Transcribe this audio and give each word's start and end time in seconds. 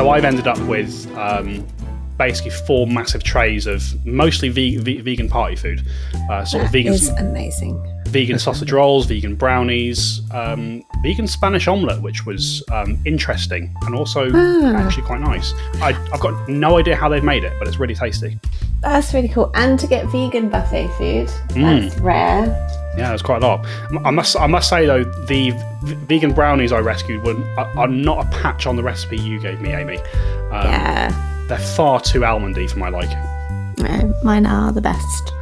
so 0.00 0.08
I've 0.08 0.24
ended 0.24 0.46
up 0.46 0.58
with 0.60 1.06
um, 1.14 1.66
basically 2.16 2.52
four 2.66 2.86
massive 2.86 3.22
trays 3.22 3.66
of 3.66 3.82
mostly 4.06 4.48
ve- 4.48 4.78
ve- 4.78 5.02
vegan 5.02 5.28
party 5.28 5.56
food, 5.56 5.86
uh, 6.30 6.42
sort 6.42 6.64
of 6.64 6.72
vegan 6.72 6.94
is 6.94 7.10
amazing. 7.10 7.76
vegan 8.08 8.38
sausage 8.38 8.72
rolls, 8.72 9.04
vegan 9.04 9.34
brownies, 9.34 10.22
um, 10.32 10.82
vegan 11.02 11.26
Spanish 11.26 11.68
omelette, 11.68 12.00
which 12.00 12.24
was 12.24 12.62
um, 12.72 12.98
interesting 13.04 13.74
and 13.82 13.94
also 13.94 14.30
Ah. 14.32 14.74
actually 14.76 15.02
quite 15.02 15.20
nice. 15.20 15.52
I, 15.82 15.88
I've 16.14 16.20
got 16.20 16.48
no 16.48 16.78
idea 16.78 16.96
how 16.96 17.10
they've 17.10 17.22
made 17.22 17.44
it, 17.44 17.52
but 17.58 17.68
it's 17.68 17.78
really 17.78 17.94
tasty. 17.94 18.38
That's 18.80 19.12
really 19.12 19.28
cool. 19.28 19.50
And 19.54 19.78
to 19.78 19.86
get 19.86 20.06
vegan 20.06 20.48
buffet 20.48 20.88
food, 20.96 21.28
Mm. 21.50 21.82
that's 21.90 21.98
rare. 22.00 22.46
Yeah, 22.96 23.12
it's 23.12 23.22
quite 23.22 23.42
a 23.42 23.46
lot. 23.46 23.66
I 24.04 24.10
must, 24.10 24.36
I 24.36 24.46
must 24.46 24.68
say 24.68 24.84
though, 24.86 25.04
the 25.04 25.50
v- 25.84 25.94
vegan 26.06 26.32
brownies 26.32 26.72
I 26.72 26.80
rescued 26.80 27.22
were 27.22 27.34
are, 27.56 27.78
are 27.78 27.88
not 27.88 28.26
a 28.26 28.30
patch 28.30 28.66
on 28.66 28.76
the 28.76 28.82
recipe 28.82 29.16
you 29.16 29.38
gave 29.40 29.60
me, 29.60 29.72
Amy. 29.72 29.98
Um, 30.50 30.64
yeah. 30.66 31.44
They're 31.48 31.58
far 31.58 32.00
too 32.00 32.20
almondy 32.20 32.68
for 32.70 32.78
my 32.78 32.88
liking. 32.88 33.18
No, 33.78 34.14
mine 34.24 34.44
are 34.46 34.72
the 34.72 34.80
best. 34.80 35.32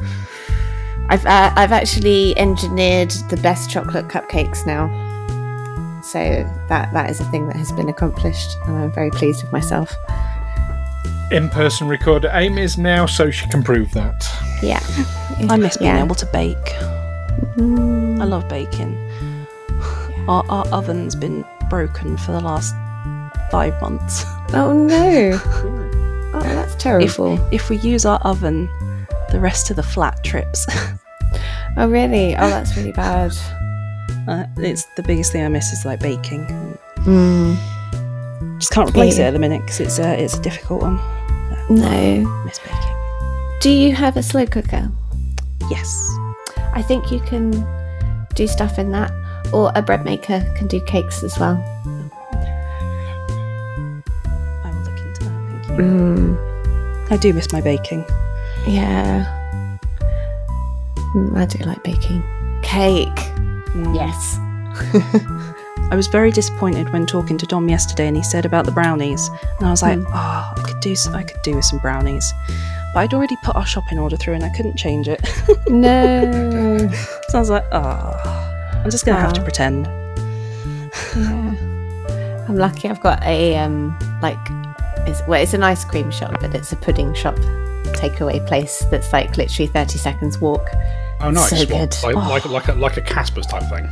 I've 1.09 1.25
uh, 1.25 1.51
I've 1.55 1.71
actually 1.71 2.37
engineered 2.37 3.09
the 3.29 3.37
best 3.37 3.69
chocolate 3.69 4.07
cupcakes 4.07 4.65
now. 4.65 4.87
So 6.03 6.19
that 6.69 6.93
that 6.93 7.09
is 7.09 7.19
a 7.19 7.25
thing 7.25 7.47
that 7.47 7.55
has 7.55 7.71
been 7.71 7.89
accomplished, 7.89 8.57
and 8.65 8.75
I'm 8.77 8.91
very 8.91 9.09
pleased 9.11 9.43
with 9.43 9.51
myself. 9.51 9.91
In 11.31 11.49
person 11.49 11.87
recorder 11.87 12.29
Amy 12.33 12.61
is 12.61 12.77
now, 12.77 13.05
so 13.05 13.29
she 13.31 13.47
can 13.49 13.61
prove 13.63 13.91
that. 13.93 14.27
Yeah, 14.63 14.79
I 15.49 15.57
miss 15.57 15.77
being 15.77 15.95
Yeah. 15.95 16.03
able 16.03 16.15
to 16.15 16.25
bake. 16.27 16.57
I 17.57 18.25
love 18.25 18.47
baking. 18.49 18.95
Our, 20.27 20.43
our 20.49 20.67
oven's 20.67 21.15
been 21.15 21.45
broken 21.69 22.17
for 22.17 22.31
the 22.31 22.39
last 22.41 22.73
five 23.51 23.79
months. 23.81 24.23
Oh 24.51 24.73
no! 24.73 25.39
Oh, 26.33 26.39
that's 26.41 26.73
If, 26.73 26.79
terrible. 26.79 27.39
if 27.51 27.69
we 27.69 27.77
use 27.77 28.03
our 28.05 28.19
oven, 28.19 28.67
the 29.31 29.39
rest 29.39 29.69
of 29.69 29.75
the 29.75 29.83
flat 29.83 30.23
trips. 30.23 30.65
oh 31.77 31.87
really? 31.87 32.35
Oh, 32.39 32.49
that's 32.49 32.75
really 32.77 32.91
bad. 32.91 33.31
uh, 34.27 34.45
it's 34.57 34.85
the 34.95 35.03
biggest 35.03 35.31
thing 35.31 35.43
I 35.45 35.49
miss 35.49 35.71
is 35.71 35.85
like 35.85 35.99
baking. 35.99 36.45
Mm, 37.01 37.57
Just 38.59 38.71
can't 38.71 38.89
replace 38.89 39.17
Yeah. 39.19 39.25
it 39.25 39.27
at 39.29 39.31
the 39.33 39.39
minute 39.39 39.61
because 39.61 39.79
it's 39.81 39.99
a 39.99 40.19
it's 40.23 40.35
a 40.35 40.41
difficult 40.41 40.81
one. 40.81 40.97
no. 41.69 42.43
Miss 42.45 42.57
baking. 42.59 42.95
Do 43.61 43.69
you 43.71 43.93
have 43.95 44.17
a 44.17 44.23
slow 44.23 44.45
cooker? 44.47 44.89
Yes. 45.69 45.87
I 46.73 46.81
think 46.81 47.11
you 47.11 47.19
can 47.19 47.65
do 48.35 48.47
stuff 48.47 48.77
in 48.79 48.91
that, 48.91 49.11
or 49.53 49.71
a 49.75 49.81
bread 49.81 50.05
maker 50.05 50.41
can 50.55 50.67
do 50.67 50.79
cakes 50.81 51.23
as 51.23 51.37
well. 51.39 51.57
I 54.63 54.71
will 54.71 54.81
look 54.81 54.99
into 54.99 55.23
that. 55.25 55.63
Thank 55.65 55.67
you. 55.79 55.85
Mm, 55.85 57.11
I 57.11 57.17
do 57.17 57.33
miss 57.33 57.51
my 57.51 57.61
baking. 57.61 58.05
yeah. 58.67 59.25
Mm, 61.15 61.35
I 61.37 61.45
do 61.45 61.63
like 61.65 61.83
baking. 61.83 62.21
Cake. 62.61 63.07
Mm. 63.73 63.95
Yes. 63.95 64.37
I 65.91 65.95
was 65.95 66.05
very 66.05 66.29
disappointed 66.31 66.93
when 66.93 67.07
talking 67.07 67.35
to 67.39 67.47
Dom 67.47 67.67
yesterday, 67.67 68.07
and 68.07 68.15
he 68.15 68.21
said 68.21 68.45
about 68.45 68.65
the 68.65 68.71
brownies, 68.71 69.27
and 69.57 69.67
I 69.67 69.71
was 69.71 69.81
like, 69.81 69.97
Mm. 69.97 70.05
"Oh, 70.09 70.53
I 70.55 70.61
could 70.63 70.79
do, 70.81 70.95
I 71.13 71.23
could 71.23 71.41
do 71.41 71.55
with 71.55 71.65
some 71.65 71.79
brownies," 71.79 72.31
but 72.93 72.99
I'd 73.01 73.13
already 73.13 73.35
put 73.43 73.55
our 73.55 73.65
shopping 73.65 73.99
order 73.99 74.17
through, 74.17 74.33
and 74.35 74.43
I 74.43 74.49
couldn't 74.49 74.75
change 74.77 75.07
it. 75.07 75.21
No. 75.69 76.89
so 77.29 77.37
I 77.37 77.39
was 77.39 77.49
like, 77.49 77.65
"Oh, 77.71 78.81
I'm 78.83 78.89
just 78.89 79.05
gonna 79.05 79.19
have 79.19 79.33
to 79.33 79.43
pretend." 79.43 79.85
yeah. 81.15 81.55
I'm 82.47 82.55
lucky. 82.55 82.89
I've 82.89 83.01
got 83.01 83.21
a 83.23 83.57
um 83.57 83.97
like 84.21 84.37
it's 85.07 85.21
well, 85.27 85.41
it's 85.41 85.53
an 85.53 85.63
ice 85.63 85.85
cream 85.85 86.09
shop, 86.11 86.37
but 86.41 86.53
it's 86.55 86.71
a 86.71 86.75
pudding 86.75 87.13
shop 87.13 87.35
takeaway 87.93 88.45
place 88.47 88.83
that's 88.91 89.11
like 89.13 89.37
literally 89.37 89.67
30 89.67 89.97
seconds 89.97 90.39
walk. 90.39 90.69
Oh, 91.21 91.31
nice! 91.31 91.49
So 91.49 91.57
What, 91.57 91.67
good. 91.67 91.95
Like, 92.03 92.15
Oh. 92.15 92.29
like, 92.29 92.45
like 92.45 92.67
a 92.69 92.73
like 92.73 92.97
a 92.97 93.01
Kaspa's 93.01 93.45
type 93.45 93.63
thing, 93.69 93.89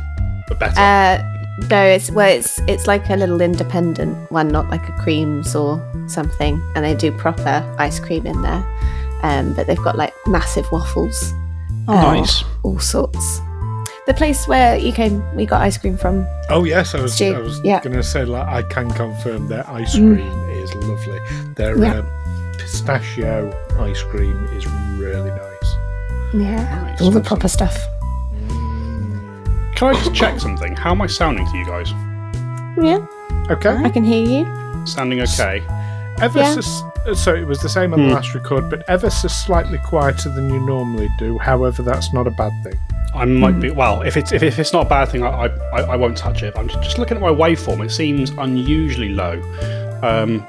but 0.48 0.58
better. 0.58 0.80
Uh, 0.80 1.37
no, 1.70 1.82
it's 1.84 2.10
well, 2.10 2.28
it's 2.28 2.60
it's 2.68 2.86
like 2.86 3.08
a 3.10 3.16
little 3.16 3.40
independent 3.40 4.30
one, 4.30 4.48
not 4.48 4.68
like 4.70 4.88
a 4.88 4.92
creams 4.92 5.54
or 5.56 5.82
something, 6.08 6.60
and 6.74 6.84
they 6.84 6.94
do 6.94 7.10
proper 7.12 7.62
ice 7.78 7.98
cream 8.00 8.26
in 8.26 8.40
there. 8.42 8.64
Um, 9.22 9.52
but 9.54 9.66
they've 9.66 9.82
got 9.82 9.96
like 9.96 10.14
massive 10.26 10.70
waffles, 10.70 11.32
Oh, 11.88 11.94
nice. 11.94 12.44
all 12.62 12.78
sorts. 12.78 13.40
The 14.06 14.14
place 14.14 14.46
where 14.48 14.76
you 14.78 14.92
came, 14.92 15.22
we 15.36 15.44
got 15.44 15.60
ice 15.60 15.76
cream 15.76 15.96
from. 15.98 16.26
Oh 16.48 16.64
yes, 16.64 16.94
I 16.94 17.02
was. 17.02 17.14
Stu, 17.14 17.34
I 17.34 17.40
was 17.40 17.60
yeah. 17.64 17.82
going 17.82 17.96
to 17.96 18.02
say 18.02 18.24
like 18.24 18.46
I 18.46 18.62
can 18.62 18.88
confirm 18.92 19.48
their 19.48 19.68
ice 19.68 19.94
cream 19.96 20.20
is 20.50 20.72
lovely. 20.76 21.18
Their 21.56 21.76
Yeah. 21.76 21.98
um, 21.98 22.06
pistachio 22.58 23.52
ice 23.78 24.02
cream 24.04 24.44
is 24.56 24.66
really 24.96 25.30
nice. 25.30 25.74
Yeah, 26.32 26.82
Nice. 26.84 27.00
all 27.02 27.10
the 27.10 27.20
proper 27.20 27.48
stuff. 27.48 27.76
Can 29.78 29.94
I 29.94 29.94
just 29.94 30.12
check 30.14 30.40
something? 30.40 30.74
How 30.74 30.90
am 30.90 31.00
I 31.02 31.06
sounding 31.06 31.46
to 31.46 31.56
you 31.56 31.64
guys? 31.64 31.92
Yeah, 32.82 33.06
Okay. 33.50 33.70
I 33.76 33.88
can 33.90 34.02
hear 34.04 34.24
you. 34.24 34.86
Sounding 34.86 35.20
okay? 35.20 35.62
Ever 36.20 36.40
Yeah. 36.40 36.54
so, 36.60 36.92
uh, 37.06 37.14
so 37.14 37.32
it 37.34 37.46
was 37.46 37.60
the 37.60 37.68
same 37.68 37.92
on 37.94 38.00
Hmm. 38.00 38.08
the 38.08 38.14
last 38.14 38.34
record, 38.34 38.68
but 38.70 38.82
ever 38.88 39.08
so 39.08 39.28
slightly 39.28 39.78
quieter 39.78 40.30
than 40.30 40.50
you 40.50 40.58
normally 40.66 41.08
do. 41.18 41.38
However, 41.38 41.82
that's 41.82 42.12
not 42.12 42.26
a 42.26 42.30
bad 42.30 42.50
thing. 42.64 42.74
I 43.14 43.24
might 43.24 43.54
Hmm. 43.54 43.60
be 43.60 43.70
well. 43.70 44.02
If 44.02 44.16
it's 44.16 44.32
if, 44.32 44.42
if 44.42 44.58
it's 44.58 44.72
not 44.72 44.86
a 44.86 44.88
bad 44.88 45.08
thing, 45.10 45.22
I, 45.24 45.28
I 45.28 45.46
I 45.72 45.80
I 45.92 45.96
won't 45.96 46.16
touch 46.16 46.42
it. 46.42 46.54
I'm 46.58 46.66
just, 46.68 46.82
just 46.82 46.98
looking 46.98 47.16
at 47.16 47.20
my 47.22 47.30
waveform. 47.30 47.84
It 47.84 47.90
seems 47.92 48.30
unusually 48.30 49.10
low. 49.10 49.40
Um, 50.02 50.44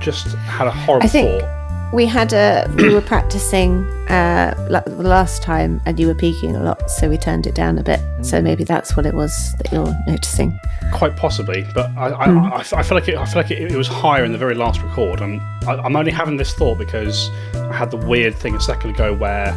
just 0.00 0.34
had 0.58 0.66
a 0.66 0.70
horrible 0.72 1.06
I 1.06 1.08
think- 1.08 1.40
thought. 1.40 1.59
We 1.92 2.06
had 2.06 2.32
a 2.32 2.72
we 2.76 2.94
were 2.94 3.00
practicing 3.00 3.84
uh, 4.08 4.54
the 4.86 5.02
last 5.02 5.42
time, 5.42 5.80
and 5.86 5.98
you 5.98 6.06
were 6.06 6.14
peaking 6.14 6.54
a 6.54 6.62
lot, 6.62 6.88
so 6.88 7.08
we 7.08 7.18
turned 7.18 7.48
it 7.48 7.54
down 7.56 7.78
a 7.78 7.82
bit. 7.82 8.00
So 8.22 8.40
maybe 8.40 8.62
that's 8.62 8.96
what 8.96 9.06
it 9.06 9.14
was 9.14 9.52
that 9.58 9.72
you're 9.72 9.92
noticing. 10.06 10.56
Quite 10.92 11.16
possibly, 11.16 11.66
but 11.74 11.90
I, 11.96 12.12
I, 12.12 12.24
Hmm. 12.26 12.38
I, 12.38 12.64
I 12.78 12.82
feel 12.84 12.96
like 12.96 13.08
it, 13.08 13.16
I 13.16 13.24
feel 13.24 13.42
like 13.42 13.50
it, 13.50 13.72
it 13.72 13.76
was 13.76 13.88
higher 13.88 14.24
in 14.24 14.30
the 14.30 14.38
very 14.38 14.54
last 14.54 14.80
record, 14.82 15.20
and 15.20 15.40
I, 15.66 15.74
I'm 15.82 15.96
only 15.96 16.12
having 16.12 16.36
this 16.36 16.54
thought 16.54 16.78
because 16.78 17.28
I 17.54 17.72
had 17.72 17.90
the 17.90 17.96
weird 17.96 18.36
thing 18.36 18.54
a 18.54 18.60
second 18.60 18.90
ago 18.90 19.12
where 19.12 19.52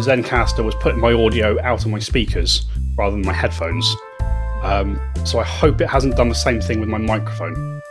Zencastr 0.00 0.64
was 0.64 0.74
putting 0.76 1.00
my 1.00 1.12
audio 1.12 1.60
out 1.62 1.84
of 1.84 1.90
my 1.90 1.98
speakers 1.98 2.64
rather 2.96 3.14
than 3.14 3.26
my 3.26 3.34
headphones. 3.34 3.94
Um, 4.62 4.98
so 5.26 5.38
I 5.38 5.44
hope 5.44 5.82
it 5.82 5.88
hasn't 5.90 6.16
done 6.16 6.30
the 6.30 6.34
same 6.34 6.62
thing 6.62 6.80
with 6.80 6.88
my 6.88 6.96
microphone. 6.98 7.82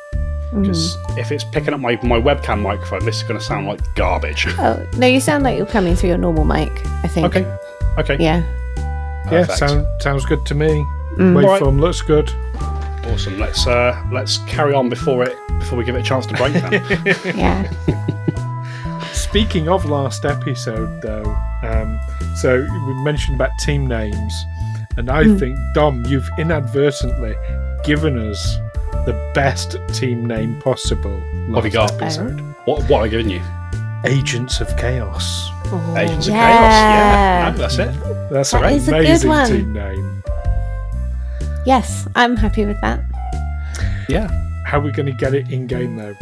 Because 0.62 0.98
if 1.18 1.32
it's 1.32 1.44
picking 1.44 1.74
up 1.74 1.80
my, 1.80 1.96
my 2.04 2.20
webcam 2.20 2.62
microphone, 2.62 3.04
this 3.06 3.18
is 3.18 3.24
going 3.24 3.40
to 3.40 3.46
sound 3.46 3.68
like 3.68 3.80
garbage. 3.96 4.46
Oh 4.60 4.86
no, 4.98 5.08
you 5.08 5.20
sound 5.20 5.44
like 5.44 5.58
you're 5.58 5.66
coming 5.66 5.96
through 5.96 6.10
your 6.10 6.18
normal 6.18 6.46
mic. 6.46 6.72
I 7.04 7.08
think. 7.08 7.26
okay, 7.28 7.58
okay, 7.98 8.18
Yeah. 8.20 8.44
Yeah, 9.26 9.46
perfect. 9.46 9.58
sound, 9.60 9.88
sounds 10.02 10.26
good 10.26 10.46
to 10.48 10.56
me. 10.56 10.68
Mm. 11.18 11.34
Waveform 11.36 11.62
Alright. 11.62 11.80
looks 11.80 12.02
good. 12.02 12.30
awesome. 13.08 13.40
Let's 13.40 13.66
uh, 13.68 14.02
let's 14.12 14.40
carry 14.40 14.74
on 14.74 14.90
before 14.90 15.24
it 15.24 15.38
before 15.60 15.78
we 15.78 15.86
give 15.86 15.96
it 15.96 16.00
a 16.00 16.04
chance 16.04 16.26
to 16.28 16.34
break 16.36 16.54
down. 16.54 16.74
Yeah. 17.38 17.70
Speaking 19.14 19.70
of 19.70 19.86
last 19.86 20.26
episode, 20.26 21.02
though, 21.02 21.24
um, 21.64 22.00
so 22.36 22.60
we 22.88 22.94
mentioned 23.04 23.36
about 23.36 23.52
team 23.60 23.88
names, 23.88 24.46
and 24.98 25.10
I 25.10 25.24
Hmm. 25.24 25.38
think 25.38 25.58
Dom, 25.74 26.06
you've 26.06 26.28
inadvertently 26.38 27.36
given 27.84 28.18
us 28.18 28.58
the 29.06 29.32
best 29.34 29.76
team 29.94 30.26
name 30.26 30.60
possible. 30.62 31.20
What 31.48 31.64
have 31.64 31.74
you 31.74 31.80
last 31.80 31.94
got? 32.00 32.02
Episode. 32.04 32.40
what 32.66 32.80
what 32.90 32.98
have 33.00 33.02
I 33.04 33.08
given 33.10 33.30
you? 33.30 33.42
Agents 34.06 34.60
of 34.62 34.68
Chaos. 34.78 35.50
Oh, 35.68 35.96
Agents 35.98 36.28
of 36.28 36.34
Chaos. 36.34 36.74
Yeah, 36.74 37.52
no, 37.56 37.58
that's 37.58 37.78
it. 37.80 38.30
That's 38.30 38.52
That 38.52 38.64
an 38.64 38.74
is 38.74 38.88
a 38.88 38.92
good 38.92 39.00
amazing 39.06 39.30
one. 39.30 39.48
team 39.50 39.74
name. 39.74 40.24
yes, 41.66 42.08
I'm 42.16 42.36
happy 42.36 42.66
with 42.66 42.80
that. 42.82 43.02
Yeah. 44.10 44.28
How 44.66 44.80
are 44.80 44.82
we 44.82 44.92
going 44.92 45.06
to 45.06 45.12
get 45.14 45.34
it 45.34 45.52
in 45.52 45.68
game 45.68 45.96
though? 45.96 46.16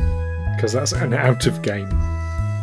Because 0.56 0.74
that's 0.74 0.92
an 0.92 1.14
out 1.14 1.46
of 1.48 1.62
game. 1.62 1.88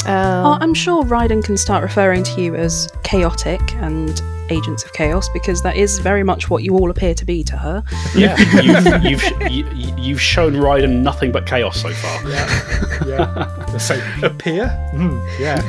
Oh, 0.07 0.09
Oh, 0.09 0.59
I'm 0.61 0.75
sure 0.75 1.03
Ryden 1.05 1.43
can 1.45 1.57
start 1.57 1.83
referring 1.83 2.23
to 2.25 2.41
you 2.41 2.55
as 2.55 2.89
chaotic 3.03 3.61
and 3.77 4.21
agents 4.51 4.83
of 4.83 4.93
chaos 4.95 5.29
because 5.29 5.61
that 5.63 5.77
is 5.77 5.99
very 5.99 6.23
much 6.23 6.49
what 6.49 6.63
you 6.63 6.75
all 6.75 6.91
appear 6.91 7.13
to 7.15 7.25
be 7.27 7.45
to 7.45 7.57
her. 7.57 7.83
Yeah, 8.15 8.35
you've, 8.63 9.05
you've, 9.05 9.23
sh- 9.51 9.51
you, 9.51 9.67
you've 9.99 10.21
shown 10.21 10.55
Ryden 10.55 11.03
nothing 11.03 11.31
but 11.33 11.45
chaos 11.47 11.81
so 11.83 11.91
far. 11.91 12.29
Yeah, 12.31 13.07
yeah. 13.07 13.67
Let's 13.73 13.91
appear. 14.23 14.69
Mm, 14.95 15.21
yeah. 15.39 15.61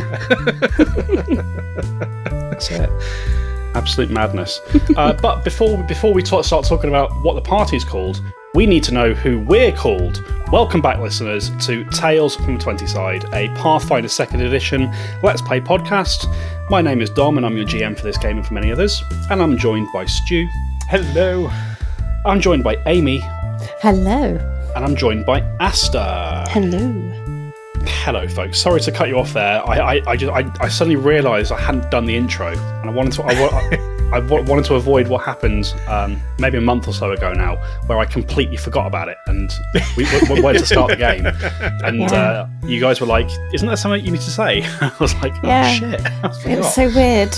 That's 2.50 2.72
it. 2.72 2.90
Absolute 3.76 4.10
madness. 4.10 4.60
Uh, 4.96 5.14
but 5.22 5.44
before 5.44 5.78
before 5.84 6.14
we 6.14 6.24
talk, 6.24 6.44
start 6.46 6.66
talking 6.66 6.90
about 6.90 7.12
what 7.24 7.34
the 7.36 7.42
party's 7.42 7.84
called, 7.84 8.22
we 8.56 8.66
need 8.66 8.84
to 8.84 8.94
know 8.94 9.14
who 9.14 9.40
we're 9.42 9.72
called. 9.72 10.24
Welcome 10.52 10.82
back, 10.82 10.98
listeners, 11.00 11.52
to 11.68 11.84
Tales 11.92 12.36
from 12.36 12.56
the 12.58 12.64
Twenty 12.64 12.88
Side, 12.88 13.24
a 13.34 13.48
Pathfinder 13.56 14.08
Second 14.10 14.42
Edition 14.42 14.92
Let's 15.22 15.42
Play 15.42 15.62
podcast. 15.62 16.26
My 16.70 16.82
name 16.82 17.02
is 17.02 17.10
Dom, 17.12 17.38
and 17.38 17.46
I'm 17.46 17.56
your 17.56 17.66
GM 17.66 17.96
for 17.96 18.04
this 18.04 18.18
game 18.18 18.38
and 18.38 18.46
for 18.46 18.54
many 18.56 18.72
others. 18.72 19.04
And 19.30 19.42
I'm 19.42 19.58
joined 19.58 19.88
by 19.94 20.06
Stu. 20.06 20.48
Hello. 20.90 21.50
I'm 22.26 22.42
joined 22.42 22.64
by 22.64 22.78
Amy, 22.86 23.20
hello. 23.82 24.36
and 24.76 24.84
I'm 24.86 24.96
joined 24.96 25.26
by 25.26 25.42
Asta. 25.60 26.46
Hello. 26.50 27.52
Hello, 27.86 28.28
folks. 28.28 28.60
Sorry 28.60 28.82
to 28.82 28.92
cut 28.92 29.08
you 29.08 29.18
off 29.18 29.32
there. 29.32 29.66
I, 29.70 29.78
I, 29.98 30.02
I 30.06 30.18
just, 30.18 30.34
I, 30.34 30.52
I 30.60 30.68
suddenly 30.68 30.98
realised 30.98 31.52
I 31.54 31.60
hadn't 31.62 31.90
done 31.92 32.06
the 32.06 32.16
intro, 32.16 32.48
and 32.50 32.90
I 32.90 32.94
wanted 32.94 33.14
to, 33.14 33.24
I, 33.24 33.40
wa- 33.40 33.98
I, 34.12 34.18
I 34.18 34.20
wanted 34.42 34.66
to 34.66 34.76
avoid 34.76 35.08
what 35.08 35.24
happened 35.24 35.74
um, 35.88 36.20
maybe 36.40 36.58
a 36.58 36.62
month 36.62 36.88
or 36.88 36.94
so 36.94 37.12
ago 37.12 37.34
now, 37.34 37.56
where 37.88 37.98
I 38.00 38.06
completely 38.06 38.58
forgot 38.58 38.88
about 38.88 39.08
it, 39.10 39.18
and 39.28 39.50
we, 39.96 40.06
we 40.30 40.42
went 40.42 40.58
to 40.60 40.66
start 40.66 40.90
the 40.92 40.96
game, 40.98 41.26
and 41.84 42.00
Yeah. 42.00 42.12
uh, 42.14 42.48
you 42.66 42.80
guys 42.80 43.00
were 43.02 43.08
like, 43.08 43.30
"Isn't 43.54 43.68
there 43.68 43.78
something 43.78 44.04
you 44.04 44.12
need 44.12 44.22
to 44.22 44.32
say?" 44.32 44.64
I 44.82 44.92
was 45.00 45.14
like, 45.16 45.34
"Oh 45.44 45.48
Yeah. 45.48 45.70
shit!" 45.72 46.02
I 46.24 46.32
It 46.46 46.58
was 46.58 46.74
so 46.74 46.88
weird. 46.90 47.34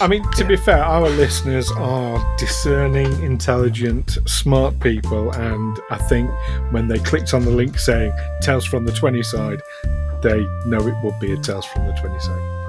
I 0.00 0.06
mean, 0.08 0.24
to 0.32 0.44
be 0.44 0.56
fair, 0.56 0.82
our 0.82 1.08
listeners 1.08 1.70
are 1.72 2.22
discerning, 2.38 3.22
intelligent, 3.22 4.18
smart 4.26 4.78
people, 4.80 5.30
and 5.32 5.78
I 5.90 5.98
think 6.08 6.30
when 6.70 6.88
they 6.88 6.98
clicked 6.98 7.34
on 7.34 7.44
the 7.44 7.50
link 7.50 7.78
saying 7.78 8.12
Tales 8.42 8.64
from 8.64 8.84
the 8.84 8.92
20 8.92 9.22
side, 9.22 9.60
they 10.22 10.40
know 10.66 10.86
it 10.86 10.94
will 11.04 11.16
be 11.20 11.32
a 11.32 11.36
Tales 11.38 11.66
from 11.66 11.86
the 11.86 11.92
20 11.92 12.18
side. 12.20 12.65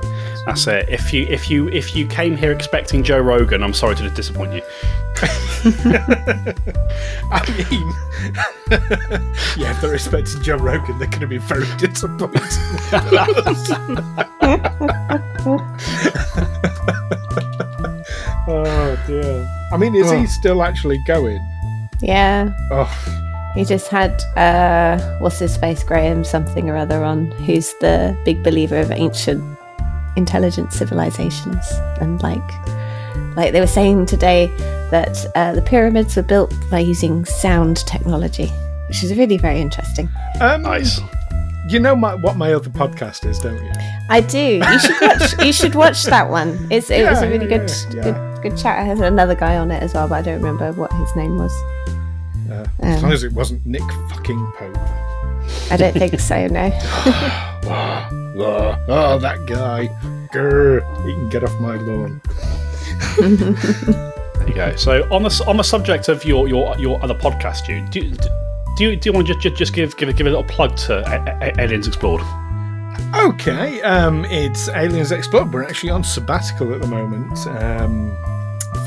That's 0.47 0.65
it. 0.67 0.87
If 0.89 1.11
you 1.13 1.27
if 1.29 1.49
you 1.51 1.67
if 1.69 1.93
you 1.95 2.07
came 2.07 2.35
here 2.37 2.51
expecting 2.53 3.03
Joe 3.03 3.19
Rogan, 3.19 3.61
I'm 3.63 3.73
sorry 3.73 3.95
to 3.97 4.09
disappoint 4.09 4.53
you. 4.53 4.61
I 7.29 7.41
mean, 7.69 7.91
yeah, 9.57 9.71
if 9.71 9.81
they're 9.81 9.93
expecting 9.95 10.41
Joe 10.41 10.55
Rogan, 10.55 10.97
they're 10.99 11.07
going 11.09 11.19
to 11.21 11.27
be 11.27 11.37
very 11.37 11.65
disappointed. 11.77 12.41
oh 18.47 19.03
dear. 19.07 19.47
I 19.71 19.77
mean, 19.77 19.95
is 19.95 20.11
Oh. 20.11 20.17
he 20.17 20.27
still 20.27 20.63
actually 20.63 20.99
going? 21.05 21.39
yeah. 22.01 22.51
Oh, 22.71 22.87
He 23.55 23.65
just 23.65 23.87
had 23.89 24.21
uh 24.37 24.97
what's 25.19 25.39
his 25.39 25.57
face, 25.57 25.83
Graham 25.83 26.23
something 26.23 26.69
or 26.69 26.77
other 26.77 27.03
on, 27.03 27.31
who's 27.45 27.73
the 27.81 28.15
big 28.23 28.43
believer 28.43 28.77
of 28.77 28.91
ancient 28.91 29.43
intelligent 30.17 30.73
civilizations. 30.73 31.65
And 32.01 32.21
like 32.21 32.43
like 33.37 33.53
they 33.53 33.59
were 33.61 33.67
saying 33.67 34.07
today 34.07 34.47
that 34.91 35.25
uh, 35.35 35.53
the 35.53 35.61
pyramids 35.61 36.15
were 36.15 36.23
built 36.23 36.53
by 36.71 36.79
using 36.79 37.23
sound 37.25 37.77
technology, 37.85 38.47
which 38.87 39.03
is 39.03 39.15
really 39.15 39.37
very 39.37 39.61
interesting. 39.61 40.09
um, 40.41 40.63
Nice. 40.63 40.99
You 41.69 41.79
know 41.79 41.97
my, 41.97 42.15
what 42.15 42.37
my 42.37 42.53
other 42.53 42.69
podcast 42.69 43.25
is, 43.29 43.39
don't 43.39 43.61
you? 43.61 43.71
I 44.09 44.21
do. 44.21 44.61
You 44.63 44.79
should 44.79 45.01
watch. 45.01 45.45
you 45.45 45.51
should 45.53 45.75
watch 45.75 46.03
that 46.05 46.29
one. 46.29 46.67
It's 46.71 46.89
it 46.89 47.03
was 47.09 47.21
a 47.21 47.27
really 47.29 47.49
yeah, 47.49 47.57
good, 47.57 47.71
yeah. 47.93 48.03
good, 48.03 48.41
good 48.51 48.57
chat. 48.57 48.79
I 48.79 48.83
had 48.83 48.99
another 48.99 49.35
guy 49.35 49.57
on 49.57 49.69
it 49.71 49.83
as 49.83 49.93
well, 49.93 50.07
but 50.07 50.15
I 50.15 50.21
don't 50.21 50.37
remember 50.41 50.71
what 50.71 50.93
his 50.93 51.13
name 51.17 51.37
was. 51.37 51.51
Uh, 52.49 52.65
as 52.79 52.95
Um. 52.97 53.03
long 53.03 53.11
as 53.11 53.23
it 53.25 53.33
wasn't 53.33 53.65
Nick 53.65 53.81
fucking 54.09 54.53
Pope. 54.57 54.77
I 55.71 55.77
don't 55.77 55.93
think 55.93 56.19
so. 56.19 56.47
No. 56.47 56.71
oh, 58.89 59.19
that 59.19 59.45
guy. 59.45 59.87
Grr, 60.33 61.05
he 61.05 61.13
can 61.13 61.29
get 61.29 61.43
off 61.43 61.59
my 61.59 61.75
lawn. 61.75 62.21
There 63.17 64.47
you 64.47 64.53
go. 64.53 64.75
So 64.75 65.03
on 65.11 65.23
the 65.23 65.43
on 65.47 65.57
the 65.57 65.63
subject 65.63 66.09
of 66.09 66.23
your 66.25 66.47
your 66.47 66.77
your 66.77 67.01
other 67.03 67.15
podcast, 67.15 67.67
you 67.67 67.85
do. 67.89 68.15
Do 68.77 68.83
you, 68.83 68.95
do 68.95 69.09
you 69.09 69.13
want 69.13 69.25
to 69.25 69.33
just, 69.39 69.55
just 69.55 69.73
give 69.73 69.97
give 69.97 70.07
a, 70.09 70.13
give 70.13 70.27
a 70.27 70.29
little 70.29 70.43
plug 70.43 70.77
to 70.77 70.99
A- 70.99 71.47
A- 71.47 71.61
Aliens 71.61 71.87
Explored? 71.87 72.21
Okay, 73.15 73.81
um, 73.81 74.23
it's 74.25 74.69
Aliens 74.69 75.11
Explored. 75.11 75.51
We're 75.51 75.63
actually 75.63 75.89
on 75.89 76.03
sabbatical 76.03 76.73
at 76.75 76.81
the 76.81 76.87
moment 76.87 77.47
um, 77.47 78.15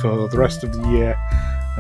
for 0.01 0.29
the 0.29 0.39
rest 0.39 0.62
of 0.62 0.73
the 0.73 0.89
year. 0.91 1.17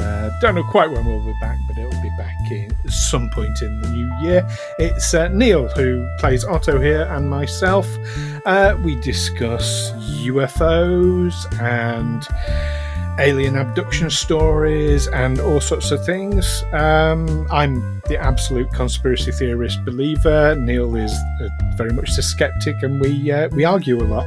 Uh, 0.00 0.30
don't 0.40 0.54
know 0.54 0.64
quite 0.64 0.90
when 0.90 1.04
we'll 1.04 1.24
be 1.24 1.34
back, 1.40 1.58
but 1.68 1.76
it'll 1.76 2.02
be 2.02 2.10
back 2.16 2.34
in 2.50 2.70
some 2.88 3.28
point 3.30 3.60
in 3.60 3.80
the 3.82 3.88
new 3.88 4.10
year. 4.22 4.48
It's 4.78 5.12
uh, 5.12 5.28
Neil 5.28 5.68
who 5.68 6.08
plays 6.18 6.44
Otto 6.44 6.80
here, 6.80 7.02
and 7.10 7.28
myself. 7.28 7.86
Uh, 8.46 8.76
we 8.82 8.98
discuss 9.00 9.92
UFOs 10.24 11.34
and 11.60 12.26
alien 13.18 13.56
abduction 13.56 14.10
stories 14.10 15.08
and 15.08 15.40
all 15.40 15.60
sorts 15.60 15.90
of 15.90 16.04
things. 16.04 16.62
Um, 16.72 17.46
I'm 17.50 18.00
the 18.08 18.18
absolute 18.18 18.72
conspiracy 18.72 19.32
theorist 19.32 19.84
believer. 19.84 20.54
Neil 20.56 20.96
is 20.96 21.12
uh, 21.42 21.48
very 21.76 21.92
much 21.92 22.14
the 22.16 22.22
skeptic, 22.22 22.82
and 22.82 23.00
we 23.00 23.30
uh, 23.30 23.48
we 23.50 23.64
argue 23.64 24.00
a 24.00 24.04
lot. 24.04 24.26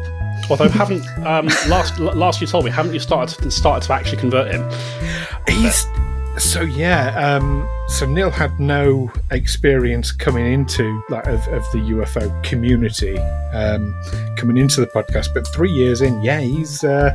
Although 0.50 0.69
haven't 0.69 1.07
um, 1.25 1.47
last 1.68 2.00
last 2.00 2.41
you 2.41 2.47
told 2.47 2.65
me 2.65 2.71
haven't 2.71 2.94
you 2.94 3.00
started 3.00 3.41
to, 3.41 3.51
started 3.51 3.85
to 3.88 3.94
actually 3.94 4.18
convert 4.18 4.51
him? 4.51 4.69
He's 5.47 5.88
so 6.38 6.62
yeah. 6.62 7.15
Um, 7.18 7.68
so 7.88 8.06
Neil 8.06 8.31
had 8.31 8.59
no 8.59 9.12
experience 9.31 10.12
coming 10.12 10.51
into 10.51 11.03
like 11.09 11.27
of, 11.27 11.47
of 11.50 11.63
the 11.71 11.80
UFO 11.80 12.44
community, 12.44 13.18
um, 13.53 13.94
coming 14.38 14.57
into 14.57 14.81
the 14.81 14.88
podcast, 14.88 15.33
but 15.33 15.47
three 15.53 15.71
years 15.71 16.01
in, 16.01 16.21
yeah, 16.24 16.39
he's 16.39 16.83
uh, 16.83 17.12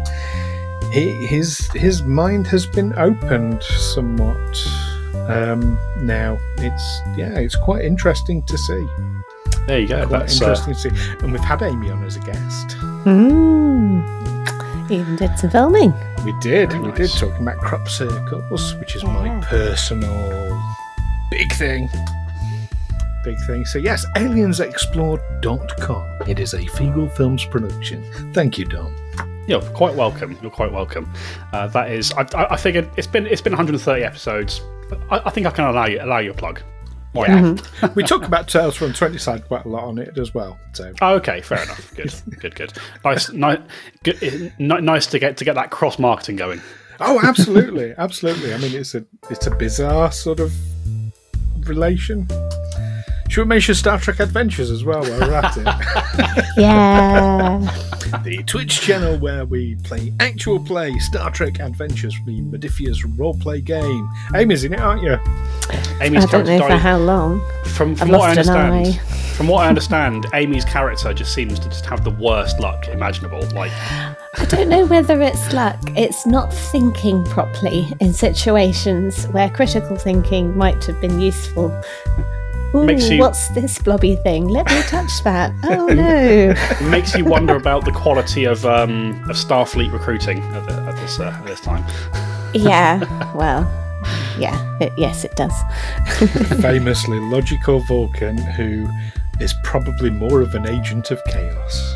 he, 0.92 1.26
his 1.26 1.70
his 1.72 2.02
mind 2.02 2.46
has 2.48 2.66
been 2.66 2.92
opened 2.98 3.62
somewhat. 3.62 4.38
Um, 5.28 5.78
now 6.00 6.38
it's 6.58 7.00
yeah, 7.16 7.38
it's 7.38 7.56
quite 7.56 7.84
interesting 7.84 8.42
to 8.44 8.56
see. 8.58 8.86
There 9.66 9.78
you 9.80 9.88
go. 9.88 10.06
Quite 10.06 10.20
That's 10.20 10.40
uh, 10.40 10.44
interesting 10.46 10.74
to 10.74 10.80
see, 10.80 10.90
and 11.22 11.32
we've 11.32 11.40
had 11.42 11.62
Amy 11.62 11.90
on 11.90 12.02
as 12.04 12.16
a 12.16 12.20
guest. 12.20 12.68
Mm. 13.04 14.02
Even 14.90 15.16
did 15.16 15.38
some 15.38 15.50
filming. 15.50 15.92
We 16.24 16.32
did. 16.40 16.70
Very 16.70 16.82
we 16.82 16.88
nice. 16.88 16.96
did 16.96 17.10
talking 17.20 17.42
about 17.42 17.58
crop 17.58 17.86
circles, 17.88 18.74
which 18.76 18.96
is 18.96 19.02
Yeah. 19.02 19.12
my 19.12 19.40
personal 19.44 20.58
big 21.30 21.52
thing. 21.54 21.90
Big 23.24 23.36
thing. 23.46 23.66
So 23.66 23.78
yes, 23.78 24.06
aliensexplored.com. 24.16 26.04
It 26.26 26.38
is 26.38 26.54
a 26.54 26.60
Feegle 26.60 27.14
Films 27.16 27.44
production. 27.44 28.02
Thank 28.32 28.56
you, 28.56 28.64
Dom. 28.64 28.94
You're 29.48 29.62
quite 29.62 29.94
welcome. 29.94 30.38
You're 30.42 30.50
quite 30.50 30.70
welcome. 30.70 31.10
Uh, 31.54 31.66
that 31.68 31.90
is, 31.90 32.12
I, 32.12 32.26
I, 32.34 32.52
I 32.52 32.56
figured 32.56 32.88
it's 32.98 33.06
been 33.06 33.26
it's 33.26 33.40
been 33.40 33.52
130 33.52 34.04
episodes. 34.04 34.60
I, 35.10 35.22
I 35.24 35.30
think 35.30 35.46
I 35.46 35.50
can 35.50 35.64
allow 35.64 35.86
you 35.86 36.00
allow 36.02 36.18
you 36.18 36.32
a 36.32 36.34
plug. 36.34 36.60
Why 37.12 37.28
not? 37.28 37.94
we 37.96 38.04
talk 38.04 38.24
about 38.24 38.48
Tales 38.48 38.76
from 38.76 38.92
20 38.92 39.16
Side 39.16 39.48
quite 39.48 39.64
a 39.64 39.68
lot 39.68 39.84
on 39.84 39.98
it 39.98 40.18
as 40.18 40.34
well. 40.34 40.58
So 40.74 40.92
Oh, 41.00 41.14
okay, 41.14 41.40
fair 41.40 41.62
enough. 41.62 41.94
Good, 41.94 42.12
good, 42.38 42.54
good. 42.54 42.72
Nice, 43.02 43.32
nice, 43.32 43.60
good, 44.04 44.52
nice 44.58 45.06
to 45.06 45.18
get 45.18 45.38
to 45.38 45.44
get 45.46 45.54
that 45.54 45.70
cross 45.70 45.98
marketing 45.98 46.36
going. 46.36 46.60
Oh, 47.00 47.18
absolutely, 47.22 47.94
absolutely. 47.96 48.52
I 48.52 48.58
mean, 48.58 48.74
it's 48.74 48.94
a 48.94 49.04
it's 49.30 49.46
a 49.46 49.50
bizarre 49.50 50.12
sort 50.12 50.40
of 50.40 50.52
relation. 51.66 52.28
Should 53.28 53.42
we 53.42 53.48
mention 53.48 53.74
Star 53.74 53.98
Trek 53.98 54.20
Adventures 54.20 54.70
as 54.70 54.84
well 54.84 55.02
while 55.02 55.20
we're 55.20 55.34
at 55.34 55.56
it? 55.56 56.44
Yeah. 56.56 57.58
the 58.24 58.42
Twitch 58.44 58.80
channel 58.80 59.16
where 59.18 59.44
we 59.44 59.76
play 59.76 60.12
actual 60.18 60.58
play 60.58 60.98
Star 60.98 61.30
Trek 61.30 61.60
Adventures, 61.60 62.16
the 62.24 62.40
Modiphius 62.40 63.04
roleplay 63.16 63.62
game. 63.62 64.08
Amy's 64.34 64.64
in 64.64 64.72
it, 64.72 64.80
aren't 64.80 65.02
you? 65.02 65.18
Amy's 66.00 66.24
I 66.24 66.30
don't 66.30 66.46
know 66.46 66.58
character 66.58 66.68
for 66.68 66.76
how 66.76 66.96
long. 66.98 67.40
From, 67.64 67.94
from 67.94 68.08
I've 68.08 68.18
what 68.18 68.30
I 68.30 68.34
lost 68.34 68.48
an 68.48 68.56
understand, 68.56 68.86
eye. 68.86 68.92
from 69.36 69.48
what 69.48 69.64
I 69.64 69.68
understand, 69.68 70.26
Amy's 70.34 70.64
character 70.64 71.12
just 71.12 71.34
seems 71.34 71.58
to 71.60 71.68
just 71.68 71.84
have 71.86 72.02
the 72.04 72.10
worst 72.12 72.58
luck 72.60 72.88
imaginable. 72.88 73.40
Like, 73.54 73.72
I 74.38 74.46
don't 74.48 74.68
know 74.68 74.86
whether 74.86 75.20
it's 75.20 75.52
luck. 75.52 75.78
It's 75.96 76.26
not 76.26 76.52
thinking 76.52 77.24
properly 77.26 77.86
in 78.00 78.12
situations 78.14 79.26
where 79.26 79.50
critical 79.50 79.96
thinking 79.96 80.56
might 80.56 80.82
have 80.86 81.00
been 81.00 81.20
useful. 81.20 81.68
Ooh, 82.74 82.84
Makes 82.84 83.08
you- 83.08 83.18
what's 83.18 83.48
this 83.48 83.78
blobby 83.78 84.16
thing? 84.16 84.46
Let 84.48 84.66
me 84.68 84.82
touch 84.82 85.22
that. 85.24 85.52
Oh 85.64 85.86
no. 85.86 86.54
it 86.54 86.82
makes 86.90 87.14
you 87.14 87.24
wonder 87.24 87.56
about 87.56 87.84
the 87.84 87.92
quality 87.92 88.44
of 88.44 88.64
um, 88.66 89.10
of 89.30 89.36
Starfleet 89.36 89.92
recruiting 89.92 90.38
at, 90.54 90.66
the, 90.66 90.74
at 90.82 90.96
this 90.96 91.18
uh, 91.20 91.34
at 91.38 91.46
this 91.46 91.60
time. 91.60 91.84
yeah. 92.54 92.98
Well. 93.34 93.62
Yeah. 94.38 94.78
It, 94.80 94.92
yes, 94.96 95.24
it 95.24 95.34
does. 95.34 95.52
Famously 96.60 97.18
logical 97.20 97.80
Vulcan 97.80 98.38
who 98.38 98.88
is 99.40 99.54
probably 99.64 100.10
more 100.10 100.40
of 100.40 100.54
an 100.54 100.66
agent 100.66 101.10
of 101.10 101.22
chaos. 101.24 101.94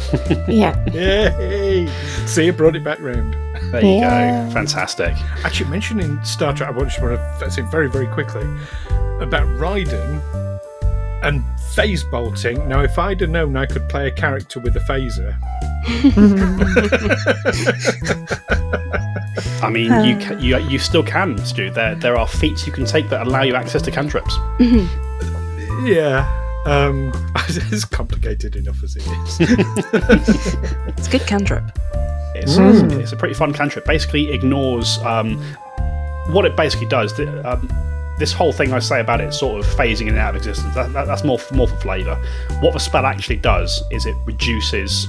Yeah. 0.49 0.76
Yay! 0.91 1.87
See, 2.26 2.49
I 2.49 2.50
brought 2.50 2.76
it 2.76 2.85
back 2.85 3.00
round. 3.00 3.35
There 3.73 3.85
you 3.85 3.88
Yeah. 3.99 4.47
go, 4.47 4.52
fantastic. 4.52 5.14
Actually, 5.45 5.71
mentioning 5.71 6.23
Star 6.25 6.52
Trek, 6.52 6.69
I 6.71 6.73
want 6.73 6.91
to 6.93 7.00
want 7.02 7.41
to 7.41 7.50
say 7.50 7.62
very, 7.62 7.88
very 7.88 8.07
quickly 8.09 8.43
about 9.21 9.47
Raiden 9.59 10.21
and 11.23 11.43
phase 11.75 12.05
bolting. 12.05 12.67
Now, 12.69 12.83
if 12.83 12.99
I'd 12.99 13.21
have 13.21 13.31
known 13.31 13.57
I 13.57 13.67
could 13.67 13.88
play 13.88 14.09
a 14.09 14.11
character 14.11 14.61
with 14.61 14.76
a 14.76 14.81
phaser, 14.81 15.37
I 19.62 19.71
mean, 19.71 19.93
you 20.05 20.17
ca- 20.19 20.38
you 20.38 20.59
you 20.69 20.79
still 20.79 21.02
can, 21.02 21.38
Stu. 21.38 21.71
There 21.71 21.95
there 21.95 22.17
are 22.17 22.26
feats 22.29 22.67
you 22.67 22.73
can 22.73 22.85
take 22.85 23.09
that 23.11 23.26
allow 23.26 23.43
you 23.43 23.55
access 23.55 23.83
to 23.83 23.91
cantrips. 23.91 24.37
yeah, 25.85 26.26
um, 26.67 27.12
it's 27.49 27.85
complicated 27.85 28.57
enough 28.57 28.83
as 28.83 28.97
it 28.97 29.07
is. 29.07 29.41
It's 30.99 31.09
a 31.09 31.11
good 31.11 31.26
cantrip. 31.26 31.64
It's, 32.35 32.57
it's, 32.57 32.95
it's 32.95 33.12
a 33.12 33.17
pretty 33.17 33.35
fun 33.35 33.52
cantrip. 33.52 33.85
Basically, 33.85 34.33
ignores 34.33 34.99
um, 34.99 35.37
what 36.29 36.45
it 36.45 36.57
basically 36.57 36.88
does. 36.88 37.14
The, 37.17 37.26
um, 37.50 37.69
this 38.23 38.33
whole 38.33 38.52
thing 38.52 38.73
I 38.73 38.79
say 38.79 39.00
about 39.00 39.21
it 39.21 39.35
sort 39.35 39.59
of 39.59 39.67
phasing 39.75 40.02
in 40.02 40.11
and 40.11 40.19
out 40.19 40.31
of 40.31 40.37
existence, 40.37 40.73
that, 40.76 40.93
that, 40.93 41.09
that's 41.09 41.25
more 41.25 41.41
more 41.52 41.67
for 41.67 41.76
flavour. 41.79 42.14
What 42.61 42.73
the 42.73 42.79
spell 42.79 43.05
actually 43.05 43.38
does 43.38 43.83
is 43.91 44.07
it 44.07 44.14
reduces 44.25 45.09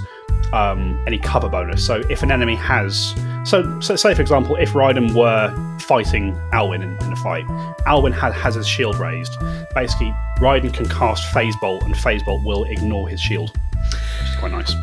um, 0.52 1.00
any 1.06 1.20
cover 1.20 1.48
bonus. 1.48 1.86
So 1.86 2.02
if 2.10 2.24
an 2.24 2.32
enemy 2.32 2.56
has, 2.56 3.14
so, 3.46 3.80
so 3.82 3.96
say 3.96 4.16
for 4.16 4.22
example, 4.24 4.56
if 4.56 4.72
Raiden 4.72 5.14
were 5.14 5.54
fighting 5.82 6.36
Alwyn 6.54 6.82
in, 6.82 6.98
in 7.06 7.14
a 7.14 7.16
fight, 7.18 7.46
Alwyn 7.86 8.14
has, 8.14 8.34
has 8.34 8.56
his 8.56 8.68
shield 8.68 8.96
raised. 8.96 9.40
Basically, 9.76 10.12
Raiden 10.40 10.74
can 10.74 10.90
cast 10.90 11.32
Phase 11.32 11.56
Bolt, 11.62 11.84
and 11.84 11.96
Phase 11.96 12.24
Bolt 12.24 12.44
will 12.44 12.64
ignore 12.64 13.08
his 13.08 13.22
shield, 13.22 13.52
which 13.52 14.30
is 14.30 14.36
quite 14.40 14.52
nice. 14.52 14.74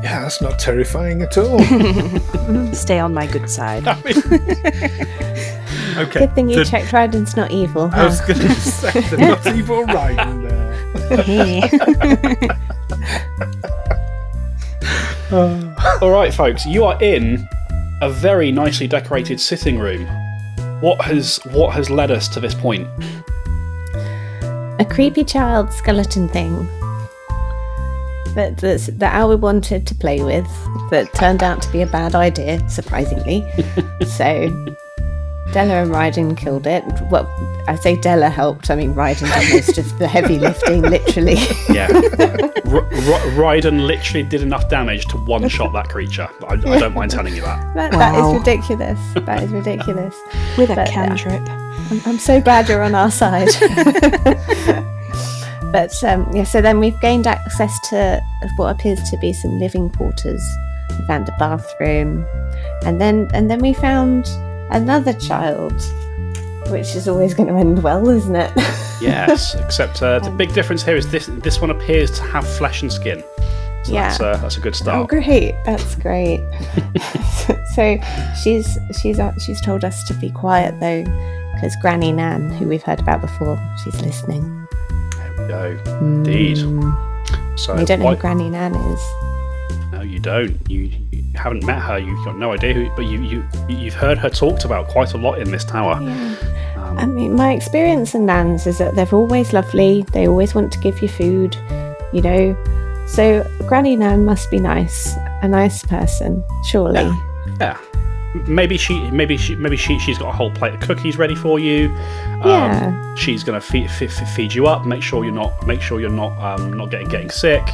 Yeah, 0.00 0.22
that's 0.22 0.40
not 0.40 0.60
terrifying 0.60 1.22
at 1.22 1.36
all. 1.36 1.58
Stay 2.72 3.00
on 3.00 3.12
my 3.14 3.26
good 3.26 3.50
side. 3.50 3.84
okay. 6.08 6.20
Good 6.20 6.34
thing 6.34 6.48
you 6.48 6.56
the- 6.56 6.64
checked 6.64 6.92
Ryden's 6.92 7.36
not 7.36 7.50
evil. 7.50 7.90
I 7.92 8.04
was 8.04 8.20
going 8.20 8.38
to 8.40 8.50
say 8.54 9.00
the 9.00 9.16
not 9.16 9.46
evil 9.46 9.84
riding 9.84 10.42
there. 10.42 10.60
All 16.02 16.10
right, 16.10 16.34
folks, 16.34 16.66
you 16.66 16.84
are 16.84 17.00
in 17.02 17.46
a 18.02 18.10
very 18.10 18.50
nicely 18.50 18.88
decorated 18.88 19.40
sitting 19.40 19.78
room. 19.78 20.06
What 20.80 21.00
has 21.02 21.38
what 21.52 21.74
has 21.74 21.90
led 21.90 22.10
us 22.10 22.28
to 22.28 22.40
this 22.40 22.54
point? 22.54 22.88
a 24.80 24.84
creepy 24.84 25.22
child 25.22 25.70
skeleton 25.70 26.26
thing 26.26 26.66
that 28.34 28.56
that's, 28.56 28.86
that 28.86 29.14
Alwyn 29.14 29.40
wanted 29.40 29.86
to 29.86 29.94
play 29.94 30.22
with, 30.22 30.46
that 30.90 31.12
turned 31.14 31.42
out 31.42 31.60
to 31.62 31.70
be 31.70 31.82
a 31.82 31.86
bad 31.86 32.14
idea, 32.14 32.66
surprisingly. 32.68 33.44
so 34.06 34.76
Della 35.52 35.82
and 35.82 35.90
Ryden 35.90 36.36
killed 36.36 36.66
it. 36.66 36.84
Well, 37.10 37.26
I 37.66 37.74
say 37.76 37.96
Della 37.96 38.28
helped. 38.30 38.70
I 38.70 38.76
mean, 38.76 38.94
Ryden 38.94 39.26
did 39.40 39.52
most 39.66 39.78
of 39.78 39.98
the 39.98 40.06
heavy 40.06 40.38
lifting, 40.46 40.82
literally. 40.82 41.34
Yeah, 41.68 41.88
R- 42.66 42.84
R- 42.84 43.30
Raiden 43.34 43.86
literally 43.86 44.22
did 44.22 44.42
enough 44.42 44.68
damage 44.68 45.06
to 45.06 45.16
one 45.16 45.48
shot 45.48 45.72
that 45.72 45.88
creature. 45.88 46.28
I, 46.46 46.52
I 46.54 46.78
don't 46.78 46.94
mind 46.94 47.10
telling 47.10 47.34
you 47.34 47.42
that. 47.42 47.74
that, 47.74 47.92
that 47.92 48.12
Wow. 48.14 48.32
is 48.34 48.38
ridiculous. 48.38 48.98
That 49.14 49.42
is 49.42 49.50
ridiculous. 49.50 50.14
With 50.58 50.70
a 50.70 50.74
But, 50.76 50.88
uh, 50.88 50.92
cantrip. 50.92 51.48
I'm, 51.48 52.00
I'm 52.06 52.18
so 52.18 52.40
glad 52.40 52.68
you're 52.68 52.82
on 52.84 52.94
our 52.94 53.10
side. 53.10 53.48
but 55.72 55.92
um, 56.04 56.30
yeah, 56.32 56.44
so 56.44 56.60
then 56.60 56.78
we've 56.80 56.98
gained 57.00 57.26
access 57.26 57.76
to 57.90 58.20
what 58.56 58.68
appears 58.74 59.02
to 59.10 59.16
be 59.18 59.32
some 59.32 59.58
living 59.58 59.90
quarters. 59.90 60.42
We 60.98 61.04
found 61.06 61.28
a 61.28 61.36
bathroom, 61.38 62.26
and 62.84 63.00
then 63.00 63.28
and 63.32 63.50
then 63.50 63.60
we 63.60 63.72
found 63.74 64.26
another 64.70 65.12
child, 65.14 65.72
which 66.70 66.94
is 66.94 67.08
always 67.08 67.34
going 67.34 67.48
to 67.48 67.54
end 67.54 67.82
well, 67.82 68.08
isn't 68.08 68.36
it? 68.36 68.52
Yes, 69.00 69.54
except 69.54 70.02
uh, 70.02 70.18
the 70.18 70.30
big 70.30 70.52
difference 70.52 70.82
here 70.82 70.94
is 70.94 71.10
this 71.10 71.24
this 71.42 71.58
one 71.58 71.70
appears 71.70 72.10
to 72.18 72.22
have 72.24 72.46
flesh 72.46 72.82
and 72.82 72.92
skin. 72.92 73.24
So 73.84 73.94
Yeah. 73.94 74.08
that's, 74.10 74.20
uh, 74.20 74.36
that's 74.42 74.58
a 74.58 74.60
good 74.60 74.74
Oh, 74.74 74.76
start. 74.76 75.08
great! 75.08 75.54
That's 75.64 75.94
great. 75.94 76.40
so 77.74 77.96
she's 78.42 78.76
she's 79.00 79.18
uh, 79.18 79.32
she's 79.38 79.58
told 79.62 79.84
us 79.86 80.04
to 80.04 80.12
be 80.12 80.28
quiet 80.30 80.78
though, 80.80 81.02
because 81.54 81.74
Granny 81.80 82.12
Nan, 82.12 82.50
who 82.50 82.68
we've 82.68 82.82
heard 82.82 83.00
about 83.00 83.22
before, 83.22 83.58
she's 83.82 83.98
listening. 84.02 84.42
There 85.16 85.32
we 85.38 85.48
go. 85.48 85.78
Indeed. 86.02 86.58
Mm. 86.58 87.58
So 87.58 87.76
We 87.76 87.86
don't 87.86 88.00
know 88.00 88.04
why- 88.04 88.14
who 88.16 88.20
Granny 88.20 88.50
Nan 88.50 88.74
is. 88.74 89.00
No, 89.92 90.02
you 90.02 90.18
don't. 90.18 90.58
You, 90.70 90.90
you 91.09 91.09
haven't 91.34 91.64
met 91.64 91.80
her. 91.82 91.98
You've 91.98 92.24
got 92.24 92.36
no 92.38 92.52
idea 92.52 92.72
who. 92.74 92.90
But 92.96 93.06
you 93.06 93.20
you 93.22 93.44
you've 93.68 93.94
heard 93.94 94.18
her 94.18 94.28
talked 94.30 94.64
about 94.64 94.88
quite 94.88 95.14
a 95.14 95.18
lot 95.18 95.38
in 95.38 95.50
this 95.50 95.64
tower. 95.64 96.00
Yeah. 96.02 96.36
Um, 96.76 96.98
I 96.98 97.06
mean, 97.06 97.34
my 97.34 97.52
experience 97.52 98.14
in 98.14 98.26
Nans 98.26 98.66
is 98.66 98.78
that 98.78 98.94
they're 98.96 99.12
always 99.12 99.52
lovely. 99.52 100.04
They 100.12 100.26
always 100.26 100.54
want 100.54 100.72
to 100.72 100.78
give 100.80 101.00
you 101.02 101.08
food, 101.08 101.56
you 102.12 102.22
know. 102.22 102.56
So 103.06 103.44
Granny 103.66 103.96
Nan 103.96 104.24
must 104.24 104.50
be 104.50 104.58
nice, 104.60 105.14
a 105.42 105.48
nice 105.48 105.82
person, 105.84 106.44
surely. 106.66 107.10
Yeah. 107.60 107.76
M- 108.34 108.44
Maybe 108.54 108.76
she, 108.76 109.10
maybe 109.10 109.36
she, 109.36 109.56
maybe 109.56 109.76
she, 109.76 109.98
she's 109.98 110.16
got 110.18 110.28
a 110.28 110.32
whole 110.32 110.52
plate 110.52 110.74
of 110.74 110.80
cookies 110.80 111.18
ready 111.18 111.34
for 111.34 111.58
you. 111.58 111.88
Um, 112.42 112.48
Yeah. 112.50 113.14
She's 113.16 113.42
gonna 113.42 113.60
feed, 113.60 113.90
feed, 113.90 114.12
feed 114.12 114.54
you 114.54 114.68
up. 114.68 114.86
Make 114.86 115.02
sure 115.02 115.24
you're 115.24 115.34
not, 115.34 115.66
make 115.66 115.82
sure 115.82 116.00
you're 116.00 116.08
not, 116.10 116.38
um, 116.38 116.72
not 116.72 116.90
getting 116.90 117.08
getting 117.08 117.30
sick. 117.30 117.64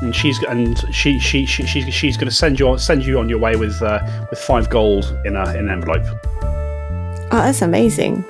And 0.00 0.16
she's 0.16 0.42
and 0.44 0.78
she, 0.94 1.18
she, 1.18 1.44
she 1.44 1.66
she's 1.66 1.92
she's 1.92 2.16
gonna 2.16 2.30
send 2.30 2.58
you 2.58 2.68
on 2.68 2.78
send 2.78 3.04
you 3.04 3.18
on 3.18 3.28
your 3.28 3.38
way 3.38 3.56
with 3.56 3.82
uh, 3.82 4.00
with 4.30 4.38
five 4.38 4.70
gold 4.70 5.16
in 5.24 5.36
a 5.36 5.50
in 5.50 5.68
an 5.68 5.70
envelope. 5.70 6.04
Oh, 7.32 7.42
that's 7.42 7.62
amazing. 7.62 8.24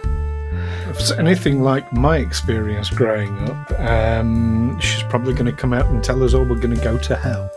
If 0.90 0.98
it's 0.98 1.10
anything 1.12 1.62
like 1.62 1.90
my 1.92 2.18
experience 2.18 2.90
growing 2.90 3.48
up, 3.48 3.80
um, 3.80 4.78
she's 4.80 5.04
probably 5.04 5.32
going 5.32 5.46
to 5.46 5.52
come 5.52 5.72
out 5.72 5.86
and 5.86 6.02
tell 6.02 6.22
us 6.22 6.34
all 6.34 6.44
we're 6.44 6.56
going 6.56 6.76
to 6.76 6.82
go 6.82 6.98
to 6.98 7.16
hell. 7.16 7.48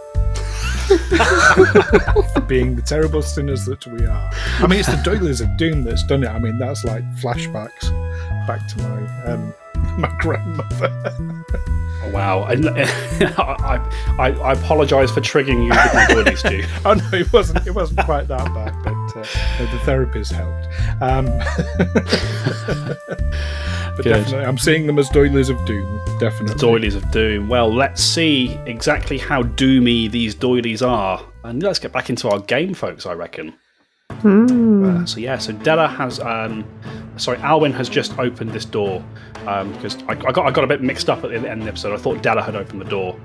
For 2.34 2.42
being 2.42 2.76
the 2.76 2.82
terrible 2.82 3.22
sinners 3.22 3.66
that 3.66 3.86
we 3.88 4.06
are. 4.06 4.32
I 4.60 4.68
mean, 4.68 4.80
it's 4.80 4.90
the 4.90 5.02
Doilies 5.04 5.42
of 5.42 5.58
Doom 5.58 5.84
that's 5.84 6.04
done 6.04 6.24
it. 6.24 6.28
I 6.28 6.38
mean, 6.40 6.60
that's 6.60 6.84
like 6.84 7.04
flashbacks 7.16 7.90
back 8.46 8.68
to 8.68 8.78
my 8.84 9.24
um, 9.26 9.54
my 9.98 10.16
grandmother. 10.20 11.16
Oh, 12.04 12.12
wow! 12.12 12.44
And 12.46 12.70
I, 12.70 13.90
I, 14.20 14.32
I 14.32 14.54
apologise 14.54 15.12
for 15.12 15.22
triggering 15.22 15.64
you 15.64 15.70
with 15.70 15.94
my 15.94 16.06
doilies, 16.08 16.40
Stu. 16.40 16.64
oh 16.86 16.94
no, 16.94 17.18
it 17.18 17.32
wasn't. 17.32 17.66
It 17.66 17.72
wasn't 17.72 18.02
quite 18.02 18.28
that 18.28 18.54
bad, 18.54 18.76
but 18.84 19.18
uh, 19.18 19.72
the 19.72 19.80
therapist 19.86 20.32
helped. 20.34 20.68
Um, 21.02 21.26
but 23.96 24.04
Good. 24.04 24.14
definitely, 24.14 24.46
I'm 24.46 24.58
seeing 24.58 24.88
them 24.88 24.98
as 24.98 25.08
Doilies 25.10 25.50
of 25.50 25.64
Doom. 25.66 26.02
Definitely. 26.20 26.56
Doilies 26.56 26.96
of 26.96 27.10
Doom. 27.12 27.48
Well, 27.48 27.72
let's 27.74 28.04
see 28.04 28.60
exactly 28.66 29.18
how 29.18 29.44
doomy 29.44 30.10
these 30.10 30.34
doilies 30.34 30.82
are. 30.82 31.24
And 31.44 31.62
let's 31.62 31.80
get 31.80 31.92
back 31.92 32.10
into 32.10 32.28
our 32.30 32.40
game, 32.40 32.74
folks, 32.74 33.06
I 33.06 33.14
reckon. 33.14 33.54
Uh, 34.26 35.06
so, 35.06 35.20
yeah, 35.20 35.38
so 35.38 35.52
Della 35.54 35.88
has. 35.88 36.20
Um, 36.20 36.66
sorry, 37.18 37.38
Alwyn 37.40 37.74
has 37.74 37.90
just 37.90 38.18
opened 38.20 38.52
this 38.52 38.66
door 38.66 39.04
um, 39.48 39.72
because 39.74 40.02
I, 40.04 40.12
I, 40.12 40.32
got, 40.32 40.46
I 40.48 40.52
got 40.52 40.64
a 40.64 40.68
bit 40.68 40.82
mixed 40.82 41.10
up 41.10 41.24
at 41.24 41.30
the 41.30 41.36
end 41.36 41.46
of 41.46 41.60
the 41.66 41.68
episode. 41.70 41.94
I 41.94 41.98
thought 41.98 42.22
Della 42.24 42.42
had 42.42 42.56
opened 42.56 42.82
the 42.82 42.86
door. 42.90 43.20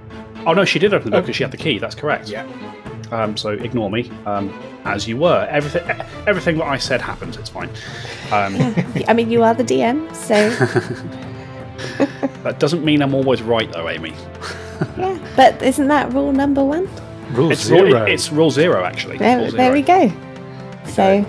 Oh, 0.47 0.53
no, 0.53 0.65
she 0.65 0.79
did 0.79 0.93
open 0.95 1.07
the 1.07 1.11
door 1.13 1.23
because 1.23 1.37
she 1.37 1.43
had 1.45 1.53
the 1.53 1.57
key. 1.57 1.79
That's 1.79 1.95
correct. 1.95 2.29
Yeah. 2.29 2.47
Um, 3.11 3.37
so 3.39 3.51
ignore 3.51 3.91
me, 3.91 4.11
um, 4.27 4.51
as 4.85 5.09
you 5.09 5.17
were. 5.17 5.47
Everything, 5.51 5.89
everything 6.27 6.59
that 6.59 6.67
I 6.67 6.77
said 6.77 7.01
happens. 7.01 7.37
It's 7.39 7.49
fine. 7.49 7.71
Um, 8.31 8.55
I 9.09 9.15
mean, 9.15 9.31
you 9.31 9.43
are 9.43 9.55
the 9.55 9.65
DM, 9.65 10.15
so 10.15 10.51
That 12.43 12.59
doesn't 12.59 12.85
mean 12.85 13.03
I'm 13.03 13.15
always 13.15 13.43
right, 13.43 13.71
though, 13.73 13.89
Amy. 13.89 14.13
yeah. 14.99 15.19
But 15.37 15.63
isn't 15.63 15.89
that 15.89 16.13
rule 16.13 16.33
number 16.33 16.65
one? 16.65 16.89
Rule 17.33 17.51
It's 17.53 17.63
zero. 17.63 17.83
rule, 17.83 18.07
it's 18.07 18.31
rule 18.33 18.51
zero, 18.51 18.85
actually. 18.85 19.19
There, 19.19 19.39
Rule 19.39 19.51
there 19.53 19.73
we 19.73 19.83
go. 19.83 20.11
So 20.89 21.25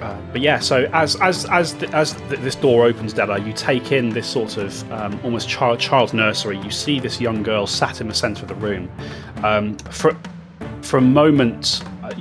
Uh, 0.00 0.20
but 0.32 0.40
yeah, 0.40 0.58
so 0.58 0.88
as 0.92 1.16
as 1.16 1.46
as 1.46 1.72
th- 1.72 1.92
as 1.92 2.12
th- 2.12 2.40
this 2.40 2.54
door 2.54 2.84
opens, 2.84 3.12
Della, 3.12 3.40
you 3.40 3.52
take 3.52 3.92
in 3.92 4.10
this 4.10 4.26
sort 4.26 4.56
of 4.56 4.92
um, 4.92 5.18
almost 5.24 5.48
child 5.48 5.80
child 5.80 6.12
nursery. 6.12 6.58
You 6.58 6.70
see 6.70 7.00
this 7.00 7.20
young 7.20 7.42
girl 7.42 7.66
sat 7.66 8.00
in 8.00 8.08
the 8.08 8.14
centre 8.14 8.42
of 8.42 8.48
the 8.48 8.54
room. 8.54 8.90
Um, 9.42 9.76
for 9.90 10.16
for 10.82 10.98
a 10.98 11.02
moment, 11.02 11.82
uh, 12.02 12.12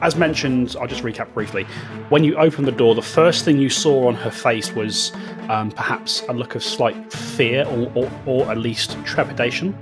as 0.00 0.16
mentioned, 0.16 0.74
I'll 0.80 0.88
just 0.88 1.04
recap 1.04 1.32
briefly. 1.34 1.64
When 2.08 2.24
you 2.24 2.36
opened 2.36 2.66
the 2.66 2.72
door, 2.72 2.94
the 2.94 3.02
first 3.02 3.44
thing 3.44 3.58
you 3.58 3.70
saw 3.70 4.08
on 4.08 4.14
her 4.16 4.30
face 4.30 4.72
was 4.74 5.12
um, 5.48 5.70
perhaps 5.70 6.22
a 6.28 6.32
look 6.32 6.54
of 6.56 6.64
slight 6.64 7.12
fear 7.12 7.64
or, 7.66 7.92
or, 7.94 8.10
or 8.26 8.50
at 8.50 8.58
least 8.58 8.96
trepidation, 9.04 9.76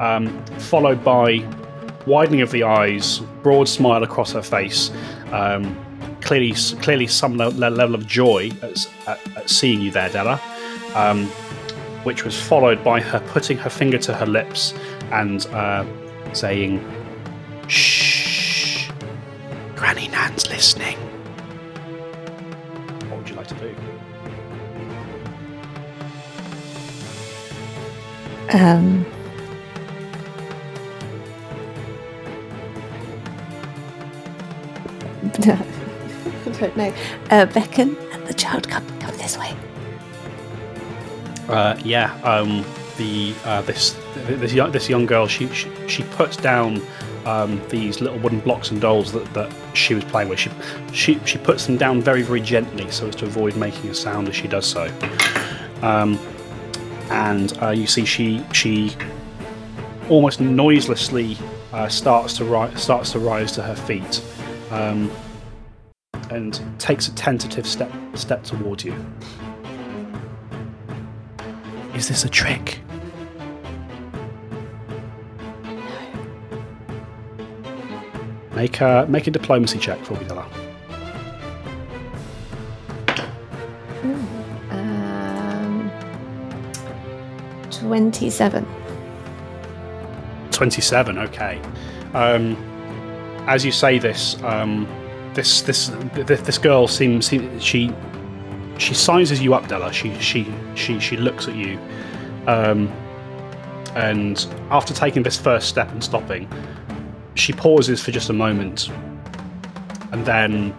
um, 0.00 0.44
followed 0.58 1.02
by 1.02 1.38
widening 2.06 2.40
of 2.42 2.50
the 2.50 2.62
eyes, 2.62 3.20
broad 3.42 3.68
smile 3.68 4.02
across 4.02 4.32
her 4.32 4.42
face, 4.42 4.90
um, 5.32 5.76
clearly 6.20 6.52
clearly 6.80 7.06
some 7.06 7.36
le- 7.36 7.50
le- 7.50 7.70
level 7.70 7.94
of 7.94 8.06
joy 8.06 8.50
at, 8.62 8.86
at, 9.06 9.36
at 9.36 9.50
seeing 9.50 9.80
you 9.80 9.90
there, 9.90 10.08
Della, 10.08 10.40
um, 10.94 11.26
which 12.04 12.24
was 12.24 12.40
followed 12.40 12.82
by 12.84 13.00
her 13.00 13.20
putting 13.28 13.56
her 13.58 13.70
finger 13.70 13.98
to 13.98 14.14
her 14.14 14.26
lips 14.26 14.74
and 15.12 15.46
uh, 15.46 15.84
saying, 16.32 16.82
"Shh, 17.68 18.90
Granny 19.74 20.08
Nan's 20.08 20.48
listening." 20.48 20.96
What 23.08 23.18
would 23.18 23.28
you 23.28 23.36
like 23.36 23.48
to 23.48 23.54
do? 23.54 23.74
um, 28.54 29.04
don't 36.74 36.88
know. 36.88 36.94
Uh, 37.30 37.46
beckon 37.46 37.96
and 38.12 38.26
the 38.26 38.34
child 38.34 38.68
come 38.68 38.86
come 39.00 39.16
this 39.16 39.38
way. 39.38 39.54
Uh, 41.48 41.78
yeah, 41.84 42.14
um, 42.22 42.64
the 42.96 43.34
uh, 43.44 43.62
this 43.62 43.96
this 44.26 44.52
young, 44.52 44.72
this 44.72 44.88
young 44.88 45.06
girl 45.06 45.26
she 45.26 45.48
she, 45.48 45.70
she 45.88 46.02
puts 46.02 46.36
down 46.36 46.80
um, 47.26 47.60
these 47.68 48.00
little 48.00 48.18
wooden 48.18 48.40
blocks 48.40 48.70
and 48.70 48.80
dolls 48.80 49.12
that, 49.12 49.32
that 49.34 49.52
she 49.74 49.94
was 49.94 50.04
playing 50.04 50.28
with. 50.28 50.38
She, 50.38 50.50
she 50.92 51.20
she 51.24 51.38
puts 51.38 51.66
them 51.66 51.76
down 51.76 52.00
very 52.00 52.22
very 52.22 52.40
gently 52.40 52.90
so 52.90 53.08
as 53.08 53.16
to 53.16 53.26
avoid 53.26 53.56
making 53.56 53.90
a 53.90 53.94
sound 53.94 54.28
as 54.28 54.36
she 54.36 54.48
does 54.48 54.66
so. 54.66 54.90
Um, 55.82 56.18
and 57.10 57.56
uh, 57.62 57.70
you 57.70 57.86
see 57.86 58.04
she 58.04 58.44
she 58.52 58.96
almost 60.08 60.40
noiselessly 60.40 61.36
uh, 61.72 61.88
starts 61.88 62.36
to 62.38 62.44
ri- 62.44 62.74
starts 62.76 63.12
to 63.12 63.18
rise 63.18 63.52
to 63.52 63.62
her 63.62 63.74
feet. 63.74 64.22
Um, 64.70 65.10
and 66.34 66.60
takes 66.80 67.06
a 67.06 67.14
tentative 67.14 67.66
step 67.66 67.90
step 68.14 68.42
towards 68.42 68.84
you. 68.84 68.94
Is 71.94 72.08
this 72.08 72.24
a 72.24 72.28
trick? 72.28 72.80
Make 78.54 78.80
a 78.80 79.06
make 79.08 79.26
a 79.26 79.30
diplomacy 79.30 79.78
check 79.78 79.98
for 80.04 80.14
me, 80.14 80.24
Della. 80.24 80.46
Um, 84.70 85.90
27. 87.70 88.66
Twenty-seven. 90.50 91.18
Okay. 91.18 91.60
Um, 92.12 92.56
as 93.46 93.64
you 93.64 93.72
say 93.72 93.98
this, 93.98 94.40
um, 94.42 94.86
this 95.34 95.62
this 95.62 95.88
this, 96.14 96.40
this 96.40 96.58
girl 96.58 96.88
seems 96.88 97.28
she 97.62 97.92
she 98.78 98.94
sizes 98.94 99.42
you 99.42 99.54
up, 99.54 99.68
Della. 99.68 99.92
She 99.92 100.18
she 100.18 100.52
she 100.74 100.98
she 100.98 101.16
looks 101.16 101.48
at 101.48 101.54
you, 101.54 101.78
um, 102.46 102.88
and 103.94 104.46
after 104.70 104.94
taking 104.94 105.22
this 105.22 105.38
first 105.38 105.68
step 105.68 105.90
and 105.90 106.02
stopping, 106.02 106.48
she 107.34 107.52
pauses 107.52 108.02
for 108.02 108.10
just 108.10 108.30
a 108.30 108.32
moment, 108.32 108.88
and 110.12 110.24
then 110.24 110.74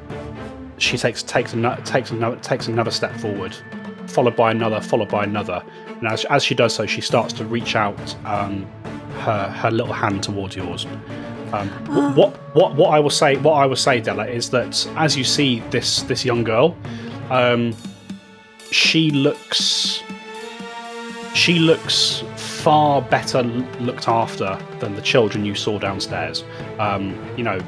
she 0.77 0.97
takes 0.97 1.23
takes 1.23 1.53
another 1.53 1.81
takes 1.83 2.11
another 2.11 2.37
takes 2.37 2.67
another 2.67 2.91
step 2.91 3.15
forward, 3.17 3.55
followed 4.07 4.35
by 4.35 4.51
another, 4.51 4.81
followed 4.81 5.09
by 5.09 5.23
another, 5.23 5.63
and 5.87 6.07
as 6.07 6.25
as 6.25 6.43
she 6.43 6.55
does 6.55 6.73
so, 6.73 6.85
she 6.85 7.01
starts 7.01 7.33
to 7.33 7.45
reach 7.45 7.75
out 7.75 8.15
um, 8.25 8.65
her 9.19 9.49
her 9.49 9.71
little 9.71 9.93
hand 9.93 10.23
towards 10.23 10.55
yours. 10.55 10.85
Um, 11.55 12.15
what 12.15 12.35
what 12.55 12.75
what 12.75 12.89
I 12.89 12.99
will 12.99 13.09
say 13.09 13.37
what 13.37 13.53
I 13.53 13.65
will 13.65 13.75
say, 13.75 14.01
Della, 14.01 14.27
is 14.27 14.49
that 14.49 14.87
as 14.95 15.15
you 15.15 15.23
see 15.23 15.61
this 15.69 16.01
this 16.03 16.25
young 16.25 16.43
girl, 16.43 16.75
um, 17.29 17.75
she 18.71 19.09
looks 19.11 20.03
she 21.33 21.59
looks 21.59 22.23
far 22.35 23.01
better 23.01 23.43
looked 23.43 24.07
after 24.07 24.57
than 24.79 24.95
the 24.95 25.01
children 25.01 25.45
you 25.45 25.55
saw 25.55 25.79
downstairs. 25.79 26.43
Um, 26.79 27.17
you 27.37 27.43
know, 27.43 27.59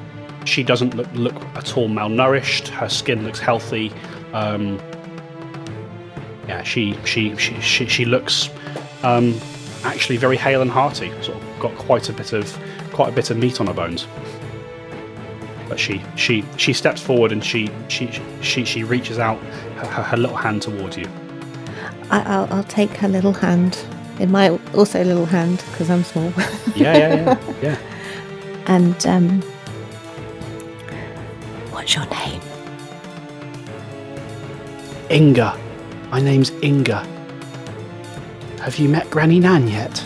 she 0.46 0.64
doesn't 0.64 0.96
look 0.96 1.08
look 1.14 1.36
at 1.56 1.78
all 1.78 1.88
malnourished. 1.88 2.68
Her 2.68 2.90
skin 2.90 3.24
looks 3.24 3.40
healthy. 3.40 3.92
Um, 4.34 4.80
yeah, 6.48 6.64
she 6.64 6.98
she 7.06 7.36
she 7.38 7.60
she, 7.62 7.86
she 7.88 8.06
looks 8.06 8.50
um, 9.04 9.40
actually 9.84 10.18
very 10.18 10.38
hale 10.38 10.62
and 10.62 10.72
hearty. 10.72 11.10
Sort 11.22 11.38
of 11.38 11.60
got 11.60 11.76
quite 11.76 12.10
a 12.10 12.14
bit 12.14 12.34
of 12.34 12.58
quite 12.98 13.10
a 13.10 13.16
bit 13.16 13.30
of 13.30 13.38
meat 13.38 13.62
on 13.62 13.68
her 13.68 13.74
bones. 13.76 14.08
But 15.70 15.80
she 15.80 16.02
she 16.16 16.44
she 16.58 16.74
steps 16.74 17.00
forward 17.00 17.32
and 17.32 17.46
she 17.46 17.70
she 17.90 18.10
she 18.42 18.66
she 18.66 18.84
reaches 18.84 19.20
out 19.20 19.38
her, 19.76 20.02
her, 20.02 20.18
little 20.18 20.36
hand 20.36 20.64
towards 20.64 20.98
you. 20.98 21.08
I, 22.10 22.22
I'll, 22.24 22.48
I'll 22.52 22.64
take 22.64 22.90
her 22.98 23.08
little 23.08 23.34
hand. 23.34 23.78
In 24.20 24.32
my 24.32 24.50
also 24.74 25.04
little 25.04 25.28
hand 25.28 25.64
because 25.70 25.92
I'm 25.92 26.04
small. 26.04 26.34
Yeah, 26.76 26.98
yeah, 26.98 27.16
yeah, 27.16 27.40
yeah. 27.62 27.78
and 28.66 29.06
um, 29.06 29.42
what's 31.70 31.94
your 31.94 32.08
name? 32.08 32.42
Inga. 35.12 35.56
My 36.10 36.20
name's 36.20 36.50
Inga. 36.64 37.06
Have 38.62 38.80
you 38.80 38.90
met 38.90 39.08
Granny 39.12 39.40
Nan 39.40 39.68
yet? 39.68 40.04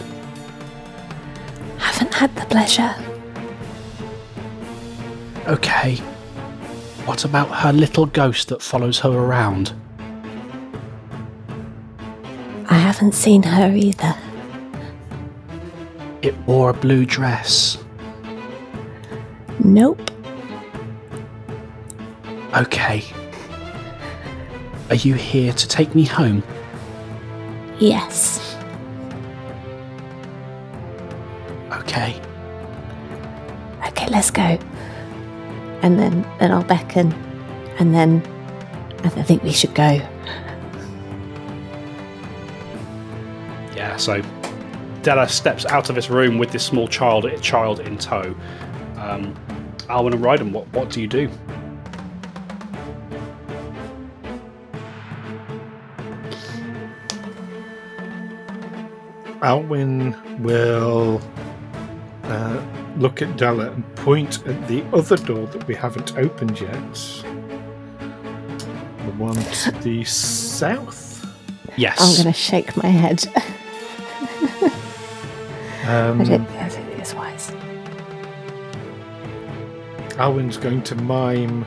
Had 2.22 2.36
the 2.36 2.46
pleasure. 2.46 2.96
Okay. 5.48 5.96
What 7.08 7.26
about 7.26 7.48
her 7.48 7.74
little 7.74 8.06
ghost 8.06 8.50
that 8.50 8.62
follows 8.62 9.00
her 9.00 9.10
around? 9.10 9.74
I 12.70 12.76
haven't 12.76 13.16
seen 13.16 13.42
her 13.42 13.76
either. 13.76 14.16
It 16.22 16.38
wore 16.46 16.70
a 16.70 16.76
blue 16.76 17.08
dress. 17.08 17.84
Nope. 19.64 20.12
Okay. 22.56 23.04
Are 24.92 24.96
you 24.96 25.16
here 25.16 25.54
to 25.54 25.68
take 25.68 25.96
me 25.96 26.06
home? 26.06 26.44
Yes. 27.80 28.51
Okay. 31.92 32.22
Okay, 33.86 34.08
let's 34.08 34.32
go. 34.32 34.58
And 35.82 36.00
then, 36.00 36.22
then 36.40 36.54
I'll 36.54 36.64
beckon, 36.64 37.12
and 37.80 37.94
then 37.94 38.24
I 39.04 39.08
I 39.08 39.24
think 39.24 39.44
we 39.44 39.52
should 39.52 39.76
go. 39.76 40.00
Yeah, 43.76 43.98
so 43.98 44.22
Della 45.02 45.28
steps 45.28 45.66
out 45.66 45.90
of 45.90 45.96
this 45.96 46.10
room 46.10 46.38
with 46.38 46.54
this 46.54 46.64
small 46.64 46.88
child 46.88 47.30
child 47.42 47.82
in 47.82 47.98
tow. 47.98 48.34
Um, 48.96 49.36
Alwyn 49.90 50.14
and 50.14 50.24
Ryden, 50.24 50.54
what, 50.54 50.72
what 50.72 50.90
do 50.92 51.02
you 51.02 51.08
do? 51.08 51.30
Alwyn 59.42 60.16
will 60.42 61.20
uh, 62.24 62.62
look 62.98 63.22
at 63.22 63.38
Della 63.38 63.72
and 63.72 63.96
point 63.96 64.46
at 64.48 64.68
the 64.68 64.84
other 64.94 65.18
door 65.18 65.48
that 65.48 65.68
we 65.68 65.76
haven't 65.76 66.18
opened 66.18 66.60
yet. 66.60 66.94
The 69.06 69.12
one 69.18 69.36
to 69.36 69.72
the 69.82 70.04
south. 70.04 71.26
Yes. 71.78 72.00
I'm 72.00 72.24
going 72.24 72.34
to 72.34 72.40
shake 72.40 72.76
my 72.78 72.90
head. 72.90 73.24
Um, 75.92 76.22
I 76.22 76.24
don't 76.26 76.46
think 76.46 76.62
I 76.62 76.70
think 76.70 77.00
it's 77.00 77.14
wise. 77.16 77.52
Alwyn's 80.20 80.58
going 80.58 80.84
to 80.84 80.96
mime 80.96 81.66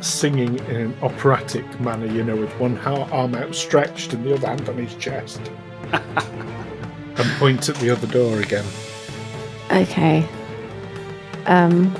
singing 0.00 0.58
in 0.68 0.76
an 0.76 0.96
operatic 1.02 1.80
manner, 1.80 2.06
you 2.06 2.22
know, 2.22 2.36
with 2.36 2.52
one 2.60 2.78
arm 2.78 3.34
outstretched 3.34 4.12
and 4.12 4.24
the 4.24 4.34
other 4.34 4.46
hand 4.46 4.68
on 4.68 4.78
his 4.78 4.94
chest. 4.94 5.40
and 5.92 7.30
point 7.38 7.68
at 7.68 7.74
the 7.76 7.90
other 7.90 8.06
door 8.06 8.40
again. 8.40 8.64
Okay. 9.70 10.26
Um. 11.46 11.94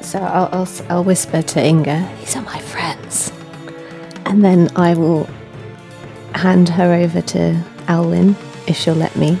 So 0.00 0.18
I'll, 0.20 0.48
I'll 0.52 0.68
I'll 0.88 1.04
whisper 1.04 1.42
to 1.42 1.64
Inga. 1.64 2.08
These 2.20 2.36
are 2.36 2.42
my 2.42 2.60
friends, 2.60 3.32
and 4.24 4.44
then 4.44 4.68
I 4.76 4.94
will 4.94 5.28
hand 6.34 6.68
her 6.68 6.92
over 6.94 7.20
to 7.22 7.60
Alwyn 7.88 8.36
if 8.66 8.76
she'll 8.76 8.94
let 8.94 9.16
me. 9.16 9.38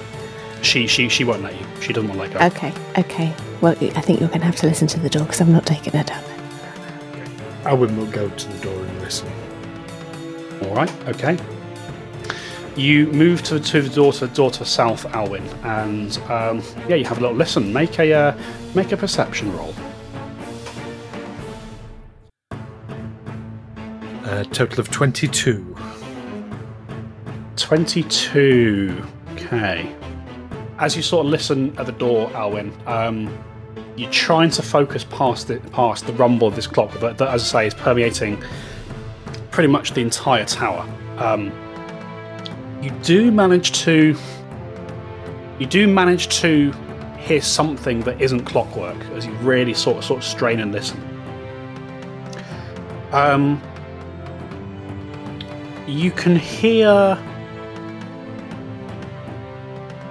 She 0.62 0.86
she 0.86 1.08
she 1.08 1.24
won't 1.24 1.42
let 1.42 1.54
you. 1.58 1.66
She 1.80 1.92
doesn't 1.92 2.08
want 2.08 2.32
to 2.32 2.38
let 2.38 2.52
go. 2.52 2.56
Okay. 2.56 2.72
Okay. 2.98 3.34
Well, 3.60 3.72
I 3.80 4.00
think 4.00 4.20
you're 4.20 4.28
going 4.28 4.40
to 4.40 4.46
have 4.46 4.56
to 4.56 4.66
listen 4.66 4.88
to 4.88 5.00
the 5.00 5.08
door 5.08 5.22
because 5.22 5.40
I'm 5.40 5.52
not 5.52 5.64
taking 5.66 5.92
her 5.92 6.02
down 6.02 6.22
there. 6.24 6.36
Alwyn 7.64 7.96
will 7.96 8.06
go 8.06 8.28
to 8.28 8.48
the 8.48 8.58
door 8.58 8.84
and 8.84 9.00
listen. 9.00 9.28
All 10.62 10.74
right. 10.74 10.90
Okay. 11.08 11.38
You 12.76 13.06
move 13.06 13.42
to, 13.44 13.58
to 13.58 13.80
the 13.80 13.88
door 13.88 14.12
to 14.14 14.26
door 14.26 14.50
to 14.50 14.64
south, 14.64 15.06
Alwyn, 15.06 15.46
and 15.64 16.18
um, 16.28 16.62
yeah, 16.88 16.96
you 16.96 17.06
have 17.06 17.16
a 17.16 17.20
little 17.22 17.36
listen. 17.36 17.72
Make 17.72 17.98
a 17.98 18.12
uh, 18.12 18.38
make 18.74 18.92
a 18.92 18.96
perception 18.98 19.50
roll. 19.56 19.74
A 24.24 24.44
total 24.44 24.80
of 24.80 24.90
22. 24.90 25.76
Twenty-two. 27.56 29.06
Okay. 29.32 29.94
As 30.78 30.94
you 30.94 31.02
sort 31.02 31.24
of 31.24 31.30
listen 31.30 31.74
at 31.78 31.86
the 31.86 31.92
door, 31.92 32.30
Alwyn, 32.34 32.70
um, 32.86 33.32
you're 33.96 34.10
trying 34.10 34.50
to 34.50 34.62
focus 34.62 35.04
past 35.04 35.48
it, 35.48 35.72
past 35.72 36.06
the 36.06 36.12
rumble 36.12 36.46
of 36.46 36.54
this 36.54 36.66
clock 36.66 36.92
that, 37.00 37.16
that, 37.16 37.28
as 37.28 37.42
I 37.42 37.46
say, 37.46 37.66
is 37.68 37.74
permeating 37.74 38.42
pretty 39.50 39.68
much 39.68 39.92
the 39.92 40.02
entire 40.02 40.44
tower. 40.44 40.86
Um, 41.16 41.50
you 42.86 42.92
do 43.02 43.32
manage 43.32 43.72
to, 43.72 44.16
you 45.58 45.66
do 45.66 45.88
manage 45.88 46.28
to 46.38 46.70
hear 47.18 47.40
something 47.40 47.98
that 48.02 48.20
isn't 48.20 48.44
clockwork 48.44 48.96
as 49.06 49.26
you 49.26 49.32
really 49.38 49.74
sort 49.74 49.96
of 49.96 50.04
sort 50.04 50.18
of 50.18 50.24
strain 50.24 50.60
and 50.60 50.70
listen. 50.70 51.02
Um, 53.10 53.60
you 55.88 56.12
can 56.12 56.36
hear 56.36 57.18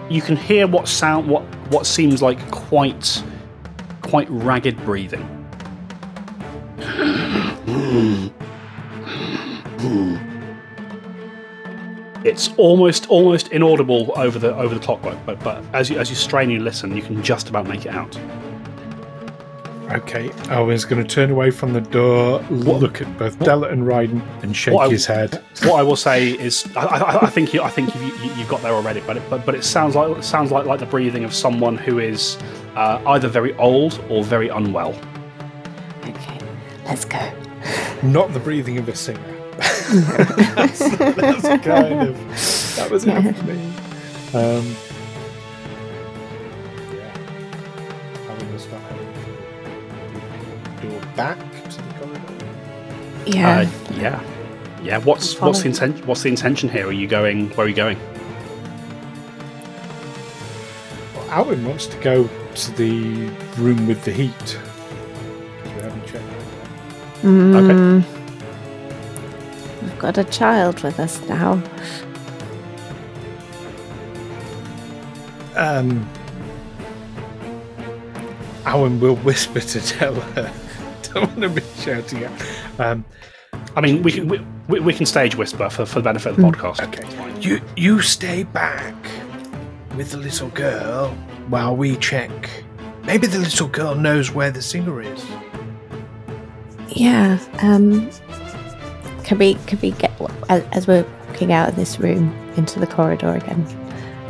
you 0.10 0.22
can 0.22 0.36
hear 0.36 0.68
what 0.68 0.90
sound 0.90 1.30
what 1.30 1.44
what 1.70 1.86
seems 1.86 2.22
like 2.22 2.52
quite 2.52 3.24
quite 4.02 4.28
ragged 4.30 4.76
breathing. 4.84 5.32
It's 12.26 12.52
almost 12.58 13.08
almost 13.10 13.50
inaudible 13.50 14.12
over 14.16 14.40
the 14.40 14.56
over 14.56 14.74
the 14.74 14.82
clockwork, 14.82 15.24
but 15.28 15.40
but 15.44 15.64
as 15.74 15.92
you 15.92 16.00
as 16.00 16.10
you 16.10 16.16
strain 16.16 16.50
and 16.50 16.64
listen, 16.64 16.96
you 16.96 17.04
can 17.04 17.22
just 17.22 17.50
about 17.50 17.68
make 17.68 17.86
it 17.86 17.94
out. 17.94 18.18
Okay, 19.92 20.32
Owen's 20.50 20.84
going 20.84 21.06
to 21.06 21.08
turn 21.08 21.30
away 21.30 21.52
from 21.52 21.72
the 21.74 21.82
door, 21.82 22.40
look 22.50 23.00
at 23.04 23.18
both 23.20 23.38
Della 23.38 23.68
and 23.70 23.84
Ryden, 23.84 24.24
and 24.42 24.58
shake 24.58 24.80
I- 24.80 24.90
his 24.90 25.06
head. 25.06 25.44
what 25.62 25.80
I 25.80 25.84
will 25.84 25.96
say 25.96 26.32
is, 26.32 26.66
I, 26.76 26.86
I, 26.86 27.26
I 27.26 27.30
think 27.30 27.54
you, 27.54 27.62
I 27.62 27.70
think 27.70 27.94
you, 27.94 28.02
you, 28.02 28.34
you've 28.34 28.50
got 28.50 28.64
there 28.64 28.74
already, 28.74 29.02
but 29.02 29.18
it, 29.18 29.24
but, 29.30 29.46
but 29.46 29.54
it 29.54 29.64
sounds 29.64 29.94
like 29.96 30.18
it 30.18 30.24
sounds 30.24 30.52
like, 30.52 30.66
like 30.66 30.80
the 30.80 30.88
breathing 30.88 31.24
of 31.24 31.32
someone 31.36 31.78
who 31.78 32.00
is 32.00 32.38
uh, 32.76 33.00
either 33.06 33.28
very 33.28 33.54
old 33.58 34.04
or 34.10 34.24
very 34.24 34.50
unwell. 34.50 35.00
Okay, 36.08 36.40
let's 36.86 37.06
go. 37.06 37.20
Not 38.02 38.34
the 38.34 38.40
breathing 38.40 38.80
of 38.80 38.90
a 38.90 38.96
singer. 38.96 39.35
That's, 39.58 40.80
that's 40.80 41.42
kind 41.66 42.10
of 42.10 42.76
that 42.76 42.88
was 42.92 43.04
enough 43.06 43.36
for 43.38 43.44
me. 43.46 43.54
Um, 44.34 44.76
yeah, 46.94 47.18
Owen 48.30 48.52
will 48.52 48.60
start 48.60 48.82
heading 48.84 49.14
the 50.82 50.88
door 50.90 51.02
back 51.16 51.38
to 51.70 51.78
the 51.82 51.94
corridor. 51.94 52.46
Yeah. 53.26 53.60
Uh, 53.60 53.94
yeah, 53.96 54.24
yeah. 54.84 54.98
What's 55.00 55.40
what's 55.40 55.62
the 55.62 55.70
inten- 55.70 56.06
What's 56.06 56.24
the 56.24 56.30
intention 56.30 56.70
here? 56.70 56.88
Are 56.88 56.92
you 56.92 57.08
going? 57.08 57.50
Where 57.52 57.66
are 57.66 57.70
you 57.70 57.76
going? 57.76 57.98
Well, 61.16 61.42
Owen 61.46 61.66
wants 61.66 61.88
to 61.88 61.98
go 61.98 62.30
to 62.56 62.72
the 62.74 63.30
room 63.58 63.88
with 63.88 64.04
the 64.04 64.12
heat. 64.12 64.34
'cause 64.38 64.58
We 65.76 65.82
haven't 65.82 66.06
checked. 66.06 66.24
that 67.22 67.28
Mm. 67.28 68.04
We've 69.96 70.02
got 70.02 70.18
a 70.18 70.26
child 70.26 70.84
with 70.84 71.00
us 71.00 71.22
now. 71.30 71.56
yet. 71.56 72.04
Um, 75.56 76.06
Owen 78.66 79.00
will 79.00 79.16
whisper 79.16 79.62
to 79.62 79.80
tell 79.80 80.16
her. 80.16 80.54
Don't 81.04 81.30
want 81.30 81.42
to 81.44 81.48
be 81.48 81.62
shouting 81.78 82.26
at. 82.26 82.48
Um, 82.78 83.06
I 83.78 83.80
mean, 83.80 84.04
we 84.04 84.12
can 84.12 84.28
we, 84.28 84.46
we, 84.68 84.82
we 84.82 84.94
can 84.94 85.06
stage 85.06 85.38
whisper 85.38 85.70
for, 85.70 85.86
for 85.86 86.00
the 86.00 86.04
benefit 86.04 86.32
of 86.32 86.36
the 86.36 86.44
podcast. 86.44 86.82
Okay. 86.90 87.40
You 87.40 87.62
you 87.78 88.02
stay 88.02 88.44
back 88.44 88.96
with 89.96 90.12
the 90.12 90.18
little 90.18 90.50
girl 90.50 91.12
while 91.48 91.74
we 91.74 91.96
check. 91.96 92.50
Maybe 93.06 93.28
the 93.28 93.40
little 93.40 93.70
girl 93.70 93.96
knows 93.96 94.30
where 94.30 94.52
the 94.52 94.62
singer 94.62 95.02
is. 95.02 95.26
Yeah. 96.90 97.40
Um. 97.62 98.12
Can 99.26 99.38
we 99.40 99.56
can 99.66 99.80
we 99.82 99.92
get 99.92 100.12
as, 100.50 100.64
as 100.72 100.88
we're 100.88 101.06
walking 101.28 101.52
out 101.52 101.68
of 101.70 101.76
this 101.76 102.00
room 102.00 102.34
into 102.56 102.80
the 102.80 102.88
corridor 102.88 103.34
again? 103.34 103.66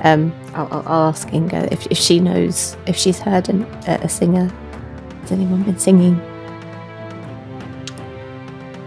Um. 0.03 0.33
I'll, 0.53 0.67
I'll 0.71 0.83
I'll 0.87 1.09
ask 1.09 1.33
Inga 1.33 1.71
if 1.73 1.85
if 1.91 1.97
she 1.97 2.19
knows 2.19 2.77
if 2.87 2.95
she's 2.95 3.19
heard 3.19 3.49
an, 3.49 3.63
a, 3.87 3.99
a 4.03 4.09
singer. 4.09 4.51
Has 5.21 5.31
anyone 5.31 5.63
been 5.63 5.77
singing? 5.79 6.21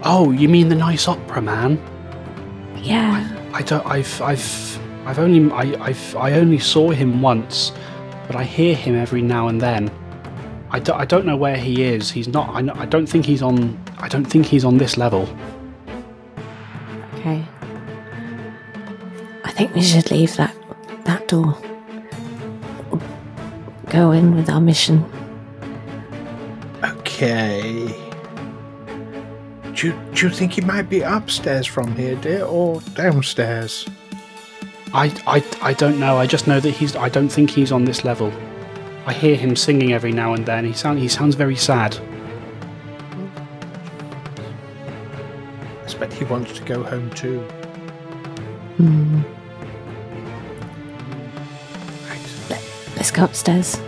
Oh, 0.03 0.31
you 0.31 0.47
mean 0.49 0.69
the 0.69 0.75
nice 0.75 1.07
opera 1.07 1.41
man? 1.41 1.79
Yeah. 2.77 3.27
I 3.53 3.61
don't. 3.61 3.85
I've. 3.85 4.21
I've. 4.21 4.79
I've 5.05 5.19
only. 5.19 5.51
I. 5.51 5.83
I've. 5.83 6.15
I 6.15 6.33
only 6.33 6.59
saw 6.59 6.89
him 6.91 7.21
once, 7.21 7.71
but 8.25 8.35
I 8.35 8.43
hear 8.43 8.75
him 8.75 8.95
every 8.95 9.21
now 9.21 9.47
and 9.49 9.59
then. 9.59 9.91
I 10.71 10.79
don't. 10.79 10.99
I 10.99 11.05
don't 11.05 11.25
know 11.25 11.35
where 11.37 11.57
he 11.57 11.83
is. 11.83 12.09
He's 12.09 12.27
not. 12.27 12.49
I. 12.49 12.61
know- 12.61 12.73
I 12.75 12.85
don't 12.85 13.07
think 13.07 13.25
he's 13.25 13.41
on. 13.41 13.77
I 13.97 14.07
don't 14.07 14.25
think 14.25 14.45
he's 14.45 14.63
on 14.63 14.77
this 14.77 14.97
level. 14.97 15.27
Think 19.59 19.75
we 19.75 19.81
should 19.81 20.09
leave 20.09 20.37
that 20.37 20.55
that 21.03 21.27
door. 21.27 21.57
Go 23.89 24.11
in 24.11 24.33
with 24.33 24.49
our 24.49 24.61
mission. 24.61 25.03
Okay. 26.81 27.93
Do 29.73 29.87
you, 29.87 29.93
do 30.13 30.27
you 30.27 30.33
think 30.33 30.53
he 30.53 30.61
might 30.61 30.89
be 30.89 31.01
upstairs 31.01 31.65
from 31.65 31.93
here, 31.95 32.15
dear, 32.15 32.45
or 32.45 32.79
downstairs? 32.93 33.85
I. 34.93 35.13
I. 35.27 35.43
I 35.61 35.73
don't 35.73 35.99
know. 35.99 36.17
I 36.17 36.25
just 36.25 36.47
know 36.47 36.61
that 36.61 36.71
he's. 36.71 36.95
I 36.95 37.09
don't 37.09 37.29
think 37.29 37.49
he's 37.49 37.73
on 37.73 37.83
this 37.83 38.05
level. 38.05 38.31
I 39.05 39.11
hear 39.11 39.35
him 39.35 39.57
singing 39.57 39.91
every 39.91 40.13
now 40.13 40.33
and 40.35 40.45
then. 40.45 40.63
He 40.63 40.71
sound. 40.71 40.99
He 40.99 41.09
sounds 41.09 41.35
very 41.35 41.57
sad. 41.57 41.97
I 45.61 45.83
expect 45.83 46.13
he 46.13 46.23
wants 46.23 46.53
to 46.53 46.63
go 46.63 46.81
home 46.81 47.09
too. 47.09 47.41
Hmm. 48.77 49.21
Let's 53.09 53.17
go 53.17 53.25
upstairs. 53.25 53.81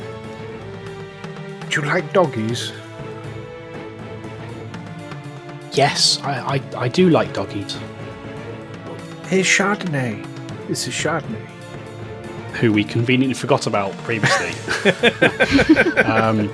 Do 1.69 1.79
you 1.79 1.88
like 1.88 2.12
doggies? 2.12 2.71
Yes, 5.73 6.19
I. 6.23 6.55
I, 6.55 6.62
I 6.75 6.88
do 6.88 7.12
like 7.12 7.31
doggies. 7.31 7.77
Here's 9.27 9.45
Chardonnay. 9.45 10.25
This 10.67 10.88
is 10.88 10.95
Chardonnay. 10.95 11.45
who 12.53 12.73
we 12.73 12.84
conveniently 12.84 13.36
forgot 13.36 13.67
about 13.67 13.91
previously. 13.99 14.53
um, 16.03 16.51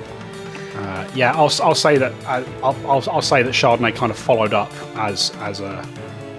uh, 0.76 1.10
yeah, 1.14 1.32
I'll, 1.32 1.50
I'll 1.62 1.74
say 1.74 1.96
that 1.96 2.12
uh, 2.26 2.44
I'll, 2.62 2.76
I'll, 2.86 3.10
I'll 3.10 3.22
say 3.22 3.42
that 3.42 3.54
Chardonnay 3.54 3.96
kind 3.96 4.12
of 4.12 4.18
followed 4.18 4.52
up 4.52 4.70
as 4.94 5.30
as 5.36 5.62
uh, 5.62 5.86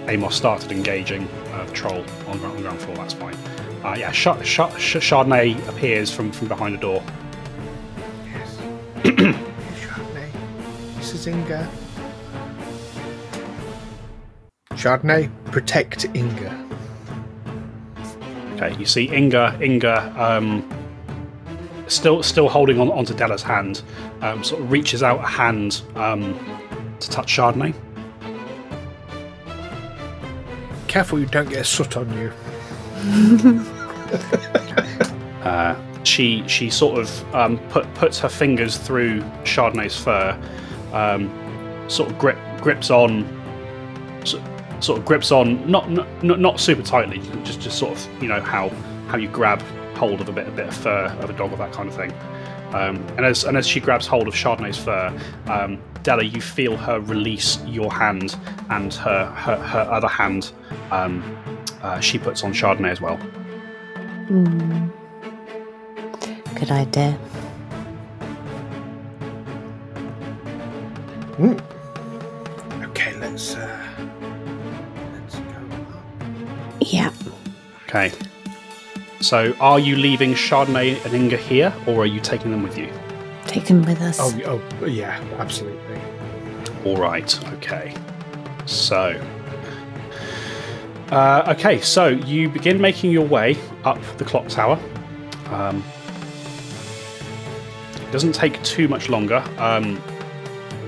Amos 0.06 0.36
started 0.36 0.70
engaging 0.70 1.26
uh, 1.54 1.64
the 1.64 1.72
troll 1.72 2.04
on, 2.28 2.38
gr- 2.38 2.46
on 2.46 2.62
ground 2.62 2.80
floor. 2.80 2.94
That's 2.98 3.14
fine. 3.14 3.36
Uh, 3.82 3.94
yeah, 3.98 4.10
Ch- 4.10 4.24
Ch- 4.44 4.76
Ch- 4.76 5.00
Chardonnay 5.00 5.56
appears 5.68 6.10
from, 6.10 6.30
from 6.32 6.48
behind 6.48 6.74
the 6.74 6.78
door. 6.78 7.02
Yes. 8.26 8.58
Chardonnay. 9.04 10.30
This 10.96 11.14
is 11.14 11.26
Inga. 11.26 11.68
Chardonnay, 14.72 15.30
protect 15.46 16.04
Inga. 16.14 16.66
Okay, 18.54 18.76
you 18.78 18.84
see 18.84 19.08
Inga 19.14 19.58
Inga 19.62 20.14
um, 20.22 20.68
still 21.86 22.22
still 22.22 22.48
holding 22.50 22.78
on 22.78 22.90
onto 22.90 23.14
Della's 23.14 23.42
hand, 23.42 23.82
um, 24.20 24.44
sort 24.44 24.60
of 24.60 24.70
reaches 24.70 25.02
out 25.02 25.20
a 25.20 25.26
hand 25.26 25.80
um, 25.96 26.38
to 27.00 27.08
touch 27.08 27.34
Chardonnay. 27.34 27.74
Careful 30.86 31.18
you 31.18 31.26
don't 31.26 31.48
get 31.48 31.60
a 31.60 31.64
soot 31.64 31.96
on 31.96 32.12
you. 32.18 32.30
Uh, 35.42 35.74
she 36.04 36.46
she 36.46 36.68
sort 36.68 36.98
of 36.98 37.34
um, 37.34 37.58
put 37.70 37.92
puts 37.94 38.18
her 38.18 38.28
fingers 38.28 38.76
through 38.76 39.22
Chardonnay's 39.44 39.96
fur, 39.96 40.38
um, 40.92 41.30
sort 41.88 42.10
of 42.10 42.18
grip 42.18 42.38
grips 42.60 42.90
on, 42.90 43.24
so, 44.24 44.42
sort 44.80 44.98
of 44.98 45.04
grips 45.06 45.32
on 45.32 45.68
not, 45.70 45.88
not 46.22 46.38
not 46.40 46.60
super 46.60 46.82
tightly, 46.82 47.18
just 47.42 47.60
just 47.60 47.78
sort 47.78 47.92
of 47.92 48.22
you 48.22 48.28
know 48.28 48.40
how 48.40 48.68
how 49.08 49.16
you 49.16 49.28
grab 49.28 49.62
hold 49.96 50.20
of 50.20 50.28
a 50.28 50.32
bit 50.32 50.46
a 50.46 50.50
bit 50.50 50.68
of 50.68 50.76
fur 50.76 51.06
of 51.20 51.30
a 51.30 51.32
dog 51.32 51.52
or 51.52 51.56
that 51.56 51.72
kind 51.72 51.88
of 51.88 51.94
thing. 51.94 52.12
Um, 52.74 52.96
and 53.16 53.24
as 53.24 53.44
and 53.44 53.56
as 53.56 53.66
she 53.66 53.80
grabs 53.80 54.06
hold 54.06 54.28
of 54.28 54.34
Chardonnay's 54.34 54.78
fur, 54.78 55.18
um, 55.46 55.82
Della, 56.02 56.22
you 56.22 56.40
feel 56.40 56.76
her 56.76 57.00
release 57.00 57.58
your 57.64 57.90
hand, 57.92 58.36
and 58.68 58.92
her 58.94 59.26
her, 59.26 59.56
her 59.56 59.90
other 59.90 60.08
hand 60.08 60.52
um, 60.90 61.22
uh, 61.82 62.00
she 62.00 62.18
puts 62.18 62.42
on 62.44 62.52
Chardonnay 62.52 62.90
as 62.90 63.00
well. 63.00 63.16
Hmm. 64.28 64.88
Good 66.54 66.70
idea. 66.70 67.18
Okay, 72.82 73.14
let's 73.16 73.54
uh 73.54 73.88
let's 75.14 75.36
go. 75.36 75.86
Yeah. 76.80 77.10
Okay. 77.88 78.12
So, 79.20 79.54
are 79.60 79.78
you 79.78 79.96
leaving 79.96 80.34
Chardonnay 80.34 81.02
and 81.04 81.14
Inga 81.14 81.36
here, 81.36 81.72
or 81.86 82.02
are 82.02 82.06
you 82.06 82.20
taking 82.20 82.50
them 82.50 82.62
with 82.62 82.76
you? 82.76 82.92
Take 83.46 83.66
him 83.66 83.82
with 83.82 84.00
us. 84.00 84.18
Oh, 84.20 84.62
oh 84.80 84.86
yeah, 84.86 85.22
absolutely. 85.38 86.00
All 86.84 86.96
right. 86.96 87.52
Okay. 87.54 87.94
So. 88.66 89.20
Uh, 91.10 91.54
okay, 91.56 91.80
so 91.80 92.08
you 92.08 92.48
begin 92.48 92.80
making 92.80 93.10
your 93.10 93.26
way 93.26 93.56
up 93.84 94.00
the 94.18 94.24
clock 94.24 94.46
tower. 94.48 94.78
Um, 95.46 95.82
it 97.96 98.12
doesn't 98.12 98.32
take 98.32 98.62
too 98.62 98.86
much 98.86 99.08
longer. 99.08 99.44
Um, 99.58 100.00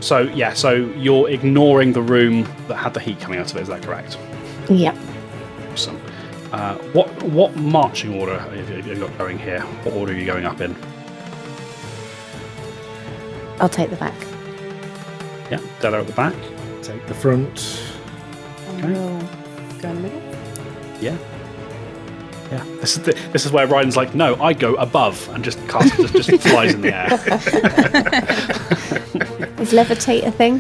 so 0.00 0.20
yeah, 0.20 0.52
so 0.52 0.72
you're 0.72 1.28
ignoring 1.28 1.92
the 1.92 2.02
room 2.02 2.48
that 2.68 2.76
had 2.76 2.94
the 2.94 3.00
heat 3.00 3.20
coming 3.20 3.38
out 3.38 3.50
of 3.50 3.56
it. 3.56 3.62
Is 3.62 3.68
that 3.68 3.82
correct? 3.82 4.18
Yep. 4.68 4.96
Awesome. 5.72 6.00
Uh, 6.52 6.76
what 6.92 7.10
what 7.22 7.56
marching 7.56 8.20
order 8.20 8.38
have 8.38 8.54
you 8.54 8.76
have 8.76 8.86
you 8.86 8.94
got 8.96 9.16
going 9.18 9.38
here? 9.38 9.60
What 9.60 9.94
order 9.94 10.12
are 10.12 10.16
you 10.16 10.26
going 10.26 10.44
up 10.44 10.60
in? 10.60 10.76
I'll 13.58 13.68
take 13.68 13.90
the 13.90 13.96
back. 13.96 14.14
Yeah, 15.50 15.60
Della 15.80 16.00
at 16.00 16.06
the 16.06 16.12
back. 16.12 16.34
Take 16.82 17.06
the 17.06 17.14
front. 17.14 17.80
And 18.68 19.28
we'll 19.82 19.92
go 19.92 19.96
in 19.96 20.02
the 20.02 20.08
middle. 20.08 20.22
Yeah. 21.00 21.16
Yeah. 22.50 22.64
This 22.80 22.96
is 22.96 23.02
the, 23.02 23.12
this 23.32 23.46
is 23.46 23.52
where 23.52 23.66
Ryan's 23.66 23.96
like, 23.96 24.14
no, 24.14 24.40
I 24.40 24.52
go 24.52 24.74
above 24.74 25.28
and 25.30 25.42
just 25.42 25.58
cast 25.68 25.96
just, 25.96 26.28
just 26.30 26.42
flies 26.48 26.74
in 26.74 26.82
the 26.82 26.94
air. 26.94 27.12
Is 29.62 29.72
levitate 29.72 30.26
a 30.26 30.30
thing? 30.32 30.58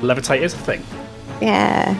Levitate 0.00 0.40
is 0.40 0.54
a 0.54 0.58
thing. 0.58 0.82
Yeah. 1.42 1.94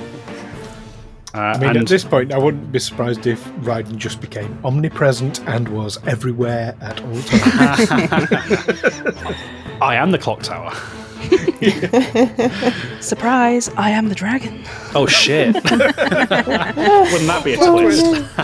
Uh, 1.34 1.38
I 1.38 1.58
mean, 1.58 1.76
at 1.76 1.86
this 1.86 2.04
point, 2.04 2.32
I 2.32 2.38
wouldn't 2.38 2.72
be 2.72 2.78
surprised 2.78 3.26
if 3.26 3.44
Ryden 3.60 3.96
just 3.96 4.20
became 4.20 4.58
omnipresent 4.64 5.40
and 5.46 5.68
was 5.68 5.98
everywhere 6.06 6.74
at 6.80 7.00
all 7.02 7.22
times. 7.22 7.90
I 9.82 9.96
am 9.96 10.10
the 10.10 10.18
clock 10.18 10.42
tower. 10.42 10.72
Surprise! 13.00 13.68
I 13.76 13.90
am 13.90 14.08
the 14.08 14.14
dragon. 14.14 14.64
Oh 14.94 15.06
shit! 15.06 15.54
Wouldn't 15.54 15.70
that 15.76 17.42
be 17.44 17.54
a 17.54 17.56
twist? 17.56 18.04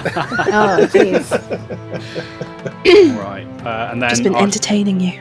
Oh, 0.50 0.86
jeez. 0.92 1.30
right. 3.18 3.46
Uh, 3.66 3.88
and 3.92 4.00
then 4.02 4.08
Just 4.10 4.22
been 4.22 4.34
are- 4.34 4.42
entertaining 4.42 5.00
you. 5.00 5.18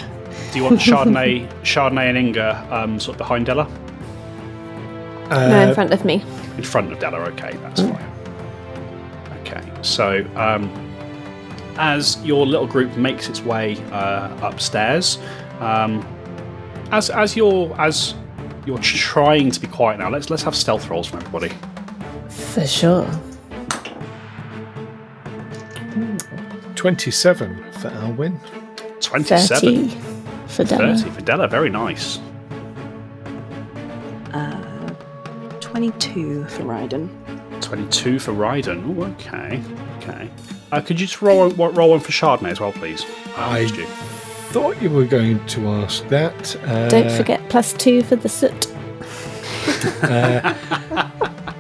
do 0.52 0.58
you 0.60 0.64
want 0.64 0.80
Chardonnay, 0.80 1.48
Chardonnay 1.64 2.10
and 2.10 2.18
Inga 2.18 2.68
um, 2.72 3.00
sort 3.00 3.16
of 3.16 3.20
behind 3.20 3.46
Della? 3.48 3.68
Uh, 5.30 5.48
no, 5.50 5.68
in 5.70 5.74
front 5.76 5.92
of 5.92 6.06
me. 6.06 6.24
In 6.58 6.64
front 6.64 6.92
of 6.94 7.00
Della, 7.00 7.20
okay, 7.32 7.52
that's 7.62 7.82
fine. 7.82 8.12
Okay, 9.42 9.62
so 9.82 10.26
um, 10.36 10.70
as 11.78 12.18
your 12.24 12.46
little 12.46 12.68
group 12.68 12.96
makes 12.96 13.28
its 13.28 13.42
way 13.42 13.78
uh, 13.92 14.30
upstairs, 14.42 15.18
um, 15.60 16.06
as 16.92 17.10
as 17.10 17.36
you're 17.36 17.74
as 17.80 18.14
you're 18.66 18.78
trying 18.80 19.52
to 19.52 19.60
be 19.60 19.68
quiet 19.68 20.00
now, 20.00 20.10
let's 20.10 20.30
let's 20.30 20.44
have 20.44 20.56
stealth 20.56 20.90
rolls 20.90 21.08
from 21.08 21.20
everybody. 21.20 21.52
For 22.30 22.66
sure. 22.66 23.08
27 26.76 27.72
for 27.74 27.88
Alwyn. 27.90 28.40
Twenty-seven. 29.00 29.90
30 29.90 29.98
for 30.48 30.64
Della. 30.64 30.96
30 30.98 31.10
for 31.12 31.22
Della, 31.22 31.48
very 31.48 31.70
nice. 31.70 32.20
Uh, 34.34 34.90
22 35.60 36.46
for 36.46 36.64
Ryden. 36.64 37.10
22 37.62 38.20
for 38.20 38.32
Ryden. 38.34 38.98
Oh, 38.98 39.04
okay. 39.06 39.62
Okay. 39.98 40.30
Uh, 40.72 40.82
could 40.82 41.00
you 41.00 41.08
just 41.08 41.22
roll, 41.22 41.50
one- 41.52 41.74
roll 41.74 41.90
one 41.92 42.00
for 42.00 42.12
Chardonnay 42.12 42.52
as 42.52 42.60
well, 42.60 42.72
please? 42.72 43.06
I- 43.36 43.62
missed 43.64 43.76
you. 43.78 43.88
Thought 44.58 44.82
you 44.82 44.90
were 44.90 45.06
going 45.06 45.46
to 45.48 45.68
ask 45.70 46.08
that. 46.08 46.56
Uh, 46.66 46.90
Don't 46.90 47.12
forget 47.12 47.48
plus 47.50 47.74
two 47.74 48.02
for 48.04 48.16
the 48.16 48.30
soot. 48.30 48.66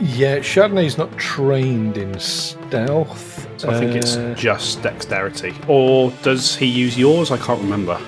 Yeah, 0.00 0.38
Chardonnay's 0.40 0.98
not 0.98 1.16
trained 1.18 1.96
in 1.96 2.18
stealth. 2.20 3.48
So 3.56 3.70
I 3.70 3.78
think 3.78 3.94
it's 3.96 4.16
Uh, 4.16 4.34
just 4.36 4.82
dexterity. 4.82 5.54
Or 5.66 6.10
does 6.22 6.54
he 6.56 6.66
use 6.66 6.98
yours? 6.98 7.30
I 7.30 7.38
can't 7.38 7.60
remember. 7.60 7.98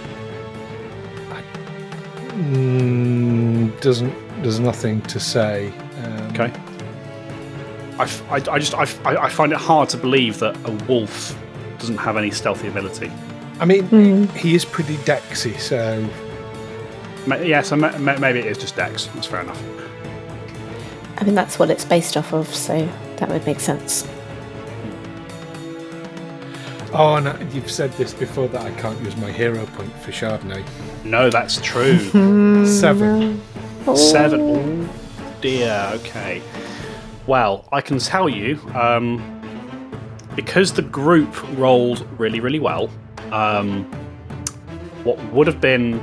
mm, 2.36 3.80
doesn't. 3.80 4.12
There's 4.42 4.60
nothing 4.60 5.00
to 5.02 5.18
say. 5.18 5.72
Um, 6.04 6.30
Okay. 6.32 6.52
I, 7.98 8.02
f- 8.04 8.22
I- 8.30 8.52
I 8.52 8.58
just 8.58 8.74
I, 8.74 8.82
f- 8.82 9.00
I- 9.06 9.16
I 9.16 9.28
find 9.30 9.52
it 9.52 9.58
hard 9.58 9.88
to 9.90 9.96
believe 9.96 10.38
that 10.40 10.54
a 10.66 10.72
wolf 10.86 11.34
doesn't 11.78 11.96
have 11.98 12.16
any 12.18 12.30
stealthy 12.30 12.68
ability. 12.68 13.10
I 13.60 13.64
mean, 13.64 13.84
Hmm. 13.84 14.24
he 14.36 14.54
is 14.54 14.64
pretty 14.64 14.96
dexy, 14.98 15.58
so 15.58 16.04
Ma- 17.26 17.36
Yeah, 17.36 17.62
so 17.62 17.74
ma- 17.74 17.96
ma- 17.98 18.16
maybe 18.18 18.38
it 18.38 18.46
is 18.46 18.56
just 18.58 18.76
dex. 18.76 19.06
That's 19.14 19.26
fair 19.26 19.40
enough. 19.40 19.60
I 21.18 21.24
mean, 21.24 21.34
that's 21.34 21.58
what 21.58 21.70
it's 21.70 21.84
based 21.84 22.16
off 22.16 22.32
of, 22.32 22.46
so 22.54 22.88
that 23.16 23.28
would 23.30 23.44
make 23.46 23.58
sense. 23.58 24.06
Oh, 26.92 27.16
and 27.16 27.28
uh, 27.28 27.36
you've 27.52 27.70
said 27.70 27.92
this 27.94 28.14
before 28.14 28.48
that 28.48 28.62
I 28.62 28.70
can't 28.80 28.98
use 29.02 29.16
my 29.16 29.30
hero 29.32 29.66
point 29.66 29.92
for 30.00 30.12
Chardonnay. 30.12 30.64
No, 31.04 31.28
that's 31.30 31.60
true. 31.62 31.98
Seven. 32.66 33.40
Seven. 33.94 34.88
Oh 34.88 35.36
dear. 35.40 35.90
Okay. 35.94 36.42
Well, 37.26 37.66
I 37.72 37.80
can 37.80 37.98
tell 37.98 38.28
you, 38.28 38.58
um, 38.74 39.20
because 40.36 40.72
the 40.72 40.82
group 40.82 41.34
rolled 41.58 42.06
really, 42.18 42.40
really 42.40 42.60
well. 42.60 42.88
Um, 43.32 43.84
what 45.04 45.22
would 45.32 45.46
have 45.46 45.60
been, 45.60 46.02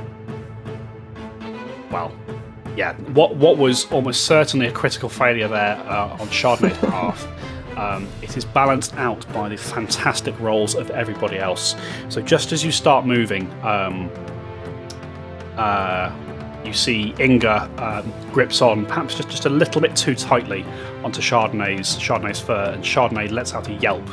well, 1.90 2.12
yeah, 2.76 2.94
what 3.12 3.36
what 3.36 3.58
was 3.58 3.90
almost 3.92 4.24
certainly 4.24 4.66
a 4.66 4.72
critical 4.72 5.08
failure 5.08 5.48
there 5.48 5.76
uh, 5.86 6.16
on 6.18 6.28
Chardonnay's 6.28 6.78
behalf. 6.80 7.26
Um, 7.76 8.06
it 8.22 8.36
is 8.36 8.44
balanced 8.44 8.94
out 8.94 9.30
by 9.32 9.48
the 9.48 9.56
fantastic 9.56 10.38
rolls 10.38 10.74
of 10.74 10.90
everybody 10.90 11.38
else. 11.38 11.74
So 12.08 12.20
just 12.20 12.52
as 12.52 12.64
you 12.64 12.70
start 12.70 13.04
moving, 13.04 13.50
um, 13.64 14.10
uh, 15.56 16.12
you 16.64 16.72
see 16.72 17.14
Inga 17.18 17.70
um, 17.78 18.12
grips 18.32 18.62
on, 18.62 18.86
perhaps 18.86 19.16
just, 19.16 19.28
just 19.28 19.46
a 19.46 19.50
little 19.50 19.80
bit 19.80 19.94
too 19.96 20.14
tightly, 20.14 20.64
onto 21.02 21.20
Chardonnay's 21.20 21.96
Chardonnay's 21.98 22.40
fur, 22.40 22.72
and 22.72 22.82
Chardonnay 22.82 23.30
lets 23.30 23.54
out 23.54 23.68
a 23.68 23.74
yelp. 23.74 24.08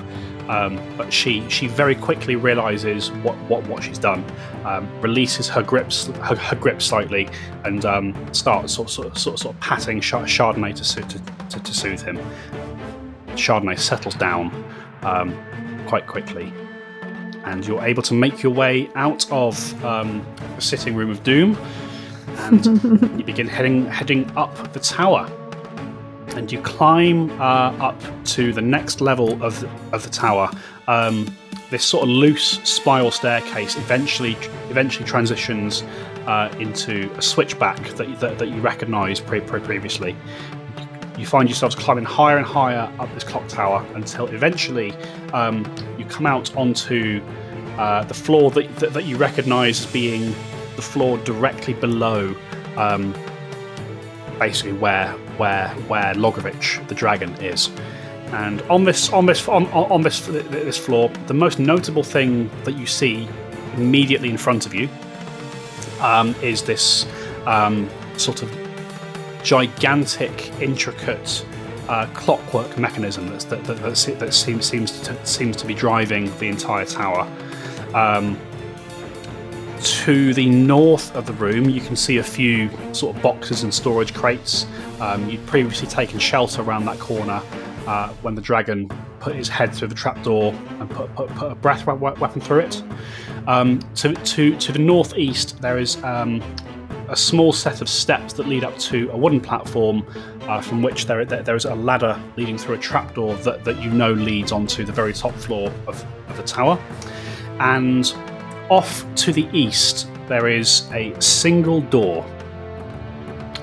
Um, 0.50 0.80
but 0.98 1.14
she 1.14 1.48
she 1.50 1.68
very 1.68 1.96
quickly 1.96 2.36
realizes 2.36 3.12
what, 3.24 3.36
what, 3.50 3.66
what 3.68 3.84
she's 3.84 4.00
done, 4.00 4.24
um, 4.66 4.90
releases 5.02 5.48
her 5.50 5.62
grips 5.62 6.08
her, 6.08 6.36
her 6.36 6.56
grip 6.56 6.82
slightly, 6.82 7.30
and 7.64 7.86
um, 7.86 8.16
starts 8.34 8.74
sort, 8.74 8.90
sort, 8.90 9.18
sort, 9.18 9.40
sort 9.40 9.56
of 9.56 9.62
patting 9.62 10.02
Char- 10.02 10.24
Chardonnay 10.24 10.76
to, 10.76 10.84
soothe- 10.84 11.10
to, 11.10 11.58
to, 11.58 11.64
to 11.64 11.74
soothe 11.74 12.02
him. 12.02 12.20
Chardonnay 13.30 13.80
settles 13.80 14.16
down 14.16 14.52
um, 15.04 15.38
quite 15.88 16.08
quickly, 16.08 16.52
and 17.46 17.66
you're 17.66 17.84
able 17.84 18.04
to 18.04 18.14
make 18.14 18.44
your 18.44 18.52
way 18.54 18.90
out 18.96 19.32
of 19.32 19.86
um, 19.86 20.26
the 20.56 20.62
sitting 20.62 20.96
room 20.96 21.10
of 21.10 21.24
doom, 21.24 21.58
and 22.38 22.66
you 23.18 23.24
begin 23.24 23.48
heading 23.48 23.86
heading 23.86 24.30
up 24.36 24.74
the 24.74 24.80
tower. 24.80 25.30
And 26.36 26.52
you 26.52 26.62
climb 26.62 27.30
uh, 27.42 27.76
up 27.80 28.00
to 28.26 28.54
the 28.54 28.62
next 28.62 29.02
level 29.02 29.42
of 29.44 29.64
of 29.94 30.04
the 30.04 30.10
tower. 30.10 30.50
Um, 30.88 31.36
this 31.70 31.86
sort 31.86 32.04
of 32.04 32.10
loose 32.10 32.60
spiral 32.64 33.12
staircase 33.12 33.78
eventually 33.78 34.38
eventually 34.70 35.06
transitions 35.06 35.84
uh, 36.28 36.54
into 36.60 37.12
a 37.18 37.22
switchback 37.22 37.82
that, 37.96 38.20
that, 38.20 38.38
that 38.38 38.50
you 38.50 38.62
recognise 38.62 39.20
pre- 39.20 39.42
pre- 39.42 39.60
previously. 39.60 40.16
You 41.18 41.26
find 41.26 41.50
yourselves 41.50 41.76
climbing 41.76 42.06
higher 42.06 42.38
and 42.38 42.46
higher 42.46 42.92
up 43.00 43.14
this 43.14 43.24
clock 43.24 43.48
tower 43.48 43.86
until 43.96 44.28
eventually 44.28 44.94
um, 45.34 45.66
you 45.98 46.06
come 46.06 46.26
out 46.26 46.56
onto 46.56 47.22
uh, 47.78 48.04
the 48.04 48.14
floor 48.14 48.52
that, 48.52 48.76
that, 48.78 48.94
that 48.94 49.06
you 49.06 49.18
recognise 49.18 49.86
as 49.86 49.92
being 49.92 50.34
the 50.76 50.82
floor 50.82 51.18
directly 51.20 51.74
below, 51.74 52.36
um, 52.78 53.14
basically 54.40 54.74
where 54.74 55.16
where 55.42 55.70
where 55.92 56.14
Logrovich 56.14 56.88
the 56.88 56.96
dragon 56.96 57.32
is. 57.54 57.70
And 58.44 58.62
on 58.70 58.84
this 58.84 59.12
on 59.12 59.26
this 59.26 59.48
on, 59.48 59.66
on 59.96 60.02
this 60.04 60.28
this 60.28 60.78
floor, 60.78 61.10
the 61.28 61.34
most 61.34 61.60
notable 61.60 62.04
thing 62.04 62.50
that 62.66 62.76
you 62.82 62.86
see 62.86 63.28
immediately 63.76 64.30
in 64.30 64.38
front 64.38 64.66
of 64.66 64.74
you 64.74 64.88
um, 66.00 66.36
is 66.42 66.62
this 66.64 67.06
um, 67.46 67.90
sort 68.18 68.44
of 68.44 68.50
gigantic, 69.44 70.52
intricate 70.62 71.46
uh, 71.90 72.06
clockwork 72.14 72.78
mechanism 72.78 73.28
that, 73.30 73.42
that, 73.50 73.66
that, 73.66 73.98
se- 73.98 74.16
that 74.16 74.34
seems 74.34 74.66
seems 74.66 75.02
to, 75.02 75.26
seems 75.26 75.56
to 75.58 75.66
be 75.66 75.74
driving 75.74 76.26
the 76.38 76.48
entire 76.48 76.86
tower. 76.86 77.28
Um, 77.94 78.38
to 79.84 80.34
the 80.34 80.50
north 80.50 81.16
of 81.16 81.26
the 81.26 81.34
room, 81.34 81.70
you 81.70 81.82
can 81.82 81.96
see 81.96 82.18
a 82.18 82.24
few 82.24 82.70
sort 82.94 83.16
of 83.16 83.22
boxes 83.22 83.64
and 83.64 83.74
storage 83.74 84.14
crates. 84.14 84.66
Um, 85.00 85.30
you'd 85.30 85.46
previously 85.48 85.88
taken 85.88 86.20
shelter 86.20 86.62
around 86.62 86.86
that 86.86 87.00
corner 87.00 87.42
uh, 87.88 88.10
when 88.22 88.36
the 88.36 88.42
dragon 88.42 88.90
put 89.20 89.36
his 89.36 89.48
head 89.48 89.74
through 89.74 89.88
the 89.88 89.96
trapdoor 89.96 90.54
and 90.80 90.90
put, 90.90 91.14
put, 91.16 91.30
put 91.30 91.52
a 91.52 91.56
breath 91.56 91.86
weapon 91.86 92.42
through 92.42 92.60
it. 92.60 92.84
Um, 93.48 93.80
to, 93.96 94.14
to, 94.14 94.56
to 94.58 94.72
the 94.72 94.80
northeast, 94.80 95.62
there 95.62 95.80
is 95.80 96.02
um, 96.04 96.42
a 97.10 97.16
small 97.16 97.52
set 97.52 97.82
of 97.82 97.90
steps 97.90 98.34
that 98.34 98.48
lead 98.48 98.64
up 98.64 98.78
to 98.80 99.10
a 99.12 99.18
wooden 99.18 99.42
platform 99.42 100.06
uh, 100.44 100.62
from 100.62 100.82
which 100.82 101.06
there, 101.06 101.26
there, 101.26 101.44
there 101.44 101.56
is 101.56 101.66
a 101.66 101.76
ladder 101.76 102.22
leading 102.38 102.58
through 102.58 102.76
a 102.76 102.80
trapdoor 102.80 103.36
that, 103.38 103.64
that 103.66 103.82
you 103.82 103.92
know 103.92 104.14
leads 104.14 104.52
onto 104.52 104.86
the 104.86 104.92
very 104.92 105.14
top 105.14 105.34
floor 105.36 105.72
of, 105.88 106.06
of 106.30 106.38
the 106.38 106.44
tower. 106.44 106.80
And 107.60 108.14
off 108.72 109.06
to 109.16 109.34
the 109.34 109.48
east, 109.52 110.08
there 110.28 110.48
is 110.48 110.90
a 110.94 111.14
single 111.22 111.82
door. 111.82 112.24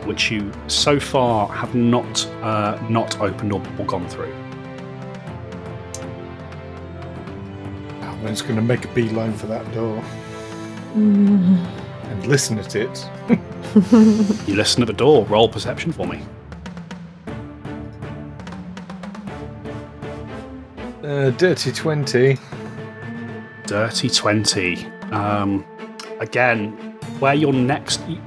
which 0.04 0.30
you 0.30 0.52
so 0.68 0.98
far 1.00 1.48
have 1.48 1.74
not 1.74 2.26
uh, 2.42 2.78
not 2.88 3.20
opened 3.20 3.52
or, 3.52 3.60
or 3.78 3.84
gone 3.86 4.08
through. 4.08 4.32
Alwyn's 8.02 8.40
going 8.42 8.56
to 8.56 8.62
make 8.62 8.84
a 8.84 8.88
beeline 8.94 9.32
for 9.34 9.46
that 9.48 9.70
door 9.74 10.02
and 10.94 12.26
listen 12.26 12.58
at 12.58 12.76
it. 12.76 13.08
You 14.46 14.54
listen 14.56 14.82
at 14.82 14.86
the 14.86 14.94
door. 14.94 15.26
Roll 15.26 15.46
perception 15.48 15.92
for 15.92 16.06
me. 16.06 16.22
Uh, 21.04 21.30
dirty 21.30 21.70
20. 21.70 22.38
Dirty 23.66 24.08
20. 24.08 24.97
Um, 25.12 25.64
again, 26.20 26.72
where 27.20 27.34
you're 27.34 27.52
next, 27.52 28.00
y 28.02 28.18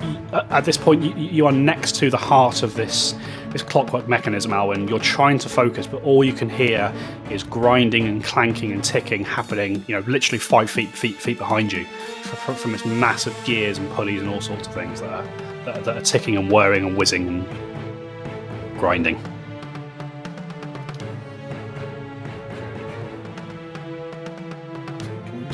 at 0.49 0.65
this 0.65 0.77
point, 0.77 1.03
you, 1.17 1.45
are 1.45 1.51
next 1.51 1.95
to 1.97 2.09
the 2.09 2.17
heart 2.17 2.63
of 2.63 2.75
this 2.75 3.15
this 3.51 3.63
clockwork 3.63 4.07
mechanism, 4.07 4.53
Alwyn. 4.53 4.87
You're 4.87 4.99
trying 4.99 5.37
to 5.39 5.49
focus, 5.49 5.85
but 5.85 6.01
all 6.03 6.23
you 6.23 6.31
can 6.33 6.49
hear 6.49 6.93
is 7.29 7.43
grinding 7.43 8.07
and 8.07 8.23
clanking 8.23 8.71
and 8.71 8.83
ticking 8.83 9.25
happening. 9.25 9.83
You 9.87 9.95
know, 9.95 10.07
literally 10.07 10.39
five 10.39 10.69
feet 10.69 10.89
feet 10.89 11.15
feet 11.15 11.37
behind 11.37 11.71
you, 11.71 11.85
from, 12.23 12.55
from 12.55 12.71
this 12.71 12.85
massive 12.85 13.37
gears 13.45 13.77
and 13.77 13.89
pulleys 13.91 14.21
and 14.21 14.29
all 14.29 14.41
sorts 14.41 14.67
of 14.67 14.73
things 14.73 15.01
that 15.01 15.09
are, 15.09 15.81
that 15.81 15.97
are 15.97 16.01
ticking 16.01 16.37
and 16.37 16.51
whirring 16.51 16.85
and 16.85 16.97
whizzing 16.97 17.27
and 17.27 18.79
grinding. 18.79 19.21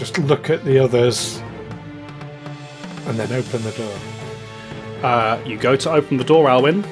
Just 0.07 0.19
look 0.19 0.49
at 0.49 0.63
the 0.63 0.79
others 0.79 1.43
and 3.07 3.19
then 3.19 3.29
open 3.33 3.61
the 3.61 3.71
door. 3.71 3.99
Uh, 5.03 5.37
you 5.45 5.57
go 5.57 5.75
to 5.75 5.91
open 5.91 6.15
the 6.15 6.23
door, 6.23 6.49
Alwyn. 6.49 6.85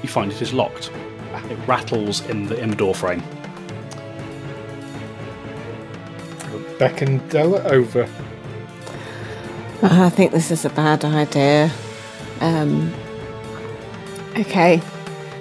You 0.00 0.08
find 0.08 0.30
it 0.30 0.40
is 0.40 0.52
locked. 0.52 0.92
It 1.50 1.58
rattles 1.66 2.24
in 2.26 2.46
the 2.46 2.56
in 2.56 2.70
the 2.70 2.76
door 2.76 2.94
frame. 2.94 3.20
Beckon 6.78 7.18
Della 7.30 7.64
over. 7.64 8.08
I 9.82 10.08
think 10.10 10.30
this 10.30 10.52
is 10.52 10.64
a 10.64 10.70
bad 10.70 11.04
idea. 11.04 11.68
Um, 12.40 12.94
okay, 14.38 14.80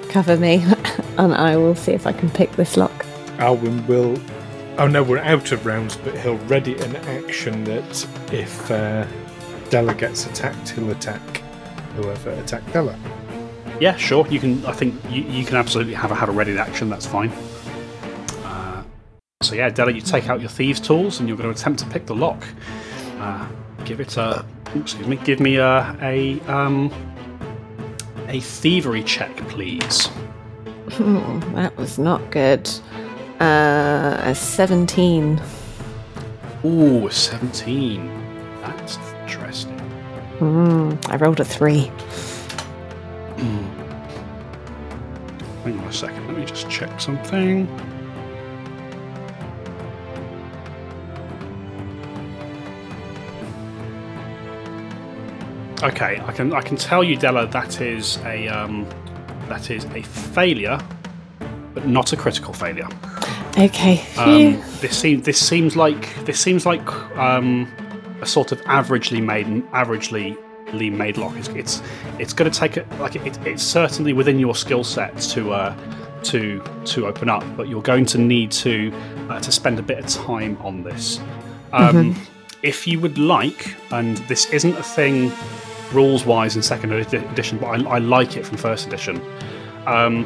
cover 0.09 0.37
me, 0.37 0.65
and 1.19 1.35
I 1.35 1.55
will 1.55 1.75
see 1.75 1.91
if 1.91 2.07
I 2.07 2.13
can 2.13 2.31
pick 2.31 2.53
this 2.53 2.77
lock. 2.77 3.05
Alwyn 3.37 3.85
will. 3.85 4.19
Oh 4.79 4.87
no, 4.87 5.03
we're 5.03 5.17
out 5.17 5.51
of 5.51 5.65
rounds, 5.65 5.97
but 5.97 6.17
he'll 6.19 6.37
ready 6.47 6.73
an 6.75 6.95
action 6.95 7.65
that 7.65 8.07
if 8.31 8.71
uh, 8.71 9.05
Della 9.69 9.93
gets 9.93 10.25
attacked, 10.25 10.69
he'll 10.69 10.89
attack 10.91 11.19
whoever 11.97 12.29
attacked 12.29 12.71
Della. 12.71 12.97
Yeah, 13.81 13.97
sure. 13.97 14.25
You 14.27 14.39
can. 14.39 14.65
I 14.65 14.71
think 14.71 14.95
you, 15.09 15.23
you 15.23 15.43
can 15.43 15.57
absolutely 15.57 15.95
have 15.95 16.11
a 16.11 16.15
have 16.15 16.29
a 16.29 16.31
ready 16.31 16.57
action. 16.57 16.89
That's 16.89 17.05
fine. 17.05 17.29
Uh, 18.45 18.83
so 19.41 19.53
yeah, 19.53 19.69
Della, 19.69 19.91
you 19.91 19.99
take 19.99 20.29
out 20.29 20.39
your 20.39 20.49
thieves' 20.49 20.79
tools 20.79 21.19
and 21.19 21.27
you're 21.27 21.37
going 21.37 21.53
to 21.53 21.59
attempt 21.59 21.81
to 21.81 21.85
pick 21.87 22.05
the 22.05 22.15
lock. 22.15 22.41
Uh, 23.17 23.49
give 23.83 23.99
it 23.99 24.15
a. 24.15 24.45
Excuse 24.75 25.07
me. 25.09 25.17
Give 25.17 25.41
me 25.41 25.57
a 25.57 25.93
a 26.01 26.39
um 26.41 26.89
a 28.29 28.39
thievery 28.39 29.03
check, 29.03 29.35
please. 29.49 30.09
That 31.53 31.75
was 31.75 31.99
not 31.99 32.31
good. 32.31 32.69
Uh, 33.39 34.17
a 34.23 34.35
17. 34.35 35.41
Ooh, 36.65 37.09
17. 37.09 38.61
That's 38.61 38.97
interesting. 39.21 39.79
Hmm, 40.39 40.93
I 41.07 41.15
rolled 41.15 41.39
a 41.39 41.45
3. 41.45 41.79
Hang 45.63 45.79
on 45.79 45.87
a 45.87 45.93
second. 45.93 46.27
Let 46.27 46.37
me 46.37 46.45
just 46.45 46.69
check 46.69 46.99
something. 46.99 47.67
Okay, 55.81 56.21
I 56.25 56.31
can 56.33 56.51
I 56.53 56.61
can 56.61 56.75
tell 56.75 57.05
you, 57.05 57.15
Della, 57.15 57.47
that 57.47 57.79
is 57.79 58.17
a 58.25 58.49
um, 58.49 58.85
that 59.47 59.71
is 59.71 59.85
a 59.85 60.01
failure, 60.01 60.77
but 61.73 61.87
not 61.87 62.11
a 62.11 62.17
critical 62.17 62.53
failure. 62.53 62.87
Okay. 63.57 64.05
Um, 64.17 64.61
this 64.79 64.97
seems 64.97 65.25
this 65.25 65.45
seems 65.45 65.75
like 65.75 66.13
this 66.25 66.39
seems 66.39 66.65
like 66.65 66.87
um, 67.17 67.71
a 68.21 68.25
sort 68.25 68.51
of 68.51 68.61
averagely 68.61 69.21
made 69.23 69.47
averagely 69.71 70.37
made 70.73 71.17
lock. 71.17 71.35
It's 71.35 71.49
it's, 71.49 71.81
it's 72.19 72.33
going 72.33 72.51
to 72.51 72.59
take 72.59 72.77
it 72.77 72.87
like 72.99 73.15
it, 73.15 73.37
it's 73.45 73.63
certainly 73.63 74.13
within 74.13 74.39
your 74.39 74.55
skill 74.55 74.83
set 74.83 75.17
to 75.19 75.51
uh, 75.51 75.75
to 76.23 76.63
to 76.85 77.07
open 77.07 77.29
up, 77.29 77.43
but 77.57 77.67
you're 77.67 77.81
going 77.81 78.05
to 78.07 78.17
need 78.17 78.51
to 78.51 78.93
uh, 79.29 79.39
to 79.39 79.51
spend 79.51 79.79
a 79.79 79.83
bit 79.83 79.99
of 79.99 80.07
time 80.07 80.57
on 80.61 80.83
this. 80.83 81.19
Um, 81.73 82.15
If 82.61 82.85
you 82.85 82.99
would 82.99 83.17
like, 83.17 83.73
and 83.89 84.17
this 84.27 84.49
isn't 84.51 84.75
a 84.77 84.83
thing 84.83 85.31
rules 85.93 86.25
wise 86.25 86.57
in 86.57 86.61
second 86.61 86.91
edition, 86.91 87.57
but 87.57 87.67
I, 87.67 87.95
I 87.95 87.97
like 87.99 88.35
it 88.35 88.45
from 88.45 88.57
first 88.57 88.85
edition. 88.85 89.21
Um, 89.87 90.25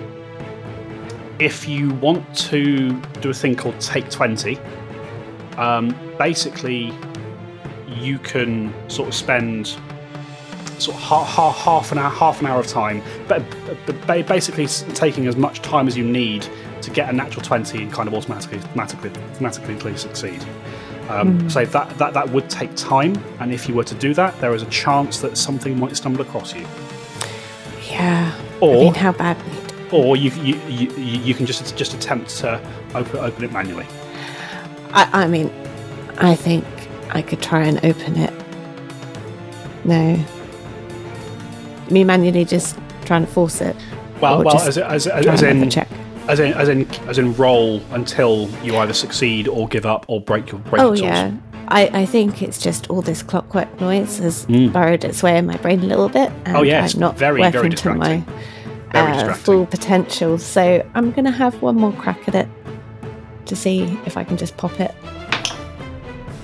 if 1.39 1.67
you 1.67 1.89
want 1.95 2.35
to 2.35 2.91
do 3.21 3.29
a 3.29 3.33
thing 3.33 3.55
called 3.55 3.79
Take 3.79 4.09
20, 4.09 4.57
um, 5.57 5.95
basically 6.17 6.93
you 7.87 8.17
can 8.19 8.73
sort 8.89 9.07
of 9.09 9.13
spend 9.15 9.67
sort 10.79 10.97
of 10.97 11.03
half, 11.03 11.27
half, 11.29 11.55
half 11.57 11.91
an 11.91 11.97
hour 11.97 12.09
half 12.09 12.41
an 12.41 12.47
hour 12.47 12.59
of 12.59 12.67
time, 12.67 13.01
but, 13.27 13.43
but 13.85 14.07
ba- 14.07 14.23
basically 14.23 14.65
taking 14.67 15.27
as 15.27 15.35
much 15.35 15.61
time 15.61 15.87
as 15.87 15.95
you 15.95 16.03
need 16.03 16.47
to 16.81 16.89
get 16.91 17.09
a 17.09 17.13
natural 17.13 17.41
20 17.43 17.83
and 17.83 17.93
kind 17.93 18.07
of 18.07 18.13
automatically 18.13 18.57
automatically, 18.59 19.09
automatically 19.31 19.95
succeed. 19.97 20.43
Um, 21.09 21.49
So 21.49 21.65
that, 21.65 21.97
that 21.97 22.13
that 22.13 22.29
would 22.29 22.49
take 22.49 22.73
time, 22.75 23.15
and 23.39 23.53
if 23.53 23.67
you 23.69 23.75
were 23.75 23.83
to 23.83 23.95
do 23.95 24.13
that, 24.15 24.39
there 24.41 24.53
is 24.55 24.63
a 24.63 24.65
chance 24.67 25.19
that 25.19 25.37
something 25.37 25.79
might 25.79 25.95
stumble 25.95 26.21
across 26.21 26.53
you. 26.55 26.65
yeah. 27.89 28.33
Or- 28.59 28.75
I 28.75 28.79
mean, 28.79 28.93
how 28.95 29.11
badly? 29.11 29.62
Or 29.93 30.17
you 30.17 30.32
you, 30.32 30.56
you, 30.67 30.91
you 30.95 31.34
can 31.36 31.45
just 31.45 31.75
just 31.77 31.93
attempt 31.93 32.29
to 32.38 32.60
open 32.95 33.19
open 33.19 33.43
it 33.43 33.51
manually. 33.51 33.86
I, 34.91 35.23
I 35.23 35.27
mean, 35.27 35.51
I 36.17 36.36
think 36.36 36.65
I 37.12 37.21
could 37.21 37.41
try 37.41 37.63
and 37.65 37.77
open 37.86 38.15
it. 38.17 38.34
No. 39.86 40.23
Me 41.89 42.03
manually 42.03 42.45
just 42.45 42.77
trying 43.06 43.25
to 43.25 43.32
force 43.32 43.62
it. 43.62 43.75
Well, 44.21 44.41
Or 44.41 44.45
well, 44.45 44.58
as, 44.62 44.77
as, 44.77 45.06
as, 45.08 45.27
as 45.27 45.41
in 45.43 45.69
check. 45.69 45.88
as 46.27 46.39
in 46.39 46.53
as 46.53 46.69
in 46.69 46.89
as 47.08 47.17
in 47.19 47.36
roll 47.36 47.82
until 47.91 48.49
you 48.63 48.77
either 48.77 48.93
succeed 48.93 49.47
or 49.47 49.67
give 49.67 49.86
up 49.86 50.06
or 50.08 50.21
break 50.21 50.51
your 50.51 50.60
break 50.62 50.82
Oh 50.82 50.93
your 50.93 51.06
yeah. 51.06 51.32
I, 51.67 52.01
I 52.01 52.06
think 52.06 52.41
it's 52.41 52.58
just 52.58 52.89
all 52.89 53.01
this 53.01 53.21
clockwork 53.23 53.79
noise 53.79 54.17
has 54.19 54.45
burrowed 54.45 55.03
its 55.06 55.21
way 55.23 55.38
in 55.38 55.45
my 55.45 55.58
brain 55.58 55.79
a 55.79 55.86
little 55.86 56.10
bit. 56.10 56.29
And 56.45 56.56
Mm. 56.56 56.60
Oh, 56.60 56.62
yeah, 56.63 56.88
I'm 56.91 56.99
not 56.99 57.17
very, 57.17 57.39
working 57.41 57.53
very 57.61 57.70
to 57.70 57.93
my 57.93 58.17
distracting. 58.17 58.62
Uh, 58.93 59.33
full 59.33 59.65
potential. 59.65 60.37
So 60.37 60.87
I'm 60.93 61.11
going 61.11 61.25
to 61.25 61.31
have 61.31 61.61
one 61.61 61.75
more 61.75 61.93
crack 61.93 62.27
at 62.27 62.35
it 62.35 62.49
to 63.45 63.55
see 63.55 63.83
if 64.05 64.17
I 64.17 64.23
can 64.23 64.37
just 64.37 64.57
pop 64.57 64.79
it. 64.79 64.93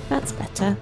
That's 0.10 0.32
better. 0.32 0.78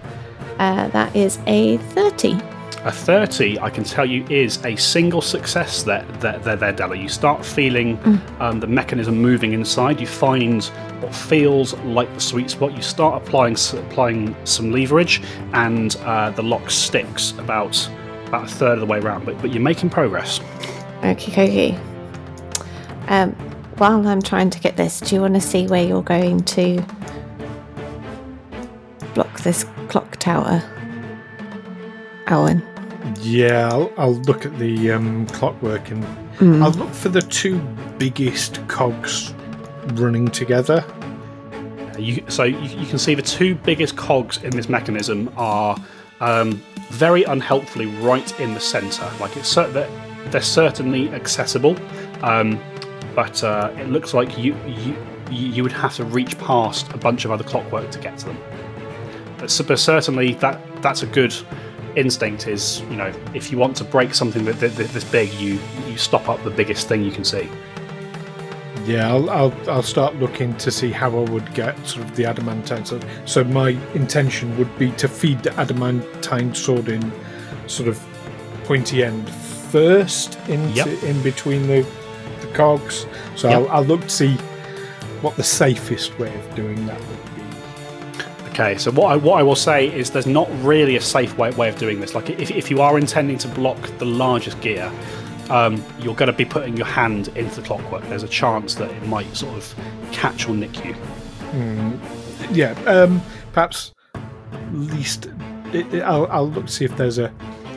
Uh, 0.60 0.88
that 0.90 1.16
is 1.16 1.40
a 1.46 1.78
30. 1.78 2.40
A 2.84 2.92
30, 2.92 3.60
I 3.60 3.70
can 3.70 3.84
tell 3.84 4.06
you, 4.06 4.26
is 4.30 4.64
a 4.64 4.76
single 4.78 5.22
success 5.22 5.84
there, 5.84 6.06
there, 6.20 6.40
there, 6.40 6.56
there 6.56 6.72
Della. 6.72 6.96
You 6.96 7.10
start 7.10 7.46
feeling 7.46 7.98
um, 8.40 8.60
the 8.60 8.68
mechanism 8.68 9.18
moving 9.18 9.54
inside. 9.54 10.00
You 10.00 10.08
find 10.08 10.64
what 11.02 11.14
feels 11.14 11.74
like 11.80 12.12
the 12.14 12.22
sweet 12.22 12.50
spot. 12.50 12.74
You 12.76 12.82
start 12.82 13.22
applying 13.22 13.58
applying 13.74 14.36
some 14.46 14.72
leverage, 14.72 15.22
and 15.54 15.96
uh, 15.98 16.30
the 16.30 16.44
lock 16.44 16.70
sticks 16.70 17.32
about 17.32 17.90
about 18.28 18.46
a 18.46 18.48
third 18.48 18.74
of 18.74 18.80
the 18.80 18.86
way 18.86 19.00
around. 19.00 19.26
But, 19.26 19.42
but 19.42 19.52
you're 19.52 19.62
making 19.62 19.90
progress. 19.90 20.40
Okie 21.02 21.32
dokie. 21.32 21.80
Um, 23.10 23.32
while 23.78 24.08
I'm 24.08 24.22
trying 24.22 24.50
to 24.50 24.60
get 24.60 24.76
this, 24.78 25.00
do 25.00 25.16
you 25.16 25.22
want 25.22 25.36
to 25.36 25.42
see 25.42 25.68
where 25.68 25.84
you're 25.84 26.02
going 26.04 26.44
to 26.44 26.84
block 29.14 29.40
this 29.42 29.66
clock 29.88 30.18
tower? 30.18 30.62
Owen. 32.30 32.62
Yeah, 33.22 33.70
I'll, 33.72 33.92
I'll 33.98 34.16
look 34.16 34.46
at 34.46 34.58
the 34.60 34.92
um, 34.92 35.26
clockwork 35.28 35.90
and 35.92 36.06
Mm. 36.38 36.62
I'll 36.62 36.70
look 36.70 36.94
for 36.94 37.10
the 37.10 37.22
two 37.24 37.58
biggest 37.98 38.60
cogs 38.68 39.34
running 39.94 40.28
together. 40.28 40.86
You, 41.98 42.24
so 42.28 42.44
you, 42.44 42.60
you 42.60 42.86
can 42.86 43.00
see 43.00 43.16
the 43.16 43.24
two 43.24 43.56
biggest 43.56 43.96
cogs 43.96 44.38
in 44.44 44.52
this 44.52 44.70
mechanism 44.70 45.34
are 45.36 45.76
um, 46.20 46.62
very 46.90 47.24
unhelpfully 47.24 47.88
right 48.02 48.40
in 48.40 48.54
the 48.54 48.60
centre. 48.60 49.10
Like 49.20 49.36
it's 49.36 49.50
cer- 49.50 49.68
they're, 49.70 49.90
they're 50.32 50.42
certainly 50.42 51.10
accessible, 51.10 51.78
um, 52.24 52.60
but 53.16 53.44
uh, 53.44 53.72
it 53.78 53.90
looks 53.90 54.14
like 54.14 54.38
you, 54.38 54.56
you 54.66 54.96
you 55.30 55.64
would 55.64 55.74
have 55.74 55.96
to 55.96 56.06
reach 56.06 56.38
past 56.38 56.92
a 56.94 56.98
bunch 56.98 57.26
of 57.26 57.32
other 57.32 57.44
clockwork 57.44 57.92
to 57.92 58.00
get 58.00 58.18
to 58.20 58.28
them. 58.28 58.38
But, 59.38 59.62
but 59.68 59.80
certainly 59.80 60.34
that 60.36 60.60
that's 60.82 61.04
a 61.04 61.08
good. 61.08 61.34
instinct 61.98 62.48
is, 62.48 62.82
you 62.92 62.96
know, 62.96 63.12
if 63.34 63.52
you 63.52 63.58
want 63.58 63.76
to 63.76 63.84
break 63.84 64.14
something 64.14 64.46
that, 64.46 64.60
that, 64.60 64.76
that 64.76 64.88
this 64.90 65.04
big, 65.04 65.34
you 65.34 65.60
you 65.88 65.98
stop 65.98 66.30
up 66.30 66.44
the 66.44 66.52
biggest 66.52 66.88
thing 66.88 67.04
you 67.04 67.12
can 67.12 67.24
see. 67.24 67.50
Yeah, 68.86 69.10
I'll, 69.10 69.28
I'll 69.32 69.54
I'll 69.68 69.90
start 69.96 70.16
looking 70.18 70.56
to 70.58 70.70
see 70.70 70.92
how 70.92 71.10
I 71.10 71.24
would 71.32 71.52
get 71.56 71.74
sort 71.88 72.06
of 72.06 72.16
the 72.16 72.24
adamantine 72.26 72.86
sword. 72.86 73.04
So 73.26 73.44
my 73.44 73.70
intention 73.96 74.56
would 74.60 74.78
be 74.78 74.92
to 74.92 75.08
feed 75.08 75.42
the 75.42 75.52
adamantine 75.60 76.54
sword 76.54 76.88
in 76.88 77.12
sort 77.66 77.90
of 77.90 77.98
pointy 78.66 79.04
end 79.04 79.28
first 79.72 80.38
into 80.50 80.74
Yep. 80.74 81.04
in 81.04 81.22
between 81.24 81.68
the 81.68 81.86
the 82.42 82.48
cogs. 82.54 83.06
So 83.36 83.50
Yep. 83.50 83.58
I'll, 83.58 83.70
I'll 83.78 83.84
look 83.86 84.02
to 84.02 84.10
see 84.10 84.34
what 85.22 85.36
the 85.36 85.44
safest 85.44 86.18
way 86.20 86.34
of 86.34 86.56
doing 86.56 86.86
that 86.86 87.00
would 87.00 87.26
be. 87.36 88.50
Okay, 88.50 88.78
so 88.78 88.92
what 88.92 89.12
I 89.12 89.16
what 89.18 89.40
I 89.40 89.44
will 89.44 89.56
say 89.56 89.88
is 89.88 90.12
there's 90.12 90.28
not 90.28 90.48
really 90.64 90.96
a 90.96 91.02
safe 91.02 91.38
way, 91.38 91.52
way 91.52 91.70
of 91.70 91.78
doing 91.78 92.00
this. 92.00 92.14
Like 92.16 92.30
if, 92.30 92.52
if 92.52 92.70
you 92.72 92.82
are 92.82 92.98
intending 92.98 93.38
to 93.40 93.48
block 93.48 93.78
the 94.00 94.06
largest 94.06 94.60
gear, 94.62 94.92
um, 95.50 95.84
you're 96.00 96.16
going 96.16 96.28
to 96.32 96.38
be 96.38 96.46
putting 96.46 96.76
your 96.78 96.86
hand 96.88 97.30
into 97.30 97.62
the 97.62 97.68
clockwork. 97.68 98.04
There's 98.10 98.24
a 98.24 98.28
chance 98.28 98.76
that 98.76 98.90
it 98.92 99.06
might 99.08 99.36
sort 99.36 99.56
of 99.56 99.76
catch 100.12 100.48
or 100.50 100.54
nick 100.56 100.84
you. 100.86 100.96
Yeah, 102.52 102.72
um, 102.86 103.22
perhaps 103.54 103.94
least. 104.74 105.28
It, 105.74 105.94
it- 105.94 106.02
I'll, 106.04 106.28
I'll 106.28 106.50
look 106.50 106.68
to 106.68 106.72
see 106.72 106.86
if 106.86 106.96
there's 106.98 107.18
a 107.20 107.32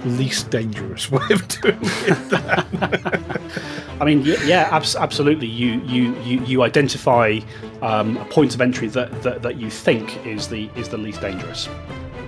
least 0.04 0.50
dangerous 0.50 1.10
way 1.10 1.22
of 1.30 1.46
doing 1.48 1.78
it. 1.82 2.32
I 4.00 4.04
mean, 4.04 4.22
yeah, 4.24 4.68
abs- 4.70 4.96
absolutely. 4.96 5.46
You 5.46 5.80
you 5.82 6.16
you, 6.22 6.40
you 6.44 6.62
identify 6.62 7.40
um, 7.82 8.16
a 8.16 8.24
point 8.26 8.54
of 8.54 8.60
entry 8.60 8.88
that, 8.88 9.22
that, 9.22 9.42
that 9.42 9.56
you 9.60 9.68
think 9.70 10.24
is 10.26 10.48
the 10.48 10.70
is 10.76 10.88
the 10.88 10.96
least 10.98 11.20
dangerous. 11.20 11.68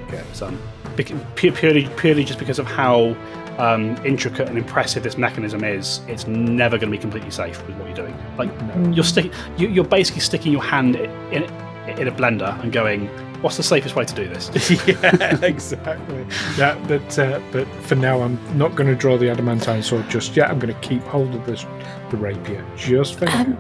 Okay. 0.06 0.22
So, 0.32 0.52
bec- 0.96 1.12
purely 1.36 1.88
purely 1.96 2.24
just 2.24 2.38
because 2.38 2.58
of 2.58 2.66
how 2.66 3.16
um, 3.58 3.96
intricate 4.04 4.48
and 4.48 4.58
impressive 4.58 5.02
this 5.02 5.16
mechanism 5.16 5.64
is, 5.64 6.00
it's 6.08 6.26
never 6.26 6.76
going 6.78 6.90
to 6.90 6.96
be 6.96 7.00
completely 7.00 7.30
safe 7.30 7.64
with 7.66 7.76
what 7.76 7.86
you're 7.86 7.96
doing. 8.06 8.16
Like 8.36 8.50
you're 8.94 9.04
stick 9.04 9.32
you, 9.56 9.68
you're 9.68 9.84
basically 9.84 10.20
sticking 10.20 10.52
your 10.52 10.62
hand 10.62 10.96
i- 10.96 11.00
in 11.32 11.44
in 11.86 12.08
a 12.08 12.12
blender 12.12 12.60
and 12.62 12.72
going, 12.72 13.08
"What's 13.42 13.56
the 13.56 13.62
safest 13.62 13.96
way 13.96 14.04
to 14.04 14.14
do 14.14 14.28
this?" 14.28 14.50
yeah, 14.86 15.44
exactly. 15.44 16.26
Yeah, 16.56 16.78
but 16.86 17.18
uh, 17.18 17.40
but 17.50 17.66
for 17.82 17.94
now, 17.94 18.22
I'm 18.22 18.38
not 18.56 18.74
going 18.74 18.88
to 18.88 18.96
draw 18.96 19.16
the 19.16 19.30
adamantine 19.30 19.82
sword 19.82 20.08
just 20.08 20.36
yet. 20.36 20.50
I'm 20.50 20.58
going 20.58 20.74
to 20.74 20.80
keep 20.80 21.02
hold 21.02 21.34
of 21.34 21.46
this 21.46 21.64
the 22.10 22.16
rapier 22.16 22.64
just 22.76 23.18
for 23.18 23.26
now. 23.26 23.40
Um, 23.40 23.58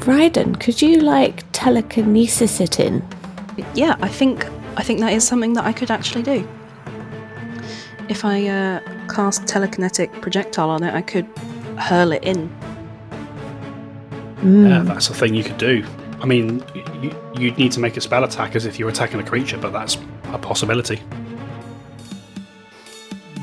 Ryden, 0.00 0.60
could 0.60 0.82
you 0.82 1.00
like 1.00 1.44
telekinesis 1.52 2.60
it 2.60 2.78
in? 2.78 3.06
Yeah, 3.74 3.96
I 4.00 4.08
think 4.08 4.46
I 4.76 4.82
think 4.82 5.00
that 5.00 5.12
is 5.12 5.26
something 5.26 5.54
that 5.54 5.64
I 5.64 5.72
could 5.72 5.90
actually 5.90 6.22
do. 6.22 6.46
If 8.08 8.24
I 8.24 8.46
uh, 8.48 8.80
cast 9.08 9.44
telekinetic 9.44 10.20
projectile 10.20 10.68
on 10.68 10.82
it, 10.82 10.92
I 10.94 11.00
could 11.00 11.26
hurl 11.78 12.12
it 12.12 12.22
in. 12.22 12.54
Yeah, 14.42 14.82
that's 14.82 15.08
a 15.08 15.14
thing 15.14 15.34
you 15.34 15.42
could 15.42 15.56
do. 15.56 15.84
I 16.24 16.26
mean, 16.26 16.64
you, 17.02 17.14
you'd 17.38 17.58
need 17.58 17.70
to 17.72 17.80
make 17.80 17.98
a 17.98 18.00
spell 18.00 18.24
attack 18.24 18.56
as 18.56 18.64
if 18.64 18.78
you're 18.78 18.88
attacking 18.88 19.20
a 19.20 19.22
creature, 19.22 19.58
but 19.58 19.74
that's 19.74 19.98
a 20.32 20.38
possibility. 20.38 20.96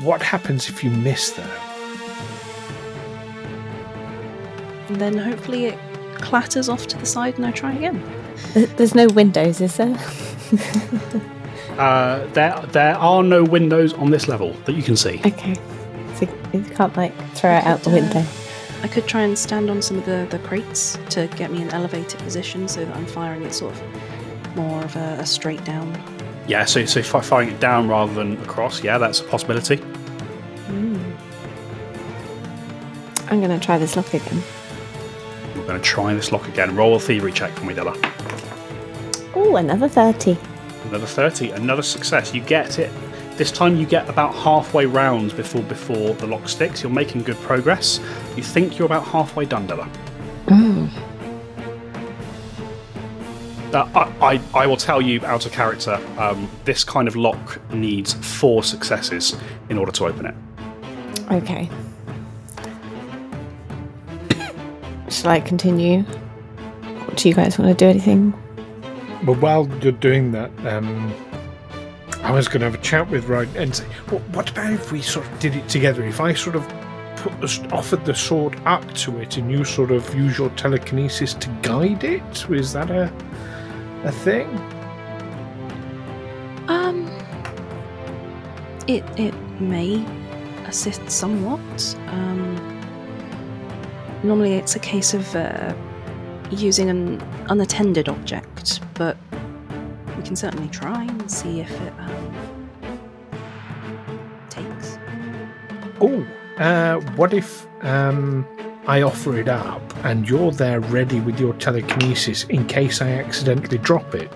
What 0.02 0.20
happens 0.20 0.68
if 0.68 0.82
you 0.82 0.90
miss 0.90 1.30
though? 1.30 1.44
And 4.88 4.96
then 4.96 5.16
hopefully 5.16 5.66
it 5.66 5.78
clatters 6.16 6.68
off 6.68 6.88
to 6.88 6.98
the 6.98 7.06
side 7.06 7.36
and 7.36 7.46
I 7.46 7.52
try 7.52 7.70
again. 7.72 8.02
Th- 8.52 8.68
There's 8.70 8.96
no 8.96 9.06
windows, 9.06 9.60
is 9.60 9.76
there? 9.76 9.96
Uh, 11.78 12.26
there, 12.32 12.58
there 12.72 12.96
are 12.96 13.22
no 13.22 13.44
windows 13.44 13.94
on 13.94 14.10
this 14.10 14.26
level 14.26 14.54
that 14.64 14.72
you 14.72 14.82
can 14.82 14.96
see. 14.96 15.20
Okay. 15.24 15.54
So 16.16 16.28
you 16.52 16.62
can't 16.62 16.96
like 16.96 17.14
throw 17.36 17.52
it 17.56 17.64
out 17.64 17.84
the 17.84 17.90
window. 17.90 18.24
I 18.82 18.88
could 18.88 19.06
try 19.06 19.22
and 19.22 19.38
stand 19.38 19.70
on 19.70 19.80
some 19.80 19.98
of 19.98 20.04
the, 20.04 20.26
the 20.30 20.38
crates 20.40 20.98
to 21.10 21.28
get 21.36 21.50
me 21.52 21.62
an 21.62 21.70
elevated 21.70 22.18
position 22.20 22.66
so 22.68 22.84
that 22.84 22.96
I'm 22.96 23.06
firing 23.06 23.42
it 23.44 23.54
sort 23.54 23.74
of 23.74 24.56
more 24.56 24.82
of 24.82 24.96
a, 24.96 25.16
a 25.20 25.26
straight 25.26 25.64
down. 25.64 25.96
Yeah, 26.48 26.64
so 26.64 26.84
so 26.84 27.02
fi- 27.02 27.20
firing 27.20 27.50
it 27.50 27.60
down 27.60 27.88
rather 27.88 28.12
than 28.12 28.36
across. 28.42 28.82
Yeah, 28.82 28.98
that's 28.98 29.20
a 29.20 29.24
possibility. 29.24 29.76
Hmm. 29.76 30.98
I'm 33.30 33.40
going 33.40 33.58
to 33.58 33.64
try 33.64 33.78
this 33.78 33.96
lock 33.96 34.12
again. 34.12 34.42
We're 35.56 35.66
going 35.66 35.80
to 35.80 35.84
try 35.84 36.12
this 36.14 36.32
lock 36.32 36.48
again. 36.48 36.74
Roll 36.74 36.96
a 36.96 37.00
thievery 37.00 37.32
check 37.32 37.52
for 37.52 37.64
me, 37.64 37.74
Della. 37.74 37.94
Oh, 39.34 39.56
another 39.56 39.88
30. 39.88 40.36
Another 40.88 41.06
thirty, 41.06 41.50
another 41.50 41.80
success. 41.82 42.34
You 42.34 42.42
get 42.42 42.78
it. 42.78 42.92
This 43.42 43.50
time 43.50 43.74
you 43.74 43.86
get 43.86 44.08
about 44.08 44.36
halfway 44.36 44.86
round 44.86 45.36
before 45.36 45.64
before 45.64 46.14
the 46.14 46.28
lock 46.28 46.48
sticks. 46.48 46.80
You're 46.80 46.92
making 46.92 47.24
good 47.24 47.38
progress. 47.38 47.98
You 48.36 48.42
think 48.44 48.78
you're 48.78 48.86
about 48.86 49.02
halfway 49.02 49.46
done, 49.46 49.66
Della. 49.66 49.90
Uh, 53.72 53.88
I, 53.96 54.12
I, 54.22 54.40
I 54.54 54.66
will 54.68 54.76
tell 54.76 55.02
you 55.02 55.26
out 55.26 55.44
of 55.44 55.50
character, 55.50 56.00
um, 56.18 56.48
this 56.64 56.84
kind 56.84 57.08
of 57.08 57.16
lock 57.16 57.60
needs 57.72 58.12
four 58.12 58.62
successes 58.62 59.34
in 59.68 59.76
order 59.76 59.90
to 59.90 60.06
open 60.06 60.26
it. 60.26 60.36
Okay. 61.32 61.68
Shall 65.08 65.32
I 65.32 65.40
continue? 65.40 66.04
Or 67.08 67.14
do 67.16 67.28
you 67.28 67.34
guys 67.34 67.58
want 67.58 67.76
to 67.76 67.84
do 67.84 67.90
anything? 67.90 68.34
But 69.24 69.38
while 69.40 69.68
you're 69.80 69.90
doing 69.90 70.30
that, 70.30 70.52
um, 70.64 71.12
I 72.22 72.30
was 72.30 72.46
going 72.46 72.60
to 72.60 72.66
have 72.66 72.74
a 72.74 72.82
chat 72.82 73.10
with 73.10 73.28
Ryan 73.28 73.56
and 73.56 73.74
say, 73.74 73.84
what, 74.08 74.22
what 74.30 74.50
about 74.50 74.72
if 74.72 74.92
we 74.92 75.02
sort 75.02 75.26
of 75.26 75.38
did 75.40 75.56
it 75.56 75.68
together? 75.68 76.04
If 76.04 76.20
I 76.20 76.34
sort 76.34 76.56
of 76.56 76.66
put 77.16 77.40
the, 77.40 77.68
offered 77.72 78.04
the 78.04 78.14
sword 78.14 78.60
up 78.64 78.92
to 78.94 79.18
it 79.18 79.36
and 79.36 79.50
you 79.50 79.64
sort 79.64 79.90
of 79.90 80.14
use 80.14 80.38
your 80.38 80.50
telekinesis 80.50 81.34
to 81.34 81.48
guide 81.62 82.04
it? 82.04 82.50
Is 82.50 82.72
that 82.72 82.90
a 82.90 83.12
a 84.04 84.12
thing? 84.12 84.48
Um, 86.68 87.06
it 88.88 89.04
it 89.18 89.34
may 89.60 90.04
assist 90.66 91.08
somewhat. 91.10 91.96
Um, 92.08 92.56
normally, 94.22 94.54
it's 94.54 94.74
a 94.74 94.80
case 94.80 95.14
of 95.14 95.36
uh, 95.36 95.74
using 96.50 96.90
an 96.90 97.20
unattended 97.48 98.08
object, 98.08 98.80
but 98.94 99.16
can 100.32 100.36
certainly 100.36 100.68
try 100.68 101.02
and 101.04 101.30
see 101.30 101.60
if 101.60 101.70
it 101.82 101.92
um, 101.98 102.70
takes. 104.48 104.96
Oh, 106.00 106.26
uh, 106.56 107.00
what 107.16 107.34
if 107.34 107.66
um, 107.82 108.46
I 108.86 109.02
offer 109.02 109.38
it 109.38 109.48
up 109.48 109.82
and 110.06 110.26
you're 110.26 110.50
there 110.50 110.80
ready 110.80 111.20
with 111.20 111.38
your 111.38 111.52
telekinesis 111.54 112.44
in 112.44 112.66
case 112.66 113.02
I 113.02 113.10
accidentally 113.10 113.76
drop 113.76 114.14
it? 114.14 114.32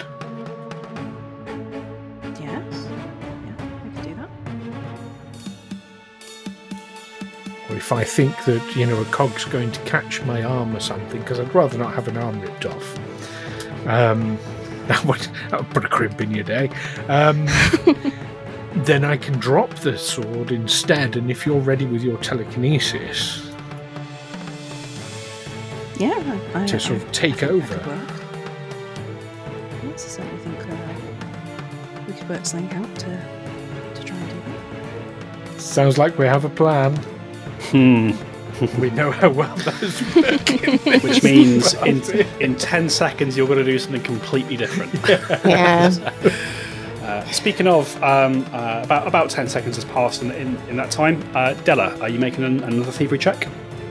Yes. 2.39 2.43
Yeah, 2.43 3.55
I 3.59 3.67
could 3.81 4.03
do 4.03 4.15
that. 4.17 4.29
Or 7.71 7.77
if 7.77 7.91
I 7.91 8.05
think 8.05 8.45
that, 8.45 8.77
you 8.77 8.85
know, 8.85 9.01
a 9.01 9.05
cog's 9.07 9.47
going 9.47 9.73
to 9.73 9.81
catch 9.85 10.21
my 10.25 10.43
arm 10.43 10.77
or 10.77 10.81
something, 10.81 11.21
because 11.23 11.41
I'd 11.41 11.55
rather 11.55 11.79
not 11.79 11.95
have 11.95 12.07
an 12.07 12.19
arm 12.19 12.39
ripped 12.43 12.67
off. 12.67 12.99
Um, 13.87 14.39
that 14.89 15.05
would, 15.05 15.20
that 15.51 15.61
would 15.61 15.70
put 15.70 15.84
a 15.84 15.89
crimp 15.89 16.20
in 16.20 16.30
your 16.30 16.45
day. 16.45 16.70
Um, 17.09 17.47
then 18.84 19.05
I 19.05 19.16
can 19.16 19.39
drop 19.39 19.74
the 19.76 19.97
sword 19.99 20.53
instead, 20.53 21.16
and 21.16 21.30
if 21.30 21.45
you're 21.47 21.61
ready 21.61 21.87
with 21.87 22.03
your 22.03 22.18
telekinesis, 22.18 23.43
Yeah, 25.99 26.12
I, 26.55 26.62
I, 26.62 26.66
To 26.66 26.78
sort 26.78 26.97
of 26.99 27.05
I- 27.05 27.09
I 27.09 27.12
take 27.12 27.43
over. 27.43 27.74
could 27.78 27.87
work. 27.87 28.11
I 29.95 29.97
certainly 29.97 30.39
think 30.45 30.61
uh, 30.68 30.76
we 32.07 32.12
could 32.12 32.28
work 32.28 32.45
something 32.45 32.76
out 32.78 32.95
to 32.99 33.18
to 33.95 34.05
try 34.05 34.16
and 34.16 34.28
do 34.30 35.53
that. 35.55 35.61
sounds 35.61 35.97
like 35.97 36.18
we 36.18 36.26
have 36.26 36.45
a 36.45 36.51
plan. 36.51 36.95
Hmm. 37.70 38.11
We 38.79 38.91
know 38.91 39.11
how 39.11 39.31
well 39.31 39.55
those 39.57 40.17
work. 40.17 41.03
Which 41.03 41.23
means 41.23 41.75
in, 41.85 42.03
in 42.41 42.57
10 42.57 42.89
seconds 42.89 43.37
you're 43.37 43.47
going 43.47 43.59
to 43.59 43.65
do 43.65 43.79
something 43.79 44.03
completely 44.03 44.57
different. 44.57 44.93
Yeah. 45.47 45.91
Uh, 47.03 47.25
speaking 47.31 47.69
of, 47.69 48.03
um, 48.03 48.45
uh, 48.53 48.81
about 48.83 49.07
about 49.07 49.31
10 49.31 49.49
seconds 49.49 49.77
has 49.77 49.85
passed 49.85 50.23
in, 50.23 50.33
in, 50.33 50.57
in 50.69 50.77
that 50.77 50.91
time. 50.91 51.23
Uh, 51.35 51.55
Della, 51.63 51.97
are 52.01 52.09
you 52.09 52.19
making 52.19 52.43
an, 52.43 52.65
another 52.65 52.91
thievery 52.91 53.19
check? 53.19 53.47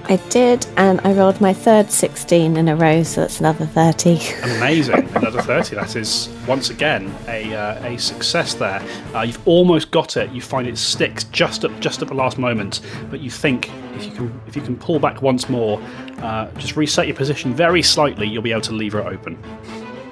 I 0.08 0.18
did, 0.30 0.68
and 0.78 1.02
I 1.02 1.14
rolled 1.14 1.42
my 1.42 1.52
third 1.52 1.90
16 1.90 2.58
in 2.58 2.68
a 2.68 2.76
row, 2.76 3.02
so 3.02 3.22
that's 3.22 3.40
another 3.40 3.66
30. 3.66 4.20
Amazing. 4.58 5.10
Another 5.16 5.42
30. 5.42 5.76
That 5.76 5.96
is, 5.96 6.30
once 6.48 6.70
again, 6.70 7.14
a, 7.28 7.54
uh, 7.56 7.84
a 7.88 7.98
success 7.98 8.54
there. 8.54 8.84
Uh, 9.16 9.22
you've 9.22 9.48
almost 9.48 9.90
got 9.90 10.16
it. 10.16 10.32
You 10.32 10.42
find 10.42 10.68
it 10.68 10.78
sticks 10.78 11.24
just 11.26 11.64
at, 11.64 11.80
just 11.80 12.04
at 12.04 12.08
the 12.08 12.14
last 12.14 12.38
moment, 12.38 12.82
but 13.10 13.20
you 13.20 13.32
think 13.32 13.72
if 13.96 14.06
you 14.06 14.12
can, 14.12 14.42
if 14.48 14.56
you 14.56 14.62
can 14.62 14.76
pull 14.78 15.00
back 15.00 15.24
once 15.24 15.50
more, 15.50 15.82
uh, 16.20 16.52
just 16.52 16.76
reset 16.76 17.08
your 17.08 17.16
position 17.16 17.54
very 17.54 17.82
slightly, 17.82 18.28
you'll 18.28 18.44
be 18.44 18.52
able 18.52 18.62
to 18.62 18.74
lever 18.74 19.00
it 19.00 19.08
open. 19.08 19.38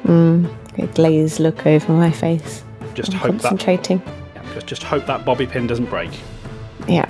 Mm, 0.05 0.53
A 0.79 0.87
glazed 0.87 1.39
look 1.39 1.67
over 1.67 1.93
my 1.93 2.11
face. 2.11 2.63
Just 2.95 3.11
I'm 3.13 3.19
hope 3.19 3.31
that 3.37 3.49
concentrating. 3.49 4.01
Just, 4.55 4.67
just 4.67 4.83
hope 4.83 5.05
that 5.05 5.23
bobby 5.23 5.45
pin 5.45 5.67
doesn't 5.67 5.85
break. 5.85 6.11
Yeah. 6.87 7.07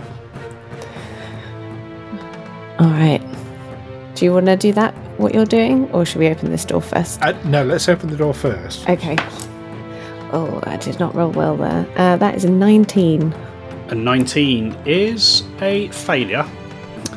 All 2.80 2.88
right. 2.90 3.22
Do 4.16 4.26
you 4.26 4.34
want 4.34 4.46
to 4.48 4.56
do 4.56 4.72
that, 4.74 4.94
what 5.20 5.34
you're 5.34 5.46
doing, 5.46 5.90
or 5.92 6.06
should 6.06 6.20
we 6.20 6.28
open 6.28 6.52
this 6.52 6.66
door 6.66 6.82
first? 6.82 7.22
Uh, 7.22 7.32
no, 7.46 7.64
let's 7.64 7.90
open 7.90 8.10
the 8.10 8.18
door 8.18 8.34
first. 8.34 8.88
Okay. 8.90 9.16
Oh, 10.32 10.60
I 10.64 10.78
did 10.78 11.00
not 11.00 11.14
roll 11.16 11.32
well 11.32 11.56
there. 11.58 11.86
Uh, 11.98 12.18
that 12.18 12.36
is 12.36 12.44
a 12.46 12.50
19. 12.50 13.34
A 13.90 13.96
19 13.96 14.76
is 14.86 15.44
a 15.62 15.88
failure. 15.90 16.44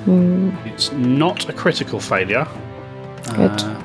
Hmm, 0.04 0.50
It's 0.66 0.92
not 0.92 1.48
a 1.48 1.52
critical 1.52 2.00
failure. 2.00 2.46
Good. 3.34 3.50
Uh, 3.62 3.82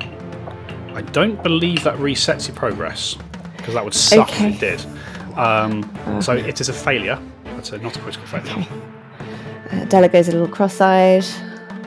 I 0.94 1.00
don't 1.12 1.42
believe 1.42 1.82
that 1.84 1.96
resets 1.96 2.48
your 2.48 2.56
progress 2.56 3.16
because 3.56 3.74
that 3.74 3.84
would 3.84 3.94
suck 3.94 4.28
Okay. 4.30 4.48
if 4.50 4.62
it 4.62 4.78
did. 4.78 5.38
Um, 5.38 6.20
so 6.20 6.32
it 6.34 6.60
is 6.60 6.68
a 6.68 6.72
failure. 6.72 7.18
That's 7.44 7.72
a, 7.72 7.78
not 7.78 7.96
a 7.96 8.00
critical 8.00 8.26
failure. 8.26 8.66
Uh, 9.70 9.84
Della 9.86 10.08
goes 10.08 10.28
a 10.28 10.32
little 10.32 10.48
cross-eyed. 10.48 11.24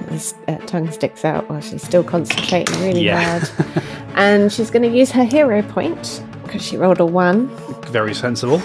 His 0.10 0.34
uh, 0.48 0.58
tongue 0.68 0.92
sticks 0.92 1.26
out 1.26 1.50
while 1.50 1.62
she's 1.62 1.84
still 1.84 2.04
concentrating 2.04 2.80
really 2.82 3.04
Yeah. 3.06 3.40
hard. 3.40 3.84
and 4.16 4.52
she's 4.52 4.70
going 4.72 4.84
to 4.90 4.98
use 4.98 5.12
her 5.12 5.24
hero 5.24 5.62
point 5.64 6.24
because 6.44 6.62
she 6.62 6.78
rolled 6.78 7.00
a 7.00 7.06
one, 7.06 7.48
Very 7.92 8.14
sensible. 8.14 8.62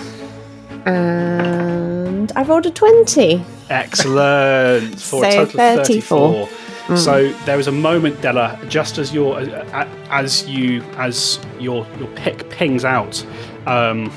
and 0.87 2.31
I 2.37 2.43
rolled 2.43 2.67
a 2.67 2.71
twenty. 2.71 3.45
Excellent. 3.71 5.01
For 5.11 5.25
a 5.25 5.31
So 5.33 5.45
total 5.47 5.61
of 5.61 5.87
34. 5.87 6.47
34. 6.47 6.97
So 6.97 7.33
there 7.47 7.59
is 7.61 7.69
a 7.69 7.73
moment, 7.73 8.21
Della, 8.21 8.59
just 8.69 8.99
as 8.99 9.15
your 9.15 9.39
uh, 9.39 9.87
as 10.11 10.49
you 10.49 10.83
as 10.97 11.39
your 11.61 11.87
your 12.01 12.09
pick 12.17 12.51
pings 12.51 12.85
out, 12.85 13.25
um, 13.67 14.13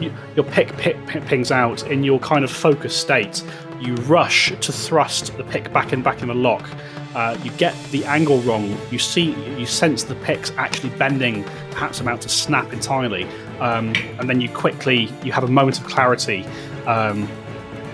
you, 0.00 0.10
your 0.36 0.44
pick, 0.46 0.74
pick 0.78 0.96
pick 1.06 1.22
pings 1.26 1.50
out 1.52 1.86
in 1.90 2.02
your 2.02 2.18
kind 2.20 2.44
of 2.44 2.50
focused 2.50 2.98
state. 2.98 3.42
You 3.84 3.94
rush 4.06 4.48
to 4.48 4.72
thrust 4.72 5.36
the 5.36 5.44
pick 5.44 5.70
back 5.70 5.92
and 5.92 6.02
back 6.02 6.22
in 6.22 6.28
the 6.28 6.34
lock. 6.34 6.66
Uh, 7.14 7.36
you 7.44 7.50
get 7.52 7.74
the 7.90 8.02
angle 8.06 8.38
wrong. 8.40 8.78
You 8.90 8.98
see, 8.98 9.34
you 9.58 9.66
sense 9.66 10.04
the 10.04 10.14
picks 10.14 10.50
actually 10.52 10.88
bending, 10.96 11.44
perhaps 11.70 12.00
about 12.00 12.22
to 12.22 12.30
snap 12.30 12.72
entirely, 12.72 13.24
um, 13.60 13.92
and 14.18 14.28
then 14.28 14.40
you 14.40 14.48
quickly 14.48 15.12
you 15.22 15.32
have 15.32 15.44
a 15.44 15.48
moment 15.48 15.78
of 15.78 15.86
clarity. 15.86 16.46
Um, 16.86 17.28